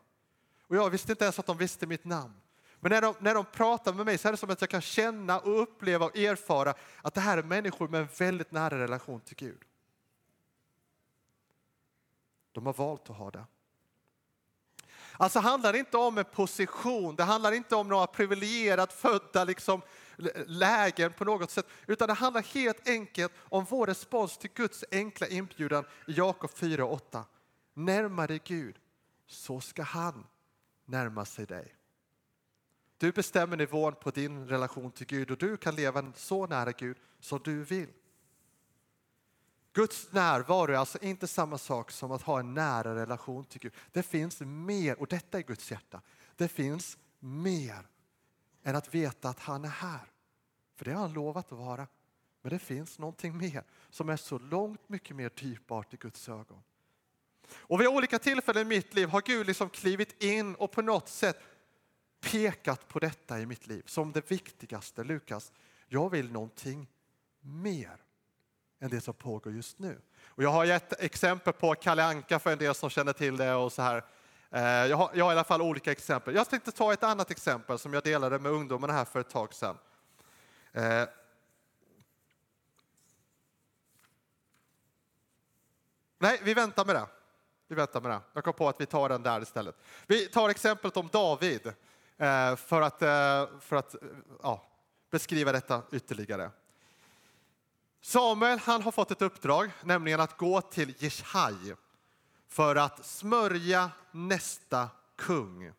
Och 0.66 0.76
jag 0.76 0.90
visste 0.90 1.12
inte 1.12 1.24
ens 1.24 1.38
att 1.38 1.46
de 1.46 1.58
visste 1.58 1.86
mitt 1.86 2.04
namn. 2.04 2.34
Men 2.80 2.92
när 2.92 3.00
de, 3.00 3.14
när 3.18 3.34
de 3.34 3.44
pratar 3.44 3.92
med 3.92 4.06
mig 4.06 4.18
så 4.18 4.28
är 4.28 4.32
det 4.32 4.38
som 4.38 4.50
att 4.50 4.60
jag 4.60 4.70
kan 4.70 4.80
känna 4.80 5.38
och 5.38 5.62
uppleva 5.62 6.06
och 6.06 6.16
erfara 6.16 6.74
att 7.02 7.14
det 7.14 7.20
här 7.20 7.38
är 7.38 7.42
människor 7.42 7.88
med 7.88 8.00
en 8.00 8.08
väldigt 8.18 8.52
nära 8.52 8.78
relation 8.78 9.20
till 9.20 9.36
Gud. 9.36 9.60
De 12.52 12.66
har 12.66 12.72
valt 12.72 13.10
att 13.10 13.16
ha 13.16 13.30
det. 13.30 13.44
Alltså 15.24 15.38
handlar 15.38 15.72
det 15.72 15.78
inte 15.78 15.96
om 15.96 16.18
en 16.18 16.24
position, 16.24 17.16
det 17.16 17.22
handlar 17.22 17.52
inte 17.52 17.76
om 17.76 17.88
några 17.88 18.06
privilegierat 18.06 18.92
födda 18.92 19.44
liksom, 19.44 19.82
lägen 20.46 21.12
på 21.12 21.24
något 21.24 21.50
sätt, 21.50 21.66
utan 21.86 22.08
det 22.08 22.14
handlar 22.14 22.42
helt 22.42 22.88
enkelt 22.88 23.32
om 23.38 23.64
vår 23.64 23.86
respons 23.86 24.38
till 24.38 24.50
Guds 24.54 24.84
enkla 24.90 25.26
inbjudan 25.26 25.84
i 26.06 26.12
Jakob 26.12 26.50
4 26.50 26.84
och 26.84 26.92
8. 26.92 27.24
Närma 27.74 28.26
dig 28.26 28.40
Gud, 28.44 28.76
så 29.26 29.60
ska 29.60 29.82
han 29.82 30.26
närma 30.84 31.24
sig 31.24 31.46
dig. 31.46 31.74
Du 32.98 33.12
bestämmer 33.12 33.56
nivån 33.56 33.94
på 33.94 34.10
din 34.10 34.48
relation 34.48 34.90
till 34.90 35.06
Gud 35.06 35.30
och 35.30 35.38
du 35.38 35.56
kan 35.56 35.74
leva 35.74 36.12
så 36.16 36.46
nära 36.46 36.72
Gud 36.72 36.96
som 37.20 37.40
du 37.44 37.64
vill. 37.64 37.88
Guds 39.74 40.12
närvaro 40.12 40.72
är 40.72 40.76
alltså 40.76 40.98
inte 41.02 41.26
samma 41.26 41.58
sak 41.58 41.90
som 41.90 42.12
att 42.12 42.22
ha 42.22 42.40
en 42.40 42.54
nära 42.54 42.94
relation 42.94 43.44
till 43.44 43.60
Gud. 43.60 43.72
Det 43.92 44.02
finns 44.02 44.40
mer, 44.40 45.00
och 45.00 45.06
detta 45.06 45.38
är 45.38 45.42
Guds 45.42 45.70
hjärta. 45.70 46.00
Det 46.36 46.48
finns 46.48 46.98
mer 47.18 47.86
än 48.62 48.76
att 48.76 48.94
veta 48.94 49.28
att 49.28 49.38
han 49.38 49.64
är 49.64 49.68
här. 49.68 50.12
För 50.76 50.84
det 50.84 50.92
har 50.92 51.00
han 51.00 51.12
lovat 51.12 51.52
att 51.52 51.58
vara. 51.58 51.86
Men 52.42 52.52
det 52.52 52.58
finns 52.58 52.98
någonting 52.98 53.36
mer 53.36 53.64
som 53.90 54.08
är 54.08 54.16
så 54.16 54.38
långt 54.38 54.88
mycket 54.88 55.16
mer 55.16 55.30
dyrbart 55.40 55.94
i 55.94 55.96
Guds 55.96 56.28
ögon. 56.28 56.62
Och 57.50 57.80
vid 57.80 57.88
olika 57.88 58.18
tillfällen 58.18 58.62
i 58.62 58.68
mitt 58.68 58.94
liv 58.94 59.08
har 59.08 59.22
Gud 59.22 59.46
liksom 59.46 59.70
klivit 59.70 60.22
in 60.22 60.54
och 60.54 60.72
på 60.72 60.82
något 60.82 61.08
sätt 61.08 61.40
pekat 62.20 62.88
på 62.88 62.98
detta 62.98 63.40
i 63.40 63.46
mitt 63.46 63.66
liv 63.66 63.82
som 63.86 64.12
det 64.12 64.30
viktigaste. 64.30 65.04
Lukas, 65.04 65.52
jag 65.86 66.10
vill 66.10 66.32
någonting 66.32 66.88
mer 67.40 68.03
än 68.80 68.90
det 68.90 69.00
som 69.00 69.14
pågår 69.14 69.52
just 69.52 69.78
nu. 69.78 70.00
Och 70.26 70.42
jag 70.42 70.50
har 70.50 70.64
gett 70.64 71.00
exempel 71.02 71.52
på 71.52 71.74
Kalle 71.74 72.04
Anka 72.04 72.38
för 72.38 72.52
en 72.52 72.58
del 72.58 72.74
som 72.74 72.90
känner 72.90 73.12
till 73.12 73.36
det. 73.36 73.54
och 73.54 73.72
så 73.72 73.82
här. 73.82 74.04
Eh, 74.50 74.62
jag 74.62 74.96
har, 74.96 75.10
jag 75.14 75.24
har 75.24 75.32
i 75.32 75.34
alla 75.34 75.44
fall 75.44 75.62
olika 75.62 75.92
exempel. 75.92 76.34
Jag 76.34 76.50
tänkte 76.50 76.72
ta 76.72 76.92
ett 76.92 77.02
annat 77.02 77.30
exempel 77.30 77.78
som 77.78 77.94
jag 77.94 78.02
delade 78.02 78.38
med 78.38 78.52
ungdomarna 78.52 78.92
här 78.92 79.04
för 79.04 79.20
ett 79.20 79.30
tag 79.30 79.54
sedan. 79.54 79.78
Eh, 80.72 81.04
nej, 86.18 86.40
vi 86.42 86.54
väntar 86.54 86.84
med 86.84 86.94
det. 86.94 87.06
Vi 87.68 87.74
väntar 87.74 88.00
med 88.00 88.10
det. 88.10 88.20
Jag 88.32 88.44
kom 88.44 88.52
på 88.52 88.68
att 88.68 88.80
vi 88.80 88.86
tar 88.86 89.08
den 89.08 89.22
där 89.22 89.42
istället. 89.42 89.76
Vi 90.06 90.26
tar 90.26 90.48
exemplet 90.48 90.96
om 90.96 91.08
David 91.12 91.66
eh, 92.16 92.56
för 92.56 92.80
att, 92.82 92.98
för 93.64 93.76
att 93.76 93.94
ja, 94.42 94.66
beskriva 95.10 95.52
detta 95.52 95.82
ytterligare. 95.92 96.50
Samuel 98.06 98.58
han 98.58 98.82
har 98.82 98.92
fått 98.92 99.10
ett 99.10 99.22
uppdrag, 99.22 99.70
nämligen 99.82 100.20
att 100.20 100.36
gå 100.36 100.60
till 100.60 100.94
Jeshaj 100.98 101.74
för 102.48 102.76
att 102.76 103.06
smörja 103.06 103.90
nästa 104.10 104.88
kung. 105.16 105.72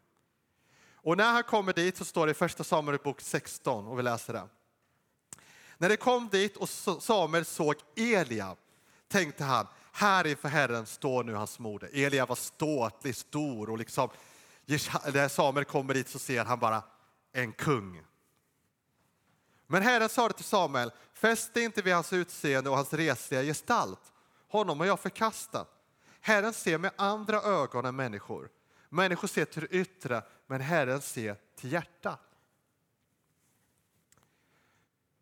Och 0.96 1.18
när 1.18 1.32
han 1.32 1.44
kommer 1.44 1.74
dit 1.74 1.98
så 1.98 2.06
står 2.06 2.26
det 2.26 2.32
i 2.32 2.34
första 2.34 2.64
Samuelbok 2.64 3.22
16 3.22 3.88
och 3.88 4.00
vi 4.00 4.04
läser 4.04 4.34
det. 4.34 4.48
När 5.78 5.90
det 5.90 5.98
kom 5.98 6.30
dit 6.30 6.58
och 6.58 6.70
Samuel 6.70 7.46
såg 7.46 7.76
Elia 7.96 8.56
tänkte 9.08 9.44
han, 9.44 9.68
här 9.92 10.28
inför 10.28 10.50
Herren 10.50 10.86
står 10.86 11.24
nu 11.24 11.34
hans 11.34 11.60
moder. 11.60 11.90
Elia 11.94 12.26
var 12.26 12.36
ståtlig, 12.36 13.16
stor 13.16 13.70
och 13.70 13.78
liksom, 13.78 14.10
när 15.14 15.28
Samuel 15.28 15.66
kommer 15.66 15.94
dit 15.94 16.10
så 16.10 16.20
ser 16.20 16.46
han 16.46 16.60
bara 16.60 16.84
en 17.34 17.54
kung. 17.54 18.02
Men 19.68 19.82
Herren 19.82 20.10
sa 20.10 20.30
till 20.30 20.46
Samuel, 20.46 20.92
fäst 21.14 21.54
dig 21.54 21.64
inte 21.64 21.82
vid 21.82 21.94
hans 21.94 22.14
utseende 22.14 22.70
och 22.70 22.76
hans 22.76 22.94
resliga 22.94 23.44
gestalt. 23.44 24.14
Honom 24.48 24.80
har 24.80 24.88
jag 24.88 25.00
förkastat. 25.00 25.72
Herren 26.22 26.54
ser 26.54 26.78
med 26.78 26.92
andra 26.96 27.42
ögon 27.42 27.86
än 27.86 27.96
människor. 27.96 28.50
Människor 28.90 29.28
ser 29.28 29.46
till 29.46 29.62
det 29.62 29.68
yttre, 29.68 30.24
men 30.48 30.62
Herren 30.62 31.02
ser 31.02 31.38
till 31.56 31.72
hjärtat. 31.72 32.22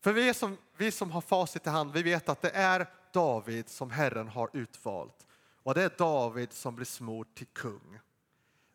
För 0.01 0.13
vi 0.13 0.33
som, 0.33 0.57
vi 0.77 0.91
som 0.91 1.11
har 1.11 1.21
facit 1.21 1.67
i 1.67 1.69
hand, 1.69 1.91
vi 1.93 2.03
vet 2.03 2.29
att 2.29 2.41
det 2.41 2.49
är 2.49 2.89
David 3.13 3.69
som 3.69 3.91
Herren 3.91 4.27
har 4.27 4.49
utvalt. 4.53 5.27
Och 5.63 5.73
det 5.73 5.83
är 5.83 5.91
David 5.97 6.53
som 6.53 6.75
blir 6.75 6.85
smord 6.85 7.35
till 7.35 7.47
kung. 7.47 7.99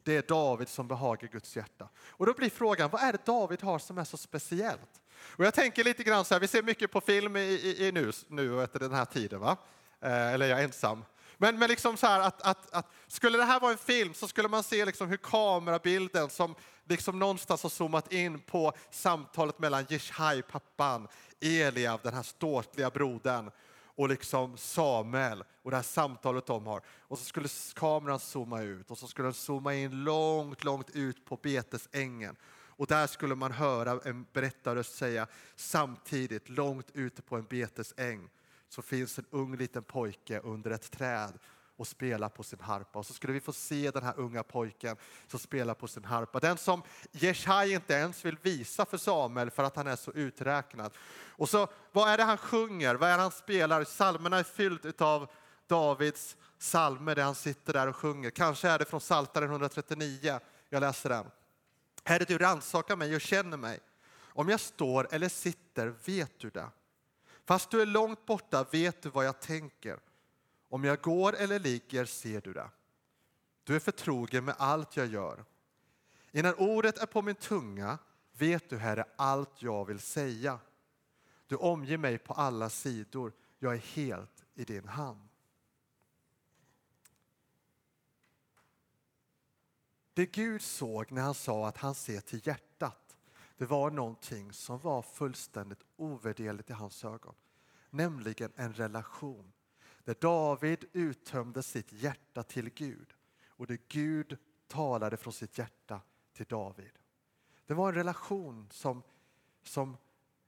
det 0.02 0.16
är 0.16 0.22
David 0.22 0.68
som 0.68 0.88
behagar 0.88 1.28
Guds 1.28 1.56
hjärta. 1.56 1.88
Och 2.08 2.26
då 2.26 2.32
blir 2.32 2.50
frågan, 2.50 2.90
vad 2.90 3.02
är 3.02 3.12
det 3.12 3.26
David 3.26 3.62
har 3.62 3.78
som 3.78 3.98
är 3.98 4.04
så 4.04 4.16
speciellt? 4.16 5.00
Och 5.20 5.44
jag 5.44 5.54
tänker 5.54 5.84
lite 5.84 6.04
grann 6.04 6.24
så 6.24 6.34
här, 6.34 6.40
vi 6.40 6.48
ser 6.48 6.62
mycket 6.62 6.90
på 6.90 7.00
film 7.00 7.36
i, 7.36 7.40
i, 7.40 7.86
i 7.86 7.92
nu, 7.92 8.12
nu 8.28 8.52
och 8.52 8.62
efter 8.62 8.78
den 8.78 8.92
här 8.92 9.04
tiden, 9.04 9.40
va? 9.40 9.56
Eh, 10.00 10.32
eller 10.32 10.46
jag 10.46 10.60
är 10.60 10.64
ensam. 10.64 11.04
Men, 11.36 11.58
men 11.58 11.68
liksom 11.68 11.96
så 11.96 12.06
här 12.06 12.20
att, 12.20 12.42
att, 12.42 12.74
att, 12.74 12.86
skulle 13.06 13.38
det 13.38 13.44
här 13.44 13.60
vara 13.60 13.72
en 13.72 13.78
film 13.78 14.14
så 14.14 14.28
skulle 14.28 14.48
man 14.48 14.62
se 14.62 14.84
liksom 14.84 15.08
hur 15.08 15.16
kamerabilden 15.16 16.30
som 16.30 16.54
liksom 16.88 17.18
någonstans 17.18 17.62
har 17.62 17.70
zoomat 17.70 18.12
in 18.12 18.40
på 18.40 18.72
samtalet 18.90 19.58
mellan 19.58 19.86
Jishai, 19.88 20.42
pappan, 20.42 21.08
Eliav, 21.40 22.00
den 22.02 22.14
här 22.14 22.22
ståtliga 22.22 22.90
brodern 22.90 23.50
och 23.98 24.08
liksom 24.08 24.56
Samuel 24.56 25.44
och 25.62 25.70
det 25.70 25.76
här 25.76 25.82
samtalet 25.82 26.46
de 26.46 26.66
har. 26.66 26.82
Och 27.00 27.18
så 27.18 27.24
skulle 27.24 27.48
kameran 27.74 28.20
zooma 28.20 28.62
ut 28.62 28.90
och 28.90 28.98
så 28.98 29.06
skulle 29.06 29.26
den 29.26 29.34
zooma 29.34 29.74
in 29.74 30.04
långt, 30.04 30.64
långt 30.64 30.90
ut 30.90 31.24
på 31.24 31.36
betesängen. 31.36 32.36
Och 32.78 32.86
där 32.86 33.06
skulle 33.06 33.34
man 33.34 33.52
höra 33.52 34.00
en 34.04 34.26
berättarröst 34.32 34.94
säga 34.94 35.26
samtidigt, 35.56 36.48
långt 36.48 36.90
ute 36.94 37.22
på 37.22 37.36
en 37.36 37.44
betesäng, 37.44 38.28
så 38.68 38.82
finns 38.82 39.18
en 39.18 39.24
ung 39.30 39.56
liten 39.56 39.82
pojke 39.82 40.40
under 40.40 40.70
ett 40.70 40.90
träd 40.90 41.38
och 41.76 41.86
spelar 41.86 42.28
på 42.28 42.42
sin 42.42 42.60
harpa. 42.60 42.98
Och 42.98 43.06
så 43.06 43.12
skulle 43.12 43.32
vi 43.32 43.40
få 43.40 43.52
se 43.52 43.90
den 43.90 44.02
här 44.02 44.14
unga 44.16 44.42
pojken 44.42 44.96
som 45.26 45.38
spelar 45.38 45.74
på 45.74 45.88
sin 45.88 46.04
harpa. 46.04 46.40
Den 46.40 46.56
som 46.56 46.82
Jeshai 47.12 47.72
inte 47.72 47.94
ens 47.94 48.24
vill 48.24 48.36
visa 48.42 48.84
för 48.84 48.96
Samuel 48.96 49.50
för 49.50 49.64
att 49.64 49.76
han 49.76 49.86
är 49.86 49.96
så 49.96 50.12
uträknad. 50.12 50.92
Och 51.28 51.48
så, 51.48 51.68
vad 51.92 52.10
är 52.10 52.16
det 52.16 52.24
han 52.24 52.38
sjunger? 52.38 52.94
Vad 52.94 53.10
är 53.10 53.16
det 53.16 53.22
han 53.22 53.30
spelar? 53.30 53.84
Salmerna 53.84 54.38
är 54.38 54.42
fyllt 54.42 55.00
av 55.00 55.30
Davids 55.66 56.36
salmer 56.58 57.14
där 57.14 57.22
han 57.22 57.34
sitter 57.34 57.72
där 57.72 57.86
och 57.86 57.96
sjunger. 57.96 58.30
Kanske 58.30 58.68
är 58.68 58.78
det 58.78 58.84
från 58.84 59.00
Psaltaren 59.00 59.50
139. 59.50 60.40
Jag 60.68 60.80
läser 60.80 61.08
den. 61.08 61.26
Herre, 62.08 62.24
du 62.24 62.38
rannsakar 62.38 62.96
mig 62.96 63.14
och 63.14 63.20
känner 63.20 63.56
mig. 63.56 63.80
Om 64.20 64.48
jag 64.48 64.60
står 64.60 65.14
eller 65.14 65.28
sitter 65.28 65.94
vet 66.04 66.38
du 66.38 66.50
det. 66.50 66.70
Fast 67.44 67.70
du 67.70 67.82
är 67.82 67.86
långt 67.86 68.26
borta 68.26 68.66
vet 68.70 69.02
du 69.02 69.08
vad 69.08 69.26
jag 69.26 69.40
tänker. 69.40 70.00
Om 70.68 70.84
jag 70.84 71.00
går 71.00 71.36
eller 71.36 71.58
ligger 71.58 72.04
ser 72.04 72.40
du 72.40 72.52
det. 72.52 72.70
Du 73.64 73.76
är 73.76 73.80
förtrogen 73.80 74.44
med 74.44 74.54
allt 74.58 74.96
jag 74.96 75.06
gör. 75.06 75.44
Innan 76.30 76.54
ordet 76.54 76.98
är 76.98 77.06
på 77.06 77.22
min 77.22 77.34
tunga 77.34 77.98
vet 78.32 78.70
du, 78.70 78.76
Herre, 78.76 79.04
allt 79.16 79.62
jag 79.62 79.84
vill 79.84 80.00
säga. 80.00 80.58
Du 81.46 81.56
omger 81.56 81.98
mig 81.98 82.18
på 82.18 82.34
alla 82.34 82.70
sidor. 82.70 83.32
Jag 83.58 83.74
är 83.74 83.82
helt 83.94 84.44
i 84.54 84.64
din 84.64 84.88
hand. 84.88 85.28
Det 90.18 90.26
Gud 90.26 90.62
såg 90.62 91.12
när 91.12 91.22
han 91.22 91.34
sa 91.34 91.68
att 91.68 91.76
han 91.76 91.94
ser 91.94 92.20
till 92.20 92.46
hjärtat, 92.46 93.16
det 93.56 93.66
var 93.66 93.90
någonting 93.90 94.52
som 94.52 94.78
var 94.78 95.02
fullständigt 95.02 95.84
ovärderligt 95.96 96.70
i 96.70 96.72
hans 96.72 97.04
ögon. 97.04 97.34
Nämligen 97.90 98.52
en 98.56 98.74
relation 98.74 99.52
där 100.04 100.16
David 100.20 100.84
uttömde 100.92 101.62
sitt 101.62 101.92
hjärta 101.92 102.42
till 102.42 102.70
Gud 102.70 103.14
och 103.46 103.66
där 103.66 103.78
Gud 103.88 104.38
talade 104.66 105.16
från 105.16 105.32
sitt 105.32 105.58
hjärta 105.58 106.00
till 106.32 106.46
David. 106.46 106.98
Det 107.66 107.74
var 107.74 107.88
en 107.88 107.94
relation 107.94 108.68
som, 108.70 109.02
som 109.62 109.96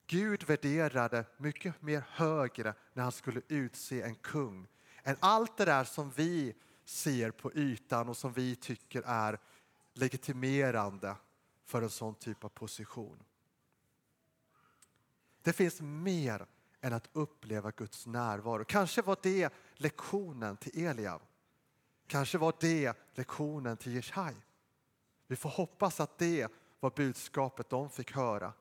Gud 0.06 0.42
värderade 0.42 1.24
mycket 1.36 1.82
mer 1.82 2.04
högre 2.08 2.74
när 2.92 3.02
han 3.02 3.12
skulle 3.12 3.42
utse 3.48 4.02
en 4.02 4.14
kung 4.14 4.68
än 5.02 5.16
allt 5.20 5.56
det 5.56 5.64
där 5.64 5.84
som 5.84 6.10
vi 6.10 6.54
ser 6.84 7.30
på 7.30 7.52
ytan 7.52 8.08
och 8.08 8.16
som 8.16 8.32
vi 8.32 8.56
tycker 8.56 9.02
är 9.06 9.38
legitimerande 10.00 11.16
för 11.64 11.82
en 11.82 11.90
sån 11.90 12.14
typ 12.14 12.44
av 12.44 12.48
position. 12.48 13.22
Det 15.42 15.52
finns 15.52 15.80
mer 15.80 16.46
än 16.80 16.92
att 16.92 17.08
uppleva 17.12 17.70
Guds 17.70 18.06
närvaro. 18.06 18.64
Kanske 18.64 19.02
var 19.02 19.16
det 19.22 19.52
lektionen 19.74 20.56
till 20.56 20.86
Eliab. 20.86 21.20
Kanske 22.06 22.38
var 22.38 22.54
det 22.60 22.96
lektionen 23.14 23.76
till 23.76 23.94
Jeshai. 23.94 24.34
Vi 25.26 25.36
får 25.36 25.50
hoppas 25.50 26.00
att 26.00 26.18
det 26.18 26.48
var 26.80 26.90
budskapet 26.90 27.70
de 27.70 27.90
fick 27.90 28.12
höra. 28.12 28.52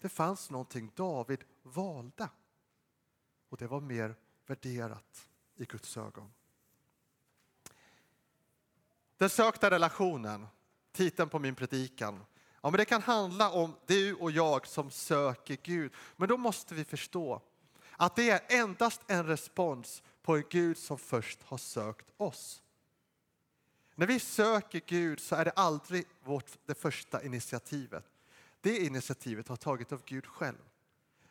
Det 0.00 0.08
fanns 0.08 0.50
någonting 0.50 0.92
David 0.94 1.44
valde 1.62 2.28
och 3.48 3.56
det 3.56 3.66
var 3.66 3.80
mer 3.80 4.14
värderat 4.46 5.28
i 5.56 5.64
Guds 5.64 5.96
ögon. 5.96 6.32
Den 9.16 9.30
sökta 9.30 9.70
relationen, 9.70 10.46
titeln 10.92 11.28
på 11.28 11.38
min 11.38 11.54
predikan. 11.54 12.24
Ja, 12.62 12.70
men 12.70 12.78
det 12.78 12.84
kan 12.84 13.02
handla 13.02 13.50
om 13.50 13.76
du 13.86 14.14
och 14.14 14.30
jag 14.30 14.66
som 14.66 14.90
söker 14.90 15.56
Gud. 15.62 15.92
Men 16.16 16.28
då 16.28 16.36
måste 16.36 16.74
vi 16.74 16.84
förstå 16.84 17.42
att 17.96 18.16
det 18.16 18.30
är 18.30 18.60
endast 18.60 19.00
en 19.06 19.26
respons 19.26 20.02
på 20.22 20.36
en 20.36 20.44
Gud 20.50 20.78
som 20.78 20.98
först 20.98 21.42
har 21.42 21.58
sökt 21.58 22.06
oss. 22.16 22.62
När 23.94 24.06
vi 24.06 24.20
söker 24.20 24.80
Gud 24.86 25.20
så 25.20 25.36
är 25.36 25.44
det 25.44 25.50
aldrig 25.50 26.06
vårt, 26.24 26.50
det 26.66 26.74
första 26.74 27.24
initiativet. 27.24 28.04
Det 28.60 28.78
initiativet 28.78 29.48
har 29.48 29.56
tagits 29.56 29.92
av 29.92 30.02
Gud 30.04 30.26
själv. 30.26 30.58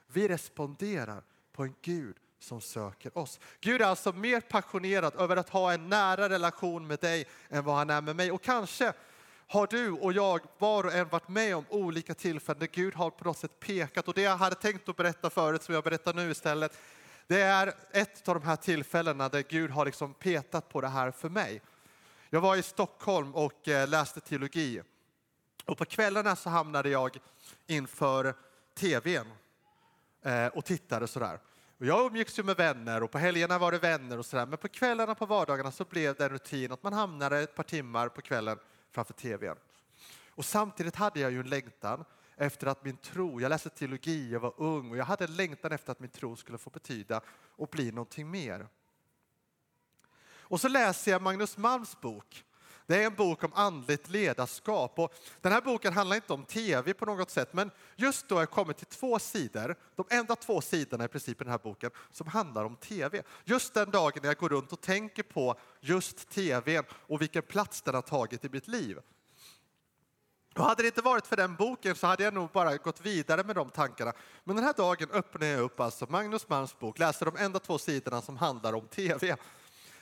Vi 0.08 0.28
responderar 0.28 1.24
på 1.51 1.64
en 1.64 1.76
Gud 1.82 2.16
som 2.39 2.62
söker 2.62 3.18
oss. 3.18 3.39
Gud 3.60 3.82
är 3.82 3.86
alltså 3.86 4.14
mer 4.14 4.41
passionerad 4.41 5.16
över 5.16 5.38
att 5.38 5.49
ha 5.49 5.74
en 5.74 5.89
nära 5.89 6.30
relation 6.30 6.88
med 6.88 6.99
dig 6.99 7.28
än 7.49 7.64
vad 7.64 7.76
han 7.76 7.89
är 7.89 8.01
med 8.01 8.16
mig. 8.16 8.32
Och 8.32 8.41
kanske 8.41 8.93
har 9.48 9.68
du 9.68 9.91
och 9.91 10.14
jag 10.14 10.41
var 10.58 10.84
och 10.84 10.93
en 10.93 11.10
varit 11.10 11.28
med 11.28 11.56
om 11.56 11.66
olika 11.70 12.14
tillfällen 12.14 12.60
där 12.60 12.68
Gud 12.68 12.95
har 12.95 13.10
på 13.10 13.24
något 13.24 13.38
sätt 13.38 13.60
pekat. 13.60 14.08
Och 14.08 14.14
det 14.14 14.22
jag 14.22 14.38
hade 14.38 14.56
tänkt 14.56 14.89
att 14.89 14.95
berätta 14.95 15.30
förut, 15.30 15.64
som 15.64 15.76
jag 15.76 15.84
berättar 15.84 16.14
nu 16.14 16.32
istället, 16.32 16.78
det 17.28 17.41
är 17.41 17.74
ett 17.91 18.28
av 18.28 18.36
de 18.36 18.48
här 18.48 18.56
tillfällena 18.56 19.30
där 19.30 19.43
Gud 19.50 19.72
har 19.72 19.86
liksom 19.86 20.14
petat 20.14 20.70
på 20.70 20.82
det 20.82 20.88
här 20.88 21.12
för 21.12 21.30
mig. 21.30 21.62
Jag 22.30 22.41
var 22.41 22.56
i 22.56 22.64
Stockholm 22.64 23.36
och 23.36 23.68
eh, 23.68 23.88
läste 23.88 24.20
teologi. 24.20 24.82
Och 25.66 25.78
på 25.78 25.86
kvällarna 25.86 26.36
så 26.36 26.50
hamnade 26.50 26.89
jag 26.89 27.18
inför 27.68 28.34
tvn 28.78 29.28
eh, 30.22 30.48
och 30.48 30.66
tittade 30.66 31.08
sådär. 31.08 31.39
Och 31.80 31.86
jag 31.86 32.06
umgicks 32.06 32.39
ju 32.39 32.43
med 32.43 32.58
vänner 32.58 33.04
och 33.04 33.12
på 33.12 33.18
helgerna 33.18 33.58
var 33.58 33.72
det 33.72 33.80
vänner 33.80 34.18
och 34.20 34.26
sådär. 34.26 34.45
Men 34.45 34.58
på 34.58 34.68
kvällarna 34.68 35.16
på 35.16 35.26
vardagarna 35.26 35.72
så 35.72 35.86
blev 35.86 36.16
det 36.16 36.24
en 36.24 36.30
rutin 36.30 36.72
att 36.72 36.84
man 36.84 36.93
hamnade 36.93 37.39
ett 37.39 37.56
par 37.56 37.64
timmar 37.64 38.10
på 38.10 38.22
kvällen 38.22 38.58
framför 38.92 39.14
tvn. 39.14 39.58
Och 40.30 40.46
samtidigt 40.46 40.96
hade 40.96 41.20
jag 41.20 41.32
ju 41.32 41.40
en 41.40 41.50
längtan 41.50 42.06
efter 42.36 42.68
att 42.68 42.84
min 42.86 42.98
tro, 42.98 43.42
jag 43.42 43.50
läste 43.50 43.70
teologi, 43.70 44.32
jag 44.32 44.40
var 44.40 44.54
ung 44.58 44.92
och 44.92 44.98
jag 44.98 45.06
hade 45.06 45.26
en 45.26 45.36
längtan 45.36 45.72
efter 45.72 45.92
att 45.92 46.00
min 46.00 46.10
tro 46.10 46.36
skulle 46.36 46.58
få 46.58 46.70
betyda 46.70 47.22
och 47.30 47.68
bli 47.68 47.92
någonting 47.92 48.32
mer. 48.32 48.68
Och 50.50 50.62
så 50.62 50.68
läser 50.68 51.12
jag 51.12 51.22
Magnus 51.22 51.58
Malms 51.58 52.02
bok. 52.02 52.44
Det 52.88 53.04
är 53.04 53.06
en 53.06 53.16
bok 53.16 53.44
om 53.44 53.52
andligt 53.54 54.10
ledarskap. 54.10 55.00
Och 55.00 55.14
den 55.42 55.52
här 55.52 55.62
boken 55.62 55.94
handlar 55.94 56.16
inte 56.16 56.34
om 56.34 56.46
tv 56.46 56.94
på 56.94 57.06
något 57.06 57.30
sätt, 57.30 57.54
men 57.54 57.72
just 57.96 58.28
då 58.28 58.36
har 58.36 58.42
jag 58.42 58.50
kommit 58.50 58.78
till 58.78 58.88
två 58.88 59.20
sidor, 59.20 59.76
de 59.96 60.06
enda 60.10 60.36
två 60.36 60.62
sidorna 60.62 61.06
i 61.06 61.08
princip 61.08 61.42
i 61.42 61.44
den 61.44 61.52
här 61.52 61.60
boken, 61.64 61.92
som 62.12 62.28
handlar 62.28 62.66
om 62.66 62.76
tv. 62.76 63.24
Just 63.46 63.74
den 63.74 63.92
dagen 63.92 64.20
när 64.22 64.30
jag 64.30 64.38
går 64.38 64.50
runt 64.50 64.74
och 64.74 64.82
tänker 64.82 65.24
på 65.24 65.60
just 65.80 66.30
tvn 66.30 66.84
och 66.92 67.22
vilken 67.22 67.44
plats 67.44 67.82
den 67.82 67.96
har 67.96 68.02
tagit 68.02 68.46
i 68.46 68.50
mitt 68.50 68.68
liv. 68.68 69.00
Och 70.56 70.64
hade 70.64 70.84
det 70.84 70.88
inte 70.88 71.02
varit 71.02 71.28
för 71.28 71.36
den 71.36 71.56
boken 71.56 71.96
så 71.96 72.08
hade 72.08 72.24
jag 72.24 72.34
nog 72.34 72.50
bara 72.52 72.78
gått 72.78 73.02
vidare 73.02 73.44
med 73.44 73.56
de 73.56 73.70
tankarna. 73.70 74.14
Men 74.44 74.56
den 74.56 74.66
här 74.66 74.74
dagen 74.78 75.12
öppnar 75.12 75.48
jag 75.48 75.62
upp 75.62 75.80
alltså 75.80 76.06
Magnus 76.10 76.50
Malms 76.50 76.80
bok, 76.80 77.00
läser 77.00 77.26
de 77.26 77.38
enda 77.38 77.60
två 77.60 77.78
sidorna 77.78 78.22
som 78.22 78.38
handlar 78.38 78.74
om 78.74 78.88
tv. 78.88 79.38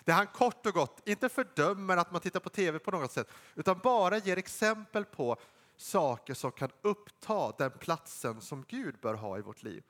Där 0.06 0.14
han 0.14 0.28
kort 0.28 0.66
och 0.66 0.74
gott 0.74 1.02
inte 1.06 1.30
fördömer 1.30 1.98
att 1.98 2.12
man 2.12 2.22
tittar 2.22 2.40
på 2.40 2.50
tv 2.50 2.80
på 2.80 2.92
något 2.92 3.12
sätt, 3.12 3.28
utan 3.56 3.80
bara 3.84 4.18
ger 4.18 4.38
exempel 4.38 5.06
på 5.06 5.38
saker 5.78 6.34
som 6.34 6.52
kan 6.52 6.70
uppta 6.82 7.52
den 7.52 7.72
platsen 7.72 8.42
som 8.42 8.66
Gud 8.68 8.96
bör 9.02 9.14
ha 9.14 9.38
i 9.38 9.42
vårt 9.42 9.64
liv 9.64 9.84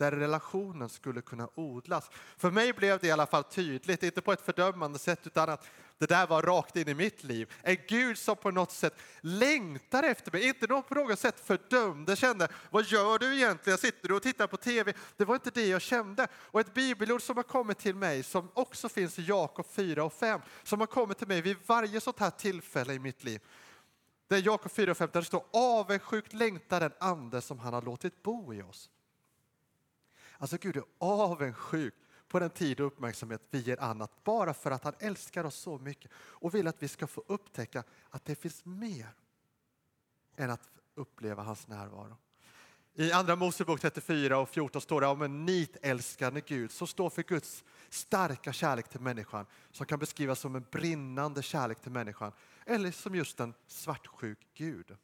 där 0.00 0.12
relationen 0.12 0.88
skulle 0.88 1.20
kunna 1.20 1.48
odlas. 1.54 2.10
För 2.36 2.50
mig 2.50 2.72
blev 2.72 2.98
det 2.98 3.06
i 3.06 3.10
alla 3.10 3.26
fall 3.26 3.44
tydligt, 3.44 4.02
inte 4.02 4.20
på 4.20 4.32
ett 4.32 4.40
fördömande 4.40 4.98
sätt 4.98 5.26
utan 5.26 5.48
att 5.48 5.66
det 5.98 6.06
där 6.06 6.26
var 6.26 6.42
rakt 6.42 6.76
in 6.76 6.88
i 6.88 6.94
mitt 6.94 7.24
liv. 7.24 7.52
En 7.62 7.76
Gud 7.88 8.18
som 8.18 8.36
på 8.36 8.50
något 8.50 8.70
sätt 8.70 8.96
längtar 9.20 10.02
efter 10.02 10.32
mig, 10.32 10.48
inte 10.48 10.66
på 10.66 10.94
något 10.94 11.18
sätt 11.18 11.40
fördömde, 11.40 12.16
kände 12.16 12.48
vad 12.70 12.84
gör 12.84 13.18
du 13.18 13.36
egentligen, 13.36 13.78
sitter 13.78 14.08
du 14.08 14.14
och 14.14 14.22
tittar 14.22 14.46
på 14.46 14.56
tv? 14.56 14.92
Det 15.16 15.24
var 15.24 15.34
inte 15.34 15.50
det 15.50 15.66
jag 15.66 15.82
kände. 15.82 16.28
Och 16.34 16.60
ett 16.60 16.74
bibelord 16.74 17.22
som 17.22 17.36
har 17.36 17.44
kommit 17.44 17.78
till 17.78 17.94
mig, 17.94 18.22
som 18.22 18.48
också 18.54 18.88
finns 18.88 19.18
i 19.18 19.22
Jakob 19.22 19.66
4 19.66 20.04
och 20.04 20.12
5, 20.12 20.40
som 20.62 20.80
har 20.80 20.86
kommit 20.86 21.18
till 21.18 21.28
mig 21.28 21.40
vid 21.40 21.56
varje 21.66 22.00
sånt 22.00 22.18
här 22.18 22.30
tillfälle 22.30 22.92
i 22.92 22.98
mitt 22.98 23.24
liv. 23.24 23.40
Det 24.28 24.36
är 24.36 24.46
Jakob 24.46 24.72
4 24.72 24.90
och 24.90 24.96
5 24.96 25.08
där 25.12 25.20
det 25.20 25.26
står 25.26 25.44
avundsjukt 25.52 26.32
längtar 26.32 26.80
den 26.80 26.92
ande 27.00 27.40
som 27.40 27.58
han 27.58 27.74
har 27.74 27.82
låtit 27.82 28.22
bo 28.22 28.54
i 28.54 28.62
oss. 28.62 28.90
Alltså 30.40 30.56
Gud 30.60 30.76
är 30.76 30.84
avundsjuk 30.98 31.94
på 32.28 32.38
den 32.38 32.50
tid 32.50 32.80
och 32.80 32.86
uppmärksamhet 32.86 33.42
vi 33.50 33.58
ger 33.58 33.80
annat 33.80 34.24
bara 34.24 34.54
för 34.54 34.70
att 34.70 34.84
han 34.84 34.94
älskar 34.98 35.44
oss 35.44 35.56
så 35.56 35.78
mycket 35.78 36.10
och 36.16 36.54
vill 36.54 36.66
att 36.66 36.82
vi 36.82 36.88
ska 36.88 37.06
få 37.06 37.24
upptäcka 37.26 37.84
att 38.10 38.24
det 38.24 38.34
finns 38.34 38.64
mer 38.64 39.14
än 40.36 40.50
att 40.50 40.68
uppleva 40.94 41.42
hans 41.42 41.68
närvaro. 41.68 42.16
I 42.94 43.12
Andra 43.12 43.36
Mosebok 43.36 43.80
34 43.80 44.38
och 44.38 44.48
14 44.48 44.82
står 44.82 45.00
det 45.00 45.06
om 45.06 45.22
en 45.22 45.46
nitälskande 45.46 46.40
Gud 46.46 46.70
som 46.70 46.86
står 46.86 47.10
för 47.10 47.22
Guds 47.22 47.64
starka 47.88 48.52
kärlek 48.52 48.88
till 48.88 49.00
människan 49.00 49.46
som 49.70 49.86
kan 49.86 49.98
beskrivas 49.98 50.40
som 50.40 50.56
en 50.56 50.66
brinnande 50.70 51.42
kärlek 51.42 51.80
till 51.80 51.92
människan 51.92 52.32
eller 52.66 52.90
som 52.90 53.14
just 53.14 53.40
en 53.40 53.54
svartsjuk 53.66 54.38
Gud. 54.54 54.96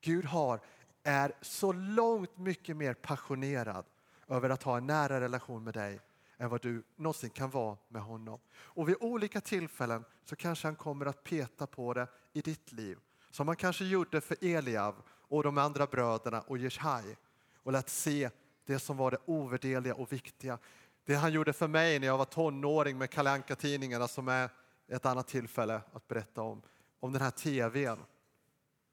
Gud 0.00 0.24
har, 0.24 0.60
är 1.02 1.32
så 1.40 1.72
långt 1.72 2.38
mycket 2.38 2.76
mer 2.76 2.94
passionerad 2.94 3.84
över 4.28 4.50
att 4.50 4.62
ha 4.62 4.76
en 4.76 4.86
nära 4.86 5.20
relation 5.20 5.64
med 5.64 5.74
dig 5.74 6.00
än 6.38 6.48
vad 6.48 6.62
du 6.62 6.82
någonsin 6.96 7.30
kan 7.30 7.50
vara 7.50 7.76
med 7.88 8.02
honom. 8.02 8.40
Och 8.54 8.88
vid 8.88 8.96
olika 9.00 9.40
tillfällen 9.40 10.04
så 10.24 10.36
kanske 10.36 10.68
han 10.68 10.76
kommer 10.76 11.06
att 11.06 11.24
peta 11.24 11.66
på 11.66 11.94
det 11.94 12.08
i 12.32 12.40
ditt 12.40 12.72
liv. 12.72 12.98
Som 13.30 13.48
han 13.48 13.56
kanske 13.56 13.84
gjorde 13.84 14.20
för 14.20 14.36
Eliav 14.44 14.94
och 15.08 15.42
de 15.42 15.58
andra 15.58 15.86
bröderna 15.86 16.40
och 16.40 16.58
Jeshai 16.58 17.16
och 17.56 17.72
lät 17.72 17.88
se 17.88 18.30
det 18.64 18.78
som 18.78 18.96
var 18.96 19.10
det 19.10 19.18
ovärderliga 19.24 19.94
och 19.94 20.12
viktiga. 20.12 20.58
Det 21.04 21.14
han 21.14 21.32
gjorde 21.32 21.52
för 21.52 21.68
mig 21.68 21.98
när 21.98 22.06
jag 22.06 22.18
var 22.18 22.24
tonåring 22.24 22.98
med 22.98 23.10
Kalle 23.10 23.42
tidningarna 23.42 24.08
som 24.08 24.28
är 24.28 24.50
ett 24.88 25.06
annat 25.06 25.28
tillfälle 25.28 25.80
att 25.92 26.08
berätta 26.08 26.42
om, 26.42 26.62
om 27.00 27.12
den 27.12 27.22
här 27.22 27.30
tvn. 27.30 27.98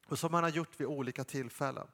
Och 0.07 0.19
som 0.19 0.33
han 0.33 0.43
har 0.43 0.51
gjort 0.51 0.79
vid 0.79 0.87
olika 0.87 1.23
tillfällen. 1.23 1.87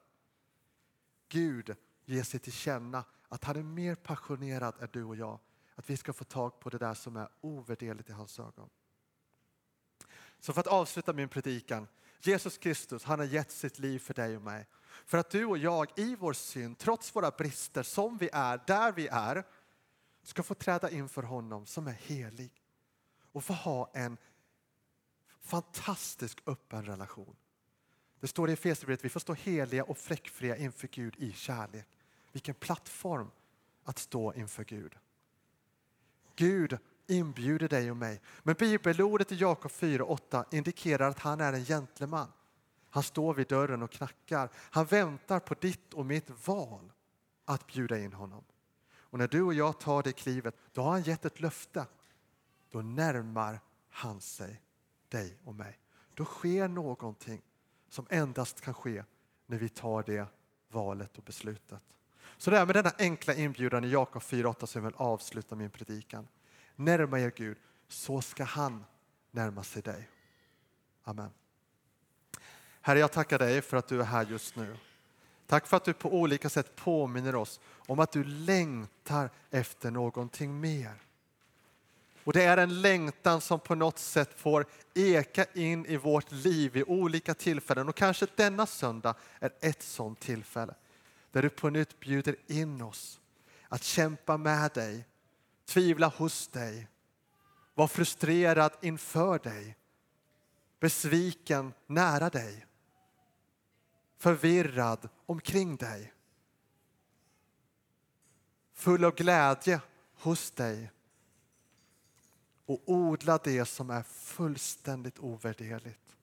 Gud 1.28 1.76
ger 2.04 2.22
sig 2.22 2.40
till 2.40 2.52
känna 2.52 3.04
att 3.30 3.44
han 3.44 3.56
är 3.56 3.62
mer 3.62 3.94
passionerad 3.94 4.74
än 4.80 4.88
du 4.92 5.04
och 5.04 5.16
jag. 5.16 5.38
Att 5.74 5.90
vi 5.90 5.96
ska 5.96 6.12
få 6.12 6.24
tag 6.24 6.60
på 6.60 6.70
det 6.70 6.78
där 6.78 6.94
som 6.94 7.16
är 7.16 7.28
ovärderligt 7.40 8.08
i 8.08 8.12
hans 8.12 8.38
ögon. 8.38 8.70
Så 10.40 10.52
för 10.52 10.60
att 10.60 10.66
avsluta 10.66 11.12
min 11.12 11.28
predikan. 11.28 11.88
Jesus 12.20 12.58
Kristus, 12.58 13.04
han 13.04 13.18
har 13.18 13.26
gett 13.26 13.50
sitt 13.50 13.78
liv 13.78 13.98
för 13.98 14.14
dig 14.14 14.36
och 14.36 14.42
mig. 14.42 14.66
För 15.06 15.18
att 15.18 15.30
du 15.30 15.44
och 15.44 15.58
jag 15.58 15.92
i 15.96 16.16
vår 16.16 16.32
synd, 16.32 16.78
trots 16.78 17.16
våra 17.16 17.30
brister 17.30 17.82
som 17.82 18.18
vi 18.18 18.30
är, 18.32 18.60
där 18.66 18.92
vi 18.92 19.08
är, 19.08 19.44
ska 20.22 20.42
få 20.42 20.54
träda 20.54 20.90
inför 20.90 21.22
honom 21.22 21.66
som 21.66 21.86
är 21.86 21.92
helig 21.92 22.62
och 23.32 23.44
få 23.44 23.52
ha 23.52 23.90
en 23.94 24.16
fantastisk 25.40 26.42
öppen 26.46 26.84
relation. 26.84 27.36
Det 28.20 28.28
står 28.28 28.50
i 28.50 28.52
Efesierbrevet 28.52 29.00
att 29.00 29.04
vi 29.04 29.08
får 29.08 29.20
stå 29.20 29.34
heliga 29.34 29.84
och 29.84 29.98
fläckfria 29.98 30.56
inför 30.56 30.88
Gud 30.88 31.14
i 31.18 31.32
kärlek. 31.32 31.99
Vilken 32.32 32.54
plattform 32.54 33.30
att 33.84 33.98
stå 33.98 34.34
inför 34.34 34.64
Gud. 34.64 34.96
Gud 36.36 36.78
inbjuder 37.06 37.68
dig 37.68 37.90
och 37.90 37.96
mig. 37.96 38.20
Men 38.42 38.54
bibelordet 38.54 39.32
i 39.32 39.34
Jakob 39.34 39.70
4.8 39.70 40.44
indikerar 40.50 41.08
att 41.08 41.18
han 41.18 41.40
är 41.40 41.52
en 41.52 41.64
gentleman. 41.64 42.28
Han 42.90 43.02
står 43.02 43.34
vid 43.34 43.46
dörren 43.46 43.82
och 43.82 43.90
knackar. 43.90 44.50
Han 44.54 44.84
väntar 44.84 45.40
på 45.40 45.54
ditt 45.54 45.94
och 45.94 46.06
mitt 46.06 46.46
val 46.46 46.92
att 47.44 47.66
bjuda 47.66 47.98
in 47.98 48.12
honom. 48.12 48.44
Och 48.92 49.18
när 49.18 49.28
du 49.28 49.42
och 49.42 49.54
jag 49.54 49.80
tar 49.80 50.02
det 50.02 50.12
klivet, 50.12 50.56
då 50.72 50.82
har 50.82 50.90
han 50.90 51.02
gett 51.02 51.24
ett 51.24 51.40
löfte. 51.40 51.86
Då 52.70 52.82
närmar 52.82 53.60
han 53.88 54.20
sig 54.20 54.62
dig 55.08 55.38
och 55.44 55.54
mig. 55.54 55.78
Då 56.14 56.24
sker 56.24 56.68
någonting 56.68 57.42
som 57.88 58.06
endast 58.10 58.60
kan 58.60 58.74
ske 58.74 59.04
när 59.46 59.58
vi 59.58 59.68
tar 59.68 60.02
det 60.02 60.26
valet 60.68 61.18
och 61.18 61.24
beslutet. 61.24 61.82
Så 62.40 62.50
det 62.50 62.58
är 62.58 62.66
med 62.66 62.76
denna 62.76 62.92
enkla 62.98 63.34
inbjudan 63.34 63.84
i 63.84 63.88
Jakob 63.88 64.22
4.8 64.22 64.66
som 64.66 64.84
jag 64.84 64.90
vill 64.90 64.98
avsluta 64.98 65.56
min 65.56 65.70
predikan. 65.70 66.28
Närma 66.76 67.20
er 67.20 67.32
Gud, 67.36 67.56
så 67.88 68.20
ska 68.20 68.44
han 68.44 68.84
närma 69.30 69.62
sig 69.62 69.82
dig. 69.82 70.08
Amen. 71.04 71.30
Herre, 72.80 72.98
jag 72.98 73.12
tackar 73.12 73.38
dig 73.38 73.62
för 73.62 73.76
att 73.76 73.88
du 73.88 74.00
är 74.00 74.04
här 74.04 74.26
just 74.26 74.56
nu. 74.56 74.76
Tack 75.46 75.66
för 75.66 75.76
att 75.76 75.84
du 75.84 75.92
på 75.92 76.14
olika 76.14 76.48
sätt 76.48 76.76
påminner 76.76 77.34
oss 77.34 77.60
om 77.86 78.00
att 78.00 78.12
du 78.12 78.24
längtar 78.24 79.30
efter 79.50 79.90
någonting 79.90 80.60
mer. 80.60 80.94
Och 82.24 82.32
det 82.32 82.44
är 82.44 82.56
en 82.56 82.82
längtan 82.82 83.40
som 83.40 83.60
på 83.60 83.74
något 83.74 83.98
sätt 83.98 84.40
får 84.40 84.66
eka 84.94 85.44
in 85.54 85.86
i 85.86 85.96
vårt 85.96 86.32
liv 86.32 86.72
vid 86.72 86.84
olika 86.86 87.34
tillfällen. 87.34 87.88
Och 87.88 87.96
kanske 87.96 88.26
denna 88.36 88.66
söndag 88.66 89.14
är 89.40 89.50
ett 89.60 89.82
sådant 89.82 90.20
tillfälle. 90.20 90.74
Där 91.30 91.42
du 91.42 91.50
på 91.50 91.70
nytt 91.70 92.00
bjuder 92.00 92.36
in 92.46 92.82
oss 92.82 93.20
att 93.68 93.82
kämpa 93.82 94.36
med 94.36 94.70
dig, 94.74 95.06
tvivla 95.64 96.08
hos 96.08 96.48
dig, 96.48 96.88
vara 97.74 97.88
frustrerad 97.88 98.72
inför 98.80 99.38
dig, 99.38 99.76
besviken 100.80 101.72
nära 101.86 102.30
dig, 102.30 102.66
förvirrad 104.16 105.08
omkring 105.26 105.76
dig. 105.76 106.12
Full 108.72 109.04
av 109.04 109.14
glädje 109.14 109.80
hos 110.14 110.50
dig 110.50 110.90
och 112.66 112.82
odla 112.86 113.38
det 113.38 113.64
som 113.64 113.90
är 113.90 114.02
fullständigt 114.02 115.18
ovärderligt. 115.18 116.16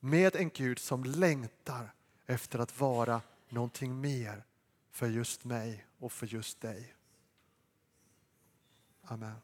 Med 0.00 0.36
en 0.36 0.50
Gud 0.50 0.78
som 0.78 1.04
längtar 1.04 1.92
efter 2.26 2.58
att 2.58 2.80
vara 2.80 3.20
någonting 3.50 4.00
mer 4.00 4.44
för 4.90 5.06
just 5.06 5.44
mig 5.44 5.86
och 5.98 6.12
för 6.12 6.26
just 6.26 6.60
dig. 6.60 6.94
Amen. 9.02 9.36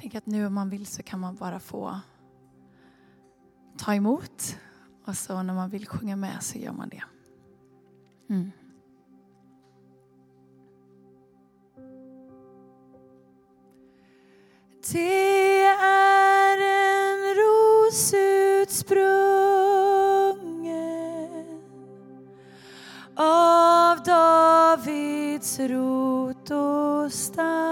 Tänk 0.00 0.14
att 0.14 0.26
nu 0.26 0.46
om 0.46 0.54
man 0.54 0.70
vill 0.70 0.86
så 0.86 1.02
kan 1.02 1.20
man 1.20 1.36
bara 1.36 1.60
få 1.60 2.00
ta 3.78 3.94
emot 3.94 4.58
och 5.08 5.16
så 5.16 5.42
när 5.42 5.54
man 5.54 5.70
vill 5.70 5.86
sjunga 5.86 6.16
med 6.16 6.42
så 6.42 6.58
gör 6.58 6.72
man 6.72 6.88
det. 6.88 7.02
Mm. 8.30 8.50
Det 14.92 15.64
är 15.64 16.58
en 16.58 17.34
ros 17.34 18.14
utsprungen 18.14 19.22
av 23.16 24.02
Davids 24.02 25.60
rot 25.60 26.50
och 26.50 27.12
stam. 27.12 27.68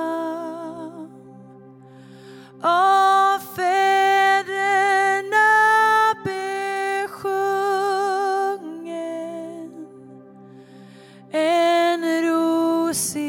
Ros 12.97 13.26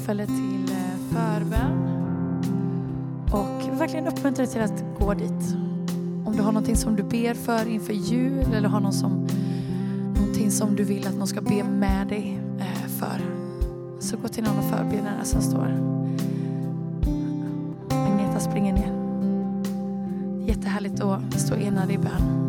tillfälle 0.00 0.26
till 0.26 0.76
eh, 0.76 1.12
förbön 1.12 1.86
och 3.32 3.80
verkligen 3.80 4.06
uppmuntra 4.06 4.44
dig 4.44 4.52
till 4.52 4.62
att 4.62 4.84
gå 4.98 5.14
dit. 5.14 5.56
Om 6.26 6.32
du 6.36 6.42
har 6.42 6.52
någonting 6.52 6.76
som 6.76 6.96
du 6.96 7.02
ber 7.02 7.34
för 7.34 7.68
inför 7.68 7.92
jul 7.92 8.46
eller 8.54 8.68
har 8.68 8.80
någon 8.80 8.92
som, 8.92 9.26
någonting 10.16 10.50
som 10.50 10.76
du 10.76 10.84
vill 10.84 11.06
att 11.06 11.14
någon 11.14 11.26
ska 11.26 11.40
be 11.40 11.64
med 11.64 12.06
dig 12.08 12.40
eh, 12.58 12.88
för 12.88 13.20
så 14.00 14.16
gå 14.16 14.28
till 14.28 14.44
någon 14.44 14.58
av 14.58 14.62
förbe 14.62 15.02
som 15.22 15.42
står. 15.42 15.66
Agneta 17.90 18.40
springer 18.40 18.72
ner. 18.72 18.92
Jättehärligt 20.48 21.00
att 21.00 21.40
stå 21.40 21.54
enade 21.54 21.92
i 21.92 21.98
bön. 21.98 22.39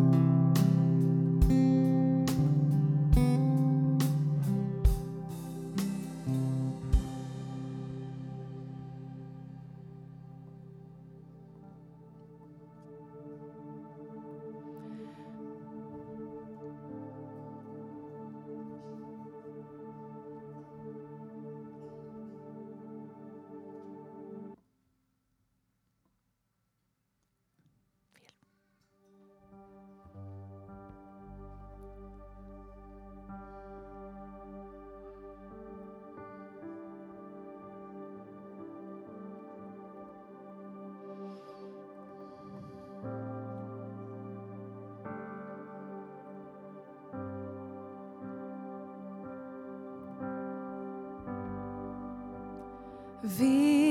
V. 53.24 53.81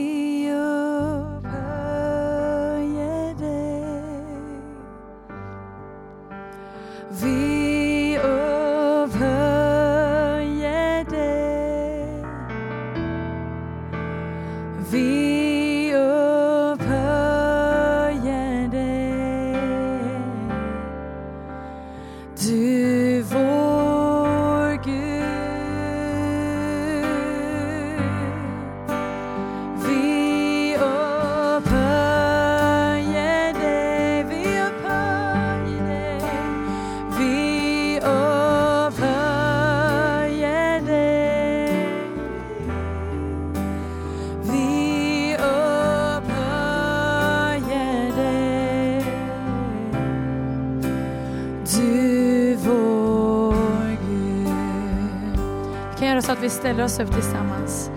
vi 56.42 56.50
ställer 56.50 56.84
oss 56.84 57.00
upp 57.00 57.14
tillsammans. 57.14 57.91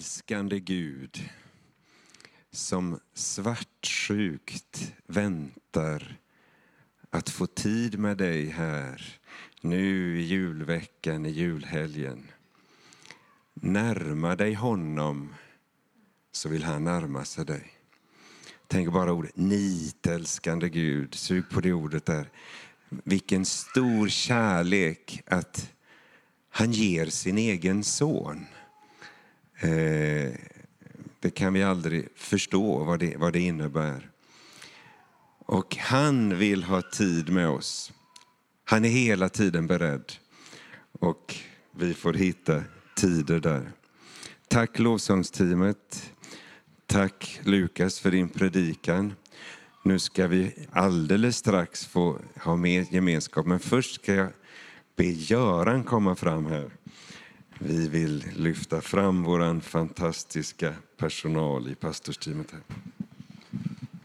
Älskande 0.00 0.60
Gud 0.60 1.30
som 2.50 3.00
svartsjukt 3.14 4.92
väntar 5.06 6.18
att 7.10 7.30
få 7.30 7.46
tid 7.46 7.98
med 7.98 8.16
dig 8.16 8.46
här 8.46 9.18
nu 9.60 10.20
i 10.20 10.22
julveckan, 10.22 11.26
i 11.26 11.30
julhelgen. 11.30 12.26
Närma 13.54 14.36
dig 14.36 14.54
honom 14.54 15.34
så 16.32 16.48
vill 16.48 16.64
han 16.64 16.84
närma 16.84 17.24
sig 17.24 17.44
dig. 17.44 17.72
Tänk 18.66 18.92
bara 18.92 19.12
ordet 19.12 19.36
nitälskande 19.36 20.68
Gud, 20.68 21.14
sug 21.14 21.50
på 21.50 21.60
det 21.60 21.72
ordet 21.72 22.06
där. 22.06 22.30
Vilken 22.88 23.44
stor 23.44 24.08
kärlek 24.08 25.22
att 25.26 25.72
han 26.50 26.72
ger 26.72 27.06
sin 27.06 27.38
egen 27.38 27.84
son. 27.84 28.46
Eh, 29.60 30.32
det 31.20 31.30
kan 31.30 31.52
vi 31.52 31.62
aldrig 31.62 32.08
förstå 32.16 32.84
vad 32.84 32.98
det, 32.98 33.16
vad 33.16 33.32
det 33.32 33.40
innebär. 33.40 34.10
Och 35.38 35.76
han 35.76 36.38
vill 36.38 36.64
ha 36.64 36.82
tid 36.82 37.32
med 37.32 37.48
oss. 37.48 37.92
Han 38.64 38.84
är 38.84 38.88
hela 38.88 39.28
tiden 39.28 39.66
beredd. 39.66 40.12
Och 40.92 41.36
vi 41.76 41.94
får 41.94 42.14
hitta 42.14 42.62
tider 42.96 43.40
där. 43.40 43.72
Tack 44.48 44.78
lovsångsteamet. 44.78 46.12
Tack 46.86 47.40
Lukas 47.42 48.00
för 48.00 48.10
din 48.10 48.28
predikan. 48.28 49.14
Nu 49.84 49.98
ska 49.98 50.26
vi 50.26 50.66
alldeles 50.72 51.36
strax 51.36 51.86
få 51.86 52.18
ha 52.36 52.56
mer 52.56 52.86
gemenskap, 52.90 53.46
men 53.46 53.58
först 53.58 53.94
ska 53.94 54.14
jag 54.14 54.32
be 54.96 55.04
Göran 55.04 55.84
komma 55.84 56.14
fram 56.14 56.46
här. 56.46 56.70
Vi 57.62 57.88
vill 57.88 58.24
lyfta 58.36 58.80
fram 58.80 59.22
vår 59.22 59.60
fantastiska 59.60 60.74
personal 60.96 61.68
i 61.68 61.74
pastorsteamet. 61.74 62.46
Här. 62.52 62.60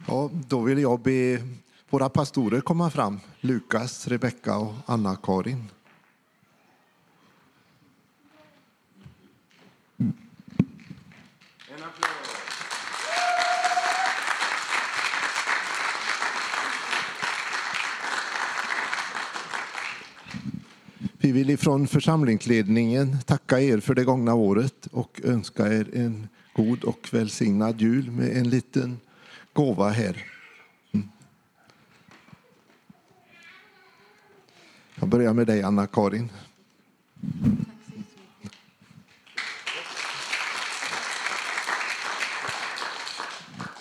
Ja, 0.07 0.29
då 0.47 0.61
vill 0.61 0.79
jag 0.79 0.99
be 1.01 1.41
våra 1.89 2.09
pastorer 2.09 2.61
komma 2.61 2.89
fram. 2.89 3.19
Lukas, 3.39 4.07
Rebecka 4.07 4.57
och 4.57 4.73
Anna-Karin. 4.85 5.63
Vi 21.25 21.31
vill 21.31 21.49
ifrån 21.49 21.87
församlingsledningen 21.87 23.17
tacka 23.25 23.59
er 23.59 23.79
för 23.79 23.95
det 23.95 24.03
gångna 24.03 24.33
året 24.33 24.87
och 24.91 25.21
önska 25.23 25.73
er 25.73 25.89
en 25.93 26.27
god 26.53 26.83
och 26.83 27.09
välsignad 27.11 27.81
jul 27.81 28.11
med 28.11 28.37
en 28.37 28.49
liten 28.49 28.99
gåva 29.53 29.89
här. 29.89 30.25
Mm. 30.91 31.09
Jag 34.95 35.09
börjar 35.09 35.33
med 35.33 35.47
dig, 35.47 35.63
Anna-Karin. 35.63 36.31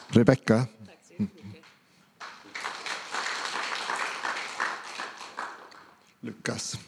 Rebecka. 0.08 0.66
Mm. 1.18 1.28
Lukas. 6.20 6.78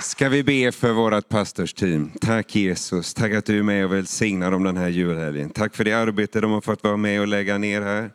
Ska 0.00 0.28
vi 0.28 0.42
be 0.42 0.72
för 0.72 0.92
vårt 0.92 1.28
pastorsteam? 1.28 2.10
Tack 2.20 2.56
Jesus, 2.56 3.14
tack 3.14 3.32
att 3.32 3.44
du 3.44 3.58
är 3.58 3.62
med 3.62 3.84
och 3.84 3.92
välsignar 3.92 4.50
dem 4.50 4.64
den 4.64 4.76
här 4.76 4.88
julhelgen. 4.88 5.50
Tack 5.50 5.76
för 5.76 5.84
det 5.84 5.92
arbete 5.92 6.40
de 6.40 6.50
har 6.50 6.60
fått 6.60 6.82
vara 6.82 6.96
med 6.96 7.20
och 7.20 7.26
lägga 7.26 7.58
ner 7.58 7.82
här. 7.82 8.10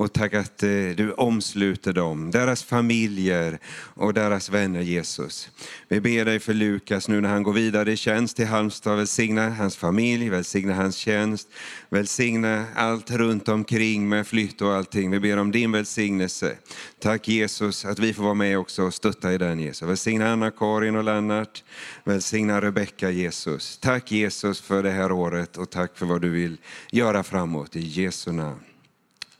Och 0.00 0.12
tack 0.12 0.34
att 0.34 0.62
eh, 0.62 0.68
du 0.68 1.12
omsluter 1.16 1.92
dem, 1.92 2.30
deras 2.30 2.64
familjer 2.64 3.58
och 3.74 4.14
deras 4.14 4.50
vänner 4.50 4.80
Jesus. 4.80 5.50
Vi 5.88 6.00
ber 6.00 6.24
dig 6.24 6.38
för 6.38 6.54
Lukas 6.54 7.08
nu 7.08 7.20
när 7.20 7.28
han 7.28 7.42
går 7.42 7.52
vidare 7.52 7.92
i 7.92 7.96
tjänst 7.96 8.36
till 8.36 8.46
Halmstad. 8.46 8.96
Välsigna 8.96 9.50
hans 9.50 9.76
familj, 9.76 10.28
välsigna 10.28 10.74
hans 10.74 10.96
tjänst, 10.96 11.48
välsigna 11.88 12.66
allt 12.74 13.10
runt 13.10 13.48
omkring 13.48 14.08
med 14.08 14.26
flytt 14.26 14.62
och 14.62 14.74
allting. 14.74 15.10
Vi 15.10 15.20
ber 15.20 15.36
om 15.36 15.50
din 15.50 15.72
välsignelse. 15.72 16.56
Tack 16.98 17.28
Jesus 17.28 17.84
att 17.84 17.98
vi 17.98 18.14
får 18.14 18.22
vara 18.22 18.34
med 18.34 18.58
också 18.58 18.82
och 18.82 18.94
stötta 18.94 19.32
i 19.32 19.38
den 19.38 19.60
Jesus. 19.60 19.88
Välsigna 19.88 20.32
Anna-Karin 20.32 20.96
och 20.96 21.04
Lennart. 21.04 21.64
Välsigna 22.04 22.60
Rebecka 22.60 23.10
Jesus. 23.10 23.78
Tack 23.78 24.12
Jesus 24.12 24.60
för 24.60 24.82
det 24.82 24.90
här 24.90 25.12
året 25.12 25.56
och 25.56 25.70
tack 25.70 25.98
för 25.98 26.06
vad 26.06 26.20
du 26.20 26.28
vill 26.28 26.56
göra 26.90 27.22
framåt. 27.22 27.76
I 27.76 27.80
Jesu 27.80 28.32
namn. 28.32 28.60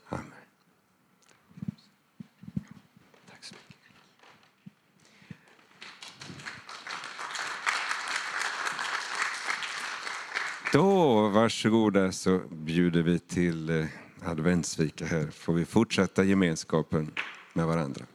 Amen. 0.09 0.25
Tack 3.29 3.43
så 3.43 3.53
mycket. 3.53 3.91
Då, 10.73 11.27
varsågoda, 11.29 12.11
så 12.11 12.39
bjuder 12.51 13.01
vi 13.01 13.19
till 13.19 13.69
eh, 13.69 13.85
adventsfika 14.25 15.05
här. 15.05 15.27
Får 15.31 15.53
vi 15.53 15.65
fortsätta 15.65 16.23
gemenskapen 16.23 17.11
med 17.53 17.67
varandra. 17.67 18.05